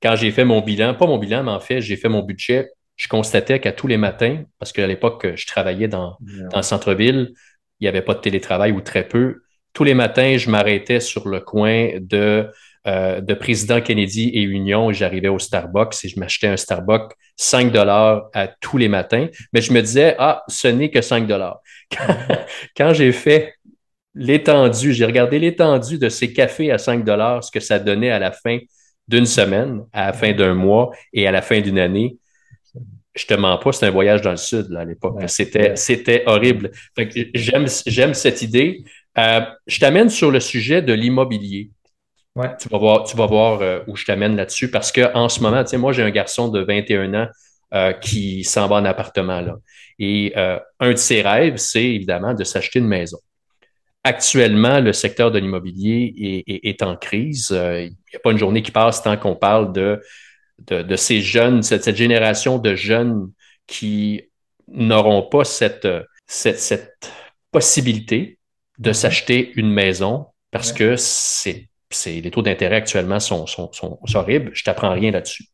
Quand 0.00 0.14
j'ai 0.14 0.30
fait 0.30 0.44
mon 0.44 0.60
bilan, 0.60 0.94
pas 0.94 1.06
mon 1.06 1.18
bilan, 1.18 1.42
mais 1.42 1.50
en 1.50 1.60
fait, 1.60 1.80
j'ai 1.80 1.96
fait 1.96 2.08
mon 2.08 2.22
budget, 2.22 2.70
je 2.96 3.08
constatais 3.08 3.58
qu'à 3.60 3.72
tous 3.72 3.86
les 3.86 3.96
matins, 3.96 4.42
parce 4.58 4.72
qu'à 4.72 4.86
l'époque, 4.86 5.26
je 5.34 5.46
travaillais 5.46 5.88
dans, 5.88 6.16
dans 6.50 6.58
le 6.58 6.62
centre-ville, 6.62 7.32
il 7.80 7.84
n'y 7.84 7.88
avait 7.88 8.02
pas 8.02 8.14
de 8.14 8.20
télétravail 8.20 8.72
ou 8.72 8.80
très 8.80 9.08
peu. 9.08 9.42
Tous 9.72 9.84
les 9.84 9.94
matins, 9.94 10.36
je 10.36 10.50
m'arrêtais 10.50 11.00
sur 11.00 11.28
le 11.28 11.40
coin 11.40 11.88
de 11.98 12.48
euh, 12.86 13.20
de 13.20 13.34
président 13.34 13.80
Kennedy 13.80 14.30
et 14.34 14.42
Union, 14.42 14.92
j'arrivais 14.92 15.28
au 15.28 15.38
Starbucks 15.38 15.94
et 16.04 16.08
je 16.08 16.18
m'achetais 16.18 16.48
un 16.48 16.56
Starbucks 16.56 17.12
5 17.36 17.70
dollars 17.70 18.28
à 18.34 18.48
tous 18.48 18.76
les 18.76 18.88
matins. 18.88 19.28
Mais 19.52 19.60
je 19.60 19.72
me 19.72 19.80
disais, 19.80 20.16
ah, 20.18 20.42
ce 20.48 20.68
n'est 20.68 20.90
que 20.90 21.00
5 21.00 21.26
dollars. 21.26 21.60
Quand, 22.76 22.92
j'ai 22.92 23.12
fait 23.12 23.54
l'étendue, 24.14 24.92
j'ai 24.92 25.04
regardé 25.04 25.38
l'étendue 25.38 25.98
de 25.98 26.08
ces 26.08 26.32
cafés 26.32 26.72
à 26.72 26.78
5 26.78 27.04
dollars, 27.04 27.44
ce 27.44 27.50
que 27.50 27.60
ça 27.60 27.78
donnait 27.78 28.10
à 28.10 28.18
la 28.18 28.32
fin 28.32 28.58
d'une 29.06 29.26
semaine, 29.26 29.82
à 29.92 30.06
la 30.06 30.12
fin 30.12 30.32
d'un 30.32 30.54
mois 30.54 30.90
et 31.12 31.26
à 31.26 31.30
la 31.30 31.42
fin 31.42 31.60
d'une 31.60 31.78
année. 31.78 32.16
Je 33.14 33.26
te 33.26 33.34
mens 33.34 33.58
pas, 33.58 33.72
c'est 33.72 33.86
un 33.86 33.90
voyage 33.90 34.22
dans 34.22 34.30
le 34.30 34.36
sud 34.36 34.70
là, 34.70 34.80
à 34.80 34.84
l'époque. 34.84 35.20
c'était, 35.28 35.76
c'était 35.76 36.24
horrible. 36.26 36.70
j'aime, 37.34 37.66
j'aime 37.86 38.14
cette 38.14 38.42
idée. 38.42 38.82
Euh, 39.18 39.42
je 39.66 39.78
t'amène 39.78 40.08
sur 40.08 40.30
le 40.30 40.40
sujet 40.40 40.80
de 40.82 40.94
l'immobilier. 40.94 41.70
Tu 42.58 42.68
vas 42.70 42.78
voir, 42.78 43.04
tu 43.04 43.16
vas 43.16 43.26
voir 43.26 43.60
euh, 43.60 43.80
où 43.86 43.96
je 43.96 44.06
t'amène 44.06 44.36
là-dessus 44.36 44.70
parce 44.70 44.90
que 44.90 45.14
en 45.14 45.28
ce 45.28 45.40
moment, 45.40 45.62
tu 45.64 45.70
sais, 45.70 45.76
moi, 45.76 45.92
j'ai 45.92 46.02
un 46.02 46.10
garçon 46.10 46.48
de 46.48 46.60
21 46.60 47.12
ans 47.14 47.28
euh, 47.74 47.92
qui 47.92 48.42
s'en 48.44 48.68
va 48.68 48.76
en 48.76 48.84
appartement. 48.86 49.42
Là. 49.42 49.56
Et 49.98 50.32
euh, 50.36 50.58
un 50.80 50.92
de 50.92 50.96
ses 50.96 51.20
rêves, 51.20 51.58
c'est 51.58 51.84
évidemment 51.84 52.32
de 52.32 52.42
s'acheter 52.42 52.78
une 52.78 52.88
maison. 52.88 53.18
Actuellement, 54.02 54.80
le 54.80 54.94
secteur 54.94 55.30
de 55.30 55.38
l'immobilier 55.38 56.42
est, 56.46 56.68
est, 56.68 56.82
en 56.82 56.96
crise. 56.96 57.50
Il 57.50 57.90
n'y 57.90 58.16
a 58.16 58.18
pas 58.18 58.32
une 58.32 58.38
journée 58.38 58.62
qui 58.62 58.72
passe 58.72 59.02
tant 59.02 59.16
qu'on 59.16 59.36
parle 59.36 59.72
de, 59.72 60.02
de, 60.66 60.82
de, 60.82 60.96
ces 60.96 61.20
jeunes, 61.20 61.62
cette, 61.62 61.84
cette 61.84 61.96
génération 61.96 62.58
de 62.58 62.74
jeunes 62.74 63.30
qui 63.68 64.22
n'auront 64.66 65.22
pas 65.22 65.44
cette, 65.44 65.86
cette, 66.26 66.58
cette 66.58 67.12
possibilité 67.52 68.38
de 68.78 68.90
mm-hmm. 68.90 68.94
s'acheter 68.94 69.52
une 69.54 69.70
maison 69.70 70.26
parce 70.50 70.72
que 70.72 70.96
c'est 70.96 71.68
les 72.06 72.30
taux 72.30 72.42
d'intérêt 72.42 72.76
actuellement 72.76 73.20
sont, 73.20 73.46
sont, 73.46 73.98
horribles. 74.14 74.50
Je 74.54 74.64
t'apprends 74.64 74.92
rien 74.92 75.10
là-dessus. 75.10 75.44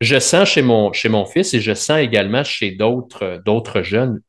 Je 0.00 0.18
sens 0.18 0.48
chez 0.48 0.62
mon, 0.62 0.92
chez 0.92 1.08
mon 1.08 1.24
fils 1.24 1.54
et 1.54 1.60
je 1.60 1.72
sens 1.72 1.98
également 1.98 2.44
chez 2.44 2.72
d'autres, 2.72 3.40
d'autres 3.44 3.82
jeunes, 3.82 4.20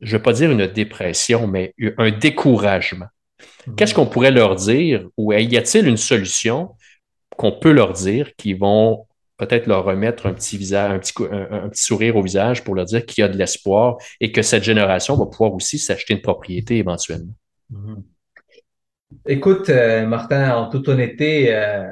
je 0.00 0.12
ne 0.12 0.18
veux 0.18 0.22
pas 0.22 0.32
dire 0.32 0.50
une 0.50 0.66
dépression, 0.66 1.46
mais 1.46 1.74
un 1.98 2.10
découragement. 2.10 3.06
Qu'est-ce 3.76 3.94
qu'on 3.94 4.06
pourrait 4.06 4.30
leur 4.30 4.56
dire 4.56 5.08
ou 5.16 5.32
y 5.32 5.56
a-t-il 5.56 5.86
une 5.86 5.96
solution 5.96 6.70
qu'on 7.36 7.52
peut 7.52 7.72
leur 7.72 7.92
dire 7.92 8.34
qui 8.36 8.54
vont 8.54 9.06
peut-être 9.38 9.66
leur 9.66 9.84
remettre 9.84 10.26
un 10.26 10.34
petit 10.34 10.58
visage, 10.58 10.90
un 10.90 10.98
petit, 10.98 11.12
un, 11.30 11.68
petit 11.68 11.82
sourire 11.82 12.16
au 12.16 12.22
visage 12.22 12.62
pour 12.62 12.74
leur 12.74 12.84
dire 12.84 13.04
qu'il 13.06 13.22
y 13.22 13.24
a 13.24 13.28
de 13.28 13.36
l'espoir 13.36 13.96
et 14.20 14.30
que 14.32 14.42
cette 14.42 14.62
génération 14.62 15.16
va 15.16 15.26
pouvoir 15.26 15.54
aussi 15.54 15.78
s'acheter 15.78 16.14
une 16.14 16.20
propriété 16.20 16.78
éventuellement? 16.78 17.34
Mm-hmm. 17.72 18.02
Écoute, 19.26 19.68
euh, 19.68 20.06
Martin, 20.06 20.56
en 20.56 20.68
toute 20.68 20.88
honnêteté, 20.88 21.54
euh, 21.54 21.86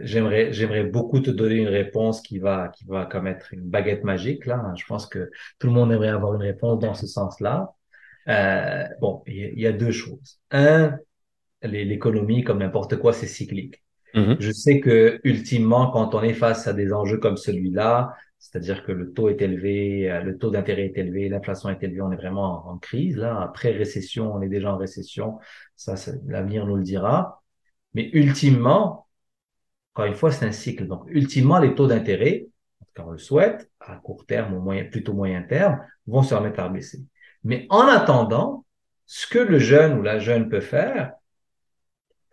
j'aimerais, 0.00 0.52
j'aimerais 0.52 0.84
beaucoup 0.84 1.20
te 1.20 1.30
donner 1.30 1.56
une 1.56 1.68
réponse 1.68 2.20
qui 2.20 2.38
va, 2.38 2.68
qui 2.68 2.84
va 2.84 3.06
comme 3.06 3.26
être 3.26 3.52
une 3.52 3.62
baguette 3.62 4.04
magique. 4.04 4.46
Là, 4.46 4.72
je 4.76 4.84
pense 4.86 5.06
que 5.06 5.30
tout 5.58 5.66
le 5.66 5.72
monde 5.72 5.92
aimerait 5.92 6.08
avoir 6.08 6.34
une 6.34 6.42
réponse 6.42 6.80
dans 6.80 6.94
ce 6.94 7.06
sens-là. 7.06 7.74
Euh, 8.28 8.84
bon, 9.00 9.22
il 9.26 9.58
y, 9.58 9.66
a 9.66 9.72
deux 9.72 9.92
choses. 9.92 10.40
Un, 10.50 10.96
l'économie, 11.62 12.42
comme 12.42 12.58
n'importe 12.58 12.96
quoi, 12.96 13.12
c'est 13.12 13.26
cyclique. 13.26 13.82
Mm-hmm. 14.14 14.36
Je 14.38 14.50
sais 14.52 14.80
que 14.80 15.20
ultimement, 15.24 15.90
quand 15.90 16.14
on 16.14 16.22
est 16.22 16.34
face 16.34 16.66
à 16.66 16.72
des 16.72 16.92
enjeux 16.92 17.18
comme 17.18 17.36
celui-là, 17.36 18.14
c'est-à-dire 18.44 18.84
que 18.84 18.92
le 18.92 19.12
taux 19.12 19.30
est 19.30 19.40
élevé, 19.40 20.10
euh, 20.10 20.20
le 20.20 20.36
taux 20.36 20.50
d'intérêt 20.50 20.84
est 20.84 20.98
élevé, 20.98 21.30
l'inflation 21.30 21.70
est 21.70 21.82
élevée, 21.82 22.02
on 22.02 22.12
est 22.12 22.16
vraiment 22.16 22.68
en, 22.68 22.76
crise. 22.76 23.16
Là, 23.16 23.40
après 23.40 23.70
récession, 23.70 24.34
on 24.34 24.42
est 24.42 24.50
déjà 24.50 24.72
en 24.72 24.76
récession. 24.76 25.38
Ça, 25.76 25.94
l'avenir 26.26 26.66
nous 26.66 26.76
le 26.76 26.82
dira. 26.82 27.42
Mais 27.94 28.10
ultimement, 28.12 29.06
encore 29.92 30.06
une 30.06 30.14
fois, 30.14 30.32
c'est 30.32 30.46
un 30.46 30.52
cycle. 30.52 30.86
Donc, 30.86 31.04
ultimement, 31.08 31.58
les 31.58 31.74
taux 31.74 31.86
d'intérêt, 31.86 32.46
quand 32.94 33.06
on 33.06 33.10
le 33.12 33.18
souhaite, 33.18 33.70
à 33.80 33.96
court 33.96 34.26
terme 34.26 34.54
ou 34.54 34.60
moyen, 34.60 34.84
plutôt 34.84 35.12
moyen 35.12 35.42
terme, 35.42 35.80
vont 36.06 36.22
se 36.22 36.34
remettre 36.34 36.60
à 36.60 36.68
baisser. 36.68 37.00
Mais 37.44 37.66
en 37.70 37.86
attendant, 37.86 38.64
ce 39.06 39.26
que 39.26 39.38
le 39.38 39.58
jeune 39.58 39.98
ou 39.98 40.02
la 40.02 40.18
jeune 40.18 40.48
peut 40.48 40.60
faire, 40.60 41.12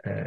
euh, 0.08 0.23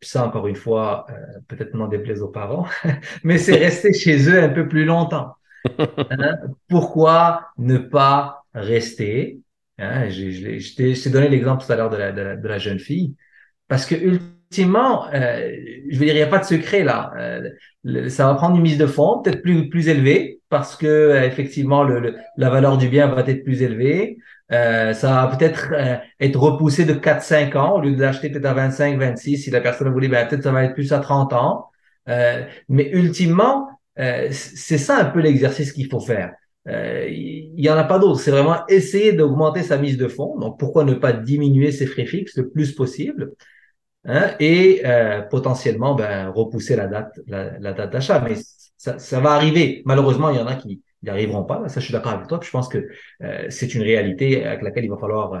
ça, 0.00 0.26
encore 0.26 0.46
une 0.46 0.56
fois, 0.56 1.06
euh, 1.10 1.40
peut-être 1.48 1.74
n'en 1.74 1.88
déplaise 1.88 2.22
aux 2.22 2.28
parents, 2.28 2.66
mais 3.24 3.38
c'est 3.38 3.56
rester 3.56 3.92
chez 3.92 4.28
eux 4.28 4.42
un 4.42 4.48
peu 4.48 4.68
plus 4.68 4.84
longtemps. 4.84 5.34
Hein? 6.10 6.36
Pourquoi 6.68 7.48
ne 7.56 7.78
pas 7.78 8.44
rester 8.52 9.40
hein? 9.78 10.08
Je, 10.08 11.02
t'ai 11.02 11.10
donné 11.10 11.28
l'exemple 11.28 11.64
tout 11.64 11.72
à 11.72 11.76
l'heure 11.76 11.90
de 11.90 11.96
la, 11.96 12.12
de, 12.12 12.48
la, 12.48 12.58
jeune 12.58 12.78
fille, 12.78 13.14
parce 13.68 13.86
que 13.86 13.94
ultimement, 13.94 15.06
euh, 15.12 15.50
je 15.90 15.98
veux 15.98 16.04
dire, 16.04 16.14
il 16.14 16.18
n'y 16.18 16.22
a 16.22 16.26
pas 16.26 16.38
de 16.38 16.44
secret 16.44 16.84
là. 16.84 17.12
Euh, 17.18 18.08
ça 18.08 18.26
va 18.26 18.34
prendre 18.34 18.56
une 18.56 18.62
mise 18.62 18.78
de 18.78 18.86
fonds 18.86 19.20
peut-être 19.22 19.42
plus 19.42 19.68
plus 19.68 19.88
élevée, 19.88 20.40
parce 20.48 20.76
que 20.76 20.86
euh, 20.86 21.26
effectivement, 21.26 21.82
le, 21.84 22.16
la 22.36 22.50
valeur 22.50 22.78
du 22.78 22.88
bien 22.88 23.08
va 23.08 23.22
être 23.26 23.44
plus 23.44 23.62
élevée. 23.62 24.18
Euh, 24.52 24.92
ça 24.92 25.26
va 25.26 25.36
peut-être 25.36 25.72
euh, 25.72 25.96
être 26.20 26.38
repoussé 26.38 26.84
de 26.84 26.94
4-5 26.94 27.56
ans 27.56 27.76
au 27.76 27.80
lieu 27.80 27.96
de 27.96 28.00
l'acheter 28.00 28.30
peut-être 28.30 28.44
à 28.46 28.54
25, 28.54 28.98
26. 28.98 29.38
Si 29.38 29.50
la 29.50 29.60
personne 29.60 29.90
voulait, 29.90 30.08
ben, 30.08 30.26
peut-être 30.26 30.44
ça 30.44 30.52
va 30.52 30.64
être 30.64 30.74
plus 30.74 30.92
à 30.92 31.00
30 31.00 31.32
ans. 31.32 31.70
Euh, 32.08 32.44
mais 32.68 32.90
ultimement, 32.92 33.68
c'est 33.96 34.78
ça 34.78 34.98
un 34.98 35.04
peu 35.06 35.20
l'exercice 35.20 35.72
qu'il 35.72 35.88
faut 35.88 36.00
faire. 36.00 36.32
Euh, 36.68 37.06
il 37.08 37.54
n'y 37.56 37.68
en 37.68 37.76
a 37.76 37.84
pas 37.84 37.98
d'autre. 37.98 38.20
C'est 38.20 38.30
vraiment 38.30 38.66
essayer 38.68 39.12
d'augmenter 39.12 39.62
sa 39.62 39.78
mise 39.78 39.96
de 39.96 40.08
fonds. 40.08 40.38
Donc, 40.38 40.58
pourquoi 40.58 40.84
ne 40.84 40.94
pas 40.94 41.12
diminuer 41.12 41.72
ses 41.72 41.86
frais 41.86 42.06
fixes 42.06 42.36
le 42.36 42.48
plus 42.48 42.72
possible 42.74 43.32
hein, 44.04 44.34
et 44.40 44.82
euh, 44.84 45.22
potentiellement 45.22 45.94
ben, 45.94 46.30
repousser 46.30 46.76
la 46.76 46.86
date, 46.86 47.20
la, 47.26 47.72
date 47.72 47.92
d'achat. 47.92 48.20
Mais 48.20 48.36
ça, 48.76 48.98
ça, 48.98 49.20
va 49.20 49.32
arriver. 49.32 49.82
Malheureusement, 49.84 50.30
il 50.30 50.36
y 50.36 50.40
en 50.40 50.46
a 50.46 50.54
qui 50.56 50.82
n'y 51.02 51.10
arriveront 51.10 51.44
pas. 51.44 51.68
Ça, 51.68 51.80
je 51.80 51.84
suis 51.84 51.92
d'accord 51.92 52.12
avec 52.12 52.28
toi. 52.28 52.40
je 52.42 52.50
pense 52.50 52.68
que 52.68 52.88
euh, 53.22 53.46
c'est 53.50 53.74
une 53.74 53.82
réalité 53.82 54.44
avec 54.44 54.62
laquelle 54.62 54.84
il 54.84 54.90
va 54.90 54.96
falloir 54.96 55.34
euh, 55.34 55.40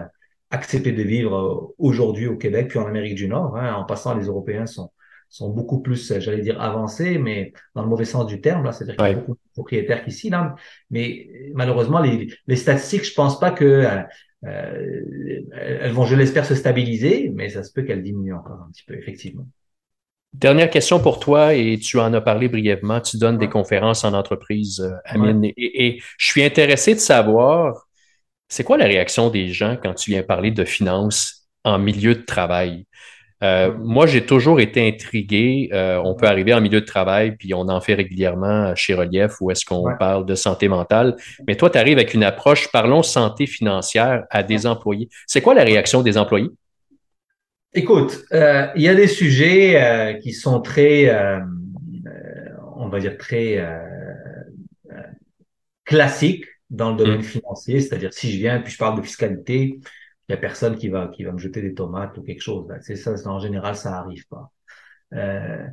accepter 0.50 0.92
de 0.92 1.02
vivre 1.02 1.74
aujourd'hui 1.78 2.26
au 2.26 2.36
Québec, 2.36 2.68
puis 2.68 2.78
en 2.78 2.86
Amérique 2.86 3.14
du 3.14 3.28
Nord. 3.28 3.56
Hein. 3.56 3.74
En 3.74 3.84
passant, 3.84 4.14
les 4.14 4.26
Européens 4.26 4.66
sont 4.66 4.90
sont 5.28 5.50
beaucoup 5.50 5.80
plus, 5.80 6.18
j'allais 6.18 6.42
dire, 6.42 6.60
avancés, 6.60 7.18
mais 7.18 7.52
dans 7.74 7.82
le 7.82 7.88
mauvais 7.88 8.04
sens 8.04 8.26
du 8.26 8.40
terme, 8.40 8.64
là, 8.64 8.72
c'est-à-dire 8.72 8.96
qu'il 8.96 9.06
y 9.06 9.10
a 9.10 9.14
beaucoup 9.14 9.32
de 9.32 9.52
propriétaires 9.52 10.04
qu'ici, 10.04 10.30
là. 10.30 10.54
Mais 10.90 11.28
malheureusement, 11.54 12.00
les, 12.00 12.28
les 12.46 12.56
statistiques, 12.56 13.04
je 13.04 13.14
pense 13.14 13.40
pas 13.40 13.50
que 13.50 13.64
euh, 13.64 14.00
euh, 14.46 15.40
elles 15.52 15.92
vont, 15.92 16.04
je 16.04 16.14
l'espère, 16.14 16.44
se 16.44 16.54
stabiliser, 16.54 17.30
mais 17.34 17.48
ça 17.48 17.62
se 17.62 17.72
peut 17.72 17.82
qu'elles 17.82 18.02
diminuent 18.02 18.34
encore 18.34 18.60
un 18.66 18.70
petit 18.70 18.84
peu, 18.84 18.94
effectivement. 18.94 19.46
Dernière 20.32 20.68
question 20.68 20.98
pour 21.00 21.20
toi, 21.20 21.54
et 21.54 21.78
tu 21.78 21.98
en 21.98 22.12
as 22.12 22.20
parlé 22.20 22.48
brièvement. 22.48 23.00
Tu 23.00 23.18
donnes 23.18 23.38
des 23.38 23.48
conférences 23.48 24.04
en 24.04 24.14
entreprise, 24.14 24.80
euh, 24.80 24.96
Amine, 25.04 25.44
et, 25.44 25.86
et, 25.86 26.02
je 26.18 26.26
suis 26.26 26.42
intéressé 26.42 26.94
de 26.94 27.00
savoir, 27.00 27.86
c'est 28.48 28.64
quoi 28.64 28.76
la 28.76 28.86
réaction 28.86 29.30
des 29.30 29.48
gens 29.48 29.76
quand 29.80 29.94
tu 29.94 30.10
viens 30.10 30.22
parler 30.22 30.50
de 30.50 30.64
finances 30.64 31.48
en 31.64 31.78
milieu 31.78 32.14
de 32.14 32.22
travail? 32.22 32.86
Euh, 33.42 33.72
moi, 33.78 34.06
j'ai 34.06 34.24
toujours 34.24 34.60
été 34.60 34.86
intrigué. 34.86 35.68
Euh, 35.72 36.00
on 36.04 36.14
peut 36.14 36.26
arriver 36.26 36.54
en 36.54 36.60
milieu 36.60 36.80
de 36.80 36.86
travail, 36.86 37.36
puis 37.36 37.52
on 37.54 37.68
en 37.68 37.80
fait 37.80 37.94
régulièrement 37.94 38.74
chez 38.74 38.94
Relief, 38.94 39.40
où 39.40 39.50
est-ce 39.50 39.64
qu'on 39.64 39.84
parle 39.98 40.24
de 40.24 40.34
santé 40.34 40.68
mentale. 40.68 41.16
Mais 41.46 41.56
toi, 41.56 41.70
tu 41.70 41.78
arrives 41.78 41.98
avec 41.98 42.14
une 42.14 42.24
approche, 42.24 42.70
parlons 42.70 43.02
santé 43.02 43.46
financière 43.46 44.24
à 44.30 44.42
des 44.42 44.66
employés. 44.66 45.08
C'est 45.26 45.40
quoi 45.40 45.54
la 45.54 45.64
réaction 45.64 46.02
des 46.02 46.16
employés? 46.16 46.50
Écoute, 47.74 48.24
euh, 48.32 48.68
il 48.76 48.82
y 48.82 48.88
a 48.88 48.94
des 48.94 49.08
sujets 49.08 50.18
qui 50.22 50.32
sont 50.32 50.60
très, 50.60 51.14
on 52.76 52.88
va 52.88 53.00
dire, 53.00 53.18
très 53.18 53.66
classiques 55.84 56.46
dans 56.70 56.92
le 56.92 56.96
domaine 56.96 57.18
mmh. 57.18 57.24
financier. 57.24 57.80
C'est-à-dire, 57.80 58.12
si 58.12 58.32
je 58.32 58.38
viens 58.38 58.60
puis 58.60 58.72
je 58.72 58.78
parle 58.78 58.96
de 58.96 59.02
fiscalité, 59.02 59.80
il 60.28 60.32
y 60.32 60.34
a 60.34 60.38
personne 60.38 60.76
qui 60.76 60.88
va 60.88 61.08
qui 61.08 61.24
va 61.24 61.32
me 61.32 61.38
jeter 61.38 61.62
des 61.62 61.74
tomates 61.74 62.16
ou 62.18 62.22
quelque 62.22 62.40
chose. 62.42 62.66
C'est 62.82 62.96
ça, 62.96 63.14
en 63.26 63.38
général, 63.38 63.76
ça 63.76 63.98
arrive 63.98 64.26
pas. 64.28 64.50
Euh, 65.12 65.68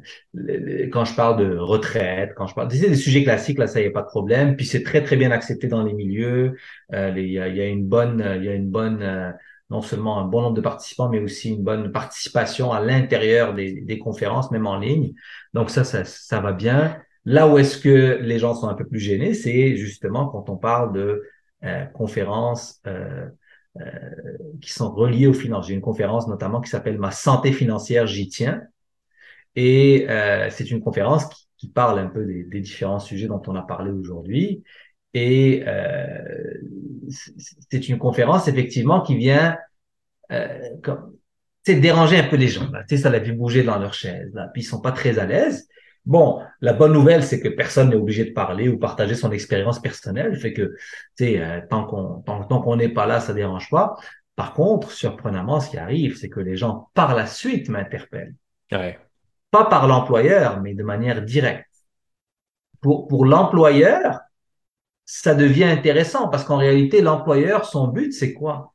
quand 0.91 1.05
je 1.05 1.15
parle 1.15 1.39
de 1.39 1.57
retraite, 1.57 2.33
quand 2.35 2.47
je 2.47 2.53
parle, 2.53 2.69
c'est 2.71 2.89
des 2.89 2.95
sujets 2.95 3.23
classiques 3.23 3.57
là, 3.57 3.67
ça 3.67 3.81
y 3.81 3.87
a 3.87 3.91
pas 3.91 4.01
de 4.01 4.07
problème. 4.07 4.55
Puis 4.55 4.65
c'est 4.65 4.83
très 4.83 5.03
très 5.03 5.15
bien 5.15 5.31
accepté 5.31 5.67
dans 5.67 5.83
les 5.83 5.93
milieux. 5.93 6.57
Euh, 6.93 7.13
il, 7.15 7.31
y 7.31 7.39
a, 7.39 7.47
y 7.47 7.61
a, 7.61 7.67
une 7.67 7.87
bonne, 7.87 8.23
il 8.37 8.43
y 8.45 8.49
a 8.49 8.53
une 8.53 8.69
bonne, 8.69 9.01
euh, 9.01 9.31
non 9.69 9.81
seulement 9.81 10.19
un 10.19 10.25
bon 10.25 10.41
nombre 10.41 10.55
de 10.55 10.61
participants, 10.61 11.09
mais 11.09 11.19
aussi 11.19 11.49
une 11.53 11.63
bonne 11.63 11.91
participation 11.91 12.71
à 12.71 12.81
l'intérieur 12.81 13.53
des, 13.53 13.81
des, 13.81 13.99
conférences, 13.99 14.51
même 14.51 14.67
en 14.67 14.77
ligne. 14.77 15.13
Donc 15.53 15.69
ça, 15.69 15.83
ça, 15.83 16.03
ça 16.05 16.39
va 16.39 16.51
bien. 16.51 16.97
Là 17.25 17.47
où 17.47 17.57
est-ce 17.57 17.77
que 17.77 18.19
les 18.21 18.39
gens 18.39 18.55
sont 18.55 18.67
un 18.67 18.73
peu 18.73 18.85
plus 18.85 18.99
gênés, 18.99 19.33
c'est 19.33 19.75
justement 19.75 20.27
quand 20.27 20.49
on 20.49 20.57
parle 20.57 20.93
de 20.93 21.23
euh, 21.63 21.85
conférences 21.85 22.81
qui 24.61 24.71
sont 24.71 24.93
reliés 24.93 25.27
aux 25.27 25.33
finances. 25.33 25.67
J'ai 25.67 25.73
une 25.73 25.81
conférence 25.81 26.27
notamment 26.27 26.61
qui 26.61 26.69
s'appelle 26.69 26.97
Ma 26.97 27.11
santé 27.11 27.51
financière, 27.51 28.05
j'y 28.05 28.27
tiens. 28.27 28.61
Et 29.55 30.05
euh, 30.09 30.49
c'est 30.49 30.71
une 30.71 30.81
conférence 30.81 31.25
qui, 31.27 31.47
qui, 31.57 31.67
parle 31.67 31.99
un 31.99 32.07
peu 32.07 32.25
des, 32.25 32.43
des, 32.43 32.61
différents 32.61 32.99
sujets 32.99 33.27
dont 33.27 33.41
on 33.47 33.55
a 33.55 33.61
parlé 33.61 33.91
aujourd'hui. 33.91 34.63
Et 35.13 35.63
euh, 35.67 36.53
c'est 37.69 37.89
une 37.89 37.97
conférence 37.97 38.47
effectivement 38.47 39.01
qui 39.01 39.17
vient 39.17 39.57
euh, 40.31 40.59
comme, 40.83 41.17
déranger 41.67 42.17
un 42.17 42.27
peu 42.27 42.37
les 42.37 42.47
gens. 42.47 42.69
Là. 42.71 42.83
Ça 42.95 43.09
la 43.09 43.21
fait 43.21 43.33
bouger 43.33 43.63
dans 43.63 43.77
leur 43.77 43.93
chaise. 43.93 44.31
Là. 44.33 44.49
Puis 44.53 44.61
ils 44.61 44.65
sont 44.65 44.81
pas 44.81 44.91
très 44.91 45.19
à 45.19 45.25
l'aise. 45.25 45.67
Bon, 46.05 46.41
la 46.61 46.73
bonne 46.73 46.93
nouvelle, 46.93 47.23
c'est 47.23 47.39
que 47.39 47.49
personne 47.49 47.89
n'est 47.89 47.95
obligé 47.95 48.25
de 48.25 48.31
parler 48.31 48.69
ou 48.69 48.79
partager 48.79 49.13
son 49.13 49.31
expérience 49.31 49.79
personnelle. 49.79 50.35
Fait 50.35 50.53
que, 50.53 50.75
tu 51.15 51.25
sais, 51.25 51.41
euh, 51.41 51.61
tant 51.69 51.85
qu'on 51.85 52.21
tant, 52.21 52.43
tant 52.43 52.61
qu'on 52.61 52.75
n'est 52.75 52.89
pas 52.89 53.05
là, 53.05 53.19
ça 53.19 53.33
dérange 53.33 53.69
pas. 53.69 53.95
Par 54.35 54.53
contre, 54.53 54.91
surprenamment, 54.91 55.59
ce 55.59 55.69
qui 55.69 55.77
arrive, 55.77 56.17
c'est 56.17 56.29
que 56.29 56.39
les 56.39 56.57
gens 56.57 56.89
par 56.95 57.15
la 57.15 57.27
suite 57.27 57.69
m'interpellent. 57.69 58.33
Ouais. 58.71 58.99
Pas 59.51 59.65
par 59.65 59.87
l'employeur, 59.87 60.61
mais 60.61 60.73
de 60.73 60.83
manière 60.83 61.21
directe. 61.21 61.67
Pour 62.79 63.07
pour 63.07 63.25
l'employeur, 63.25 64.21
ça 65.05 65.35
devient 65.35 65.65
intéressant 65.65 66.29
parce 66.29 66.43
qu'en 66.45 66.57
réalité, 66.57 67.01
l'employeur, 67.01 67.65
son 67.65 67.89
but, 67.89 68.11
c'est 68.11 68.33
quoi? 68.33 68.73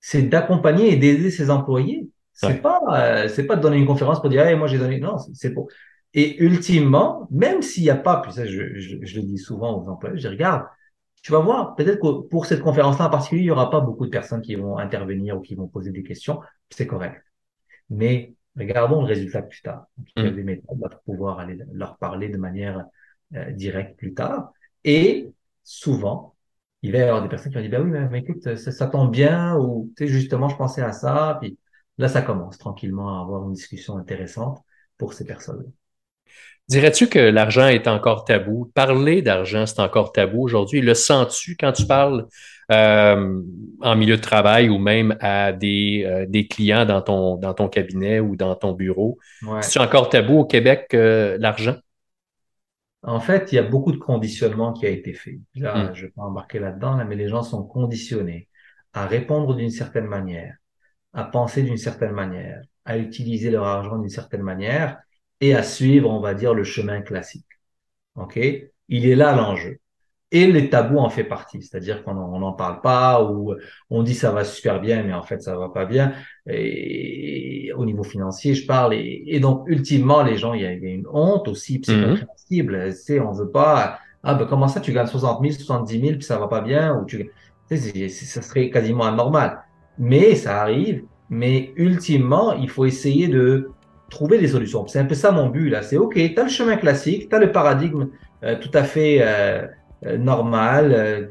C'est 0.00 0.22
d'accompagner 0.22 0.92
et 0.92 0.96
d'aider 0.96 1.30
ses 1.30 1.50
employés. 1.50 2.10
C'est 2.34 2.60
pas 2.60 2.80
euh, 2.92 3.28
c'est 3.28 3.44
pas 3.44 3.56
de 3.56 3.62
donner 3.62 3.76
une 3.76 3.86
conférence 3.86 4.20
pour 4.20 4.28
dire 4.28 4.44
hey, 4.44 4.56
moi 4.56 4.66
j'ai 4.66 4.78
donné 4.78 4.98
non 4.98 5.16
c'est 5.34 5.52
pour 5.54 5.68
et 6.14 6.42
ultimement, 6.42 7.26
même 7.30 7.62
s'il 7.62 7.84
n'y 7.84 7.90
a 7.90 7.96
pas, 7.96 8.20
puis 8.20 8.32
ça, 8.32 8.44
je, 8.46 8.78
je, 8.78 8.96
je, 9.00 9.16
le 9.16 9.22
dis 9.22 9.38
souvent 9.38 9.80
aux 9.80 9.88
employés, 9.88 10.16
je 10.16 10.22
dis, 10.22 10.28
regarde, 10.28 10.66
tu 11.22 11.32
vas 11.32 11.38
voir, 11.38 11.74
peut-être 11.76 12.00
que 12.00 12.28
pour 12.28 12.46
cette 12.46 12.60
conférence-là 12.60 13.06
en 13.06 13.10
particulier, 13.10 13.42
il 13.42 13.46
n'y 13.46 13.50
aura 13.50 13.70
pas 13.70 13.80
beaucoup 13.80 14.04
de 14.04 14.10
personnes 14.10 14.42
qui 14.42 14.56
vont 14.56 14.78
intervenir 14.78 15.38
ou 15.38 15.40
qui 15.40 15.54
vont 15.54 15.68
poser 15.68 15.90
des 15.90 16.02
questions, 16.02 16.40
c'est 16.70 16.86
correct. 16.86 17.24
Mais 17.90 18.34
regardons 18.56 19.02
le 19.02 19.06
résultat 19.06 19.42
plus 19.42 19.62
tard. 19.62 19.86
il 20.16 20.24
y 20.24 20.26
a 20.26 20.30
des 20.30 20.42
méthodes 20.42 20.78
pour 20.78 21.00
pouvoir 21.02 21.38
aller 21.38 21.58
leur 21.72 21.96
parler 21.98 22.28
de 22.28 22.38
manière 22.38 22.84
euh, 23.34 23.50
directe 23.52 23.96
plus 23.98 24.14
tard. 24.14 24.52
Et 24.84 25.32
souvent, 25.62 26.34
il 26.82 26.92
va 26.92 26.98
y 26.98 27.02
avoir 27.02 27.22
des 27.22 27.28
personnes 27.28 27.52
qui 27.52 27.58
vont 27.58 27.62
dire, 27.62 27.70
ben 27.70 27.84
oui, 27.84 28.08
mais, 28.10 28.18
écoute, 28.20 28.42
ça, 28.56 28.72
ça, 28.72 28.86
tombe 28.88 29.12
bien, 29.12 29.56
ou 29.56 29.92
tu 29.96 30.06
sais, 30.06 30.12
justement, 30.12 30.48
je 30.48 30.56
pensais 30.56 30.82
à 30.82 30.92
ça, 30.92 31.38
puis 31.40 31.58
là, 31.98 32.08
ça 32.08 32.22
commence 32.22 32.58
tranquillement 32.58 33.18
à 33.18 33.22
avoir 33.22 33.46
une 33.46 33.52
discussion 33.54 33.96
intéressante 33.96 34.62
pour 34.98 35.14
ces 35.14 35.24
personnes-là. 35.24 35.68
Dirais-tu 36.68 37.08
que 37.08 37.18
l'argent 37.18 37.66
est 37.66 37.88
encore 37.88 38.24
tabou? 38.24 38.70
Parler 38.74 39.20
d'argent, 39.20 39.66
c'est 39.66 39.80
encore 39.80 40.12
tabou 40.12 40.42
aujourd'hui. 40.42 40.80
Le 40.80 40.94
sens-tu 40.94 41.56
quand 41.58 41.72
tu 41.72 41.86
parles 41.86 42.26
euh, 42.70 43.42
en 43.80 43.96
milieu 43.96 44.16
de 44.16 44.22
travail 44.22 44.68
ou 44.68 44.78
même 44.78 45.16
à 45.20 45.52
des, 45.52 46.04
euh, 46.06 46.24
des 46.26 46.46
clients 46.46 46.86
dans 46.86 47.02
ton, 47.02 47.36
dans 47.36 47.52
ton 47.52 47.68
cabinet 47.68 48.20
ou 48.20 48.36
dans 48.36 48.54
ton 48.54 48.72
bureau? 48.72 49.18
Ouais. 49.42 49.60
C'est 49.62 49.80
encore 49.80 50.08
tabou 50.08 50.38
au 50.38 50.44
Québec, 50.44 50.88
euh, 50.94 51.36
l'argent? 51.38 51.76
En 53.02 53.18
fait, 53.18 53.50
il 53.50 53.56
y 53.56 53.58
a 53.58 53.64
beaucoup 53.64 53.90
de 53.90 53.98
conditionnement 53.98 54.72
qui 54.72 54.86
a 54.86 54.88
été 54.88 55.12
fait. 55.12 55.40
Là, 55.56 55.90
hmm. 55.90 55.94
je 55.94 56.06
vais 56.06 56.12
pas 56.12 56.22
embarquer 56.22 56.60
là-dedans, 56.60 56.96
là, 56.96 57.04
mais 57.04 57.16
les 57.16 57.28
gens 57.28 57.42
sont 57.42 57.64
conditionnés 57.64 58.48
à 58.92 59.06
répondre 59.06 59.56
d'une 59.56 59.70
certaine 59.70 60.06
manière, 60.06 60.54
à 61.12 61.24
penser 61.24 61.64
d'une 61.64 61.76
certaine 61.76 62.12
manière, 62.12 62.62
à 62.84 62.98
utiliser 62.98 63.50
leur 63.50 63.64
argent 63.64 63.98
d'une 63.98 64.08
certaine 64.08 64.42
manière 64.42 64.98
et 65.42 65.54
à 65.54 65.62
suivre, 65.64 66.08
on 66.08 66.20
va 66.20 66.34
dire, 66.34 66.54
le 66.54 66.64
chemin 66.64 67.02
classique. 67.02 67.44
OK? 68.14 68.38
Il 68.88 69.06
est 69.06 69.16
là 69.16 69.34
l'enjeu. 69.34 69.78
Et 70.30 70.46
les 70.46 70.70
tabous 70.70 70.98
en 70.98 71.10
fait 71.10 71.24
partie, 71.24 71.60
c'est-à-dire 71.60 72.04
qu'on 72.04 72.14
n'en 72.14 72.52
parle 72.54 72.80
pas 72.80 73.22
ou 73.22 73.54
on 73.90 74.02
dit 74.02 74.14
ça 74.14 74.30
va 74.30 74.44
super 74.44 74.80
bien, 74.80 75.02
mais 75.02 75.12
en 75.12 75.22
fait 75.22 75.42
ça 75.42 75.58
va 75.58 75.68
pas 75.68 75.84
bien. 75.84 76.14
Et, 76.46 77.70
au 77.76 77.84
niveau 77.84 78.02
financier, 78.02 78.54
je 78.54 78.66
parle. 78.66 78.94
Et, 78.94 79.40
donc 79.40 79.64
ultimement, 79.66 80.22
les 80.22 80.38
gens, 80.38 80.54
il 80.54 80.62
y 80.62 80.66
a, 80.66 80.72
une 80.72 81.06
honte 81.12 81.48
aussi 81.48 81.82
c'est 81.84 81.94
Mm 81.94 82.14
-hmm. 82.14 83.06
Tu 83.06 83.20
on 83.20 83.32
veut 83.32 83.50
pas. 83.50 83.98
Ah 84.22 84.34
ben 84.34 84.46
comment 84.46 84.68
ça, 84.68 84.80
tu 84.80 84.92
gagnes 84.92 85.06
60 85.06 85.42
000, 85.42 85.52
70 85.52 86.00
000, 86.00 86.12
puis 86.12 86.22
ça 86.22 86.38
va 86.38 86.48
pas 86.48 86.62
bien? 86.62 86.84
Ou 86.96 87.04
tu, 87.04 87.30
ça 87.68 88.42
serait 88.42 88.70
quasiment 88.70 89.04
anormal. 89.04 89.50
Mais 89.98 90.34
ça 90.36 90.62
arrive. 90.62 91.04
Mais 91.28 91.72
ultimement, 91.76 92.52
il 92.64 92.68
faut 92.68 92.86
essayer 92.86 93.28
de 93.28 93.70
trouver 94.12 94.38
des 94.38 94.48
solutions. 94.48 94.86
C'est 94.86 94.98
un 94.98 95.04
peu 95.04 95.14
ça 95.14 95.32
mon 95.32 95.48
but 95.48 95.70
là. 95.70 95.82
C'est 95.82 95.96
OK, 95.96 96.14
tu 96.14 96.38
as 96.38 96.42
le 96.44 96.48
chemin 96.48 96.76
classique, 96.76 97.28
tu 97.28 97.34
as 97.34 97.38
le 97.38 97.50
paradigme 97.50 98.08
euh, 98.44 98.56
tout 98.60 98.70
à 98.74 98.84
fait 98.84 99.18
euh, 99.20 99.66
euh, 100.06 100.18
normal 100.18 101.28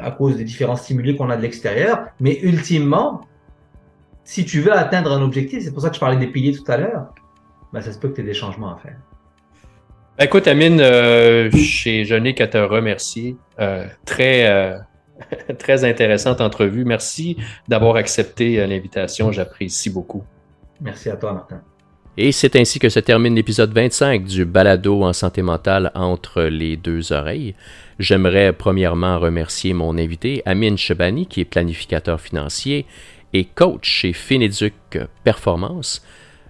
à 0.00 0.10
cause 0.10 0.36
des 0.36 0.44
différents 0.44 0.76
stimuli 0.76 1.16
qu'on 1.16 1.28
a 1.28 1.36
de 1.36 1.42
l'extérieur. 1.42 2.06
Mais 2.20 2.38
ultimement, 2.42 3.22
si 4.22 4.44
tu 4.44 4.60
veux 4.60 4.72
atteindre 4.72 5.12
un 5.12 5.22
objectif, 5.22 5.62
c'est 5.62 5.72
pour 5.72 5.82
ça 5.82 5.88
que 5.90 5.96
je 5.96 6.00
parlais 6.00 6.16
des 6.16 6.28
piliers 6.28 6.52
tout 6.52 6.70
à 6.70 6.76
l'heure, 6.76 7.12
ben, 7.72 7.80
ça 7.82 7.92
se 7.92 7.98
peut 7.98 8.08
que 8.08 8.14
tu 8.14 8.20
aies 8.20 8.24
des 8.24 8.34
changements 8.34 8.74
à 8.74 8.78
faire. 8.78 8.96
Écoute, 10.20 10.46
Amine, 10.46 10.78
je 10.78 12.14
n'ai 12.14 12.34
qu'à 12.34 12.46
te 12.46 12.58
remercier. 12.58 13.36
très, 14.04 14.78
très 15.58 15.84
intéressante 15.84 16.40
entrevue. 16.40 16.84
Merci 16.84 17.36
d'avoir 17.66 17.96
accepté 17.96 18.64
l'invitation. 18.64 19.32
J'apprécie 19.32 19.90
beaucoup. 19.90 20.22
Merci 20.80 21.10
à 21.10 21.16
toi, 21.16 21.32
Martin. 21.32 21.62
Et 22.16 22.30
c'est 22.30 22.54
ainsi 22.54 22.78
que 22.78 22.88
se 22.88 23.00
termine 23.00 23.34
l'épisode 23.34 23.72
25 23.72 24.24
du 24.24 24.44
balado 24.44 25.02
en 25.02 25.12
santé 25.12 25.42
mentale 25.42 25.90
entre 25.96 26.42
les 26.42 26.76
deux 26.76 27.12
oreilles. 27.12 27.56
J'aimerais 27.98 28.52
premièrement 28.52 29.18
remercier 29.18 29.74
mon 29.74 29.98
invité 29.98 30.40
Amine 30.46 30.78
Chebani, 30.78 31.26
qui 31.26 31.40
est 31.40 31.44
planificateur 31.44 32.20
financier 32.20 32.86
et 33.32 33.44
coach 33.44 33.90
chez 33.90 34.12
Fineduc 34.12 34.74
Performance. 35.24 36.06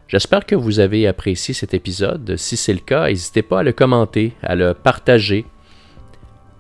J'espère 0.06 0.44
que 0.44 0.54
vous 0.54 0.80
avez 0.80 1.06
apprécié 1.06 1.54
cet 1.54 1.72
épisode. 1.72 2.36
Si 2.36 2.58
c'est 2.58 2.74
le 2.74 2.80
cas, 2.80 3.08
n'hésitez 3.08 3.42
pas 3.42 3.60
à 3.60 3.62
le 3.62 3.72
commenter, 3.72 4.32
à 4.42 4.54
le 4.54 4.74
partager. 4.74 5.46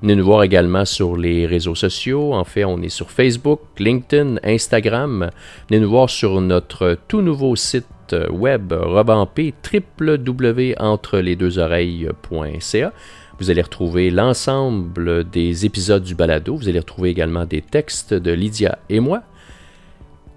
Venez 0.04 0.14
nous 0.16 0.24
voir 0.26 0.42
également 0.42 0.84
sur 0.84 1.16
les 1.16 1.46
réseaux 1.46 1.74
sociaux. 1.74 2.34
En 2.34 2.44
fait, 2.44 2.66
on 2.66 2.82
est 2.82 2.90
sur 2.90 3.10
Facebook, 3.10 3.60
LinkedIn, 3.78 4.36
Instagram. 4.44 5.30
Venez 5.70 5.80
nous 5.80 5.88
voir 5.88 6.10
sur 6.10 6.42
notre 6.42 6.98
tout 7.08 7.22
nouveau 7.22 7.56
site 7.56 8.14
web 8.30 8.74
revampé 8.74 9.54
www.entrelesdeuxoreilles.ca. 9.98 12.92
Vous 13.38 13.50
allez 13.50 13.62
retrouver 13.62 14.10
l'ensemble 14.10 15.24
des 15.24 15.64
épisodes 15.64 16.02
du 16.02 16.14
balado. 16.14 16.54
Vous 16.54 16.68
allez 16.68 16.80
retrouver 16.80 17.08
également 17.08 17.46
des 17.46 17.62
textes 17.62 18.12
de 18.12 18.30
Lydia 18.30 18.76
et 18.90 19.00
moi. 19.00 19.22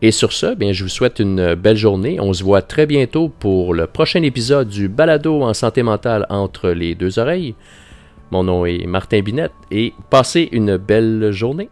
Et 0.02 0.12
sur 0.12 0.32
ce, 0.32 0.56
bien, 0.56 0.72
je 0.72 0.84
vous 0.84 0.90
souhaite 0.90 1.20
une 1.20 1.56
belle 1.56 1.76
journée. 1.76 2.22
On 2.22 2.32
se 2.32 2.42
voit 2.42 2.62
très 2.62 2.86
bientôt 2.86 3.28
pour 3.28 3.74
le 3.74 3.86
prochain 3.86 4.24
épisode 4.24 4.70
du 4.70 4.88
balado 4.88 5.42
en 5.42 5.54
santé 5.54 5.84
mentale 5.84 6.26
entre 6.30 6.70
les 6.70 6.96
deux 6.96 7.20
oreilles. 7.20 7.54
Mon 8.32 8.44
nom 8.44 8.66
est 8.66 8.86
Martin 8.86 9.22
Binette 9.22 9.54
et 9.72 9.94
passez 10.10 10.50
une 10.52 10.78
belle 10.78 11.32
journée. 11.32 11.70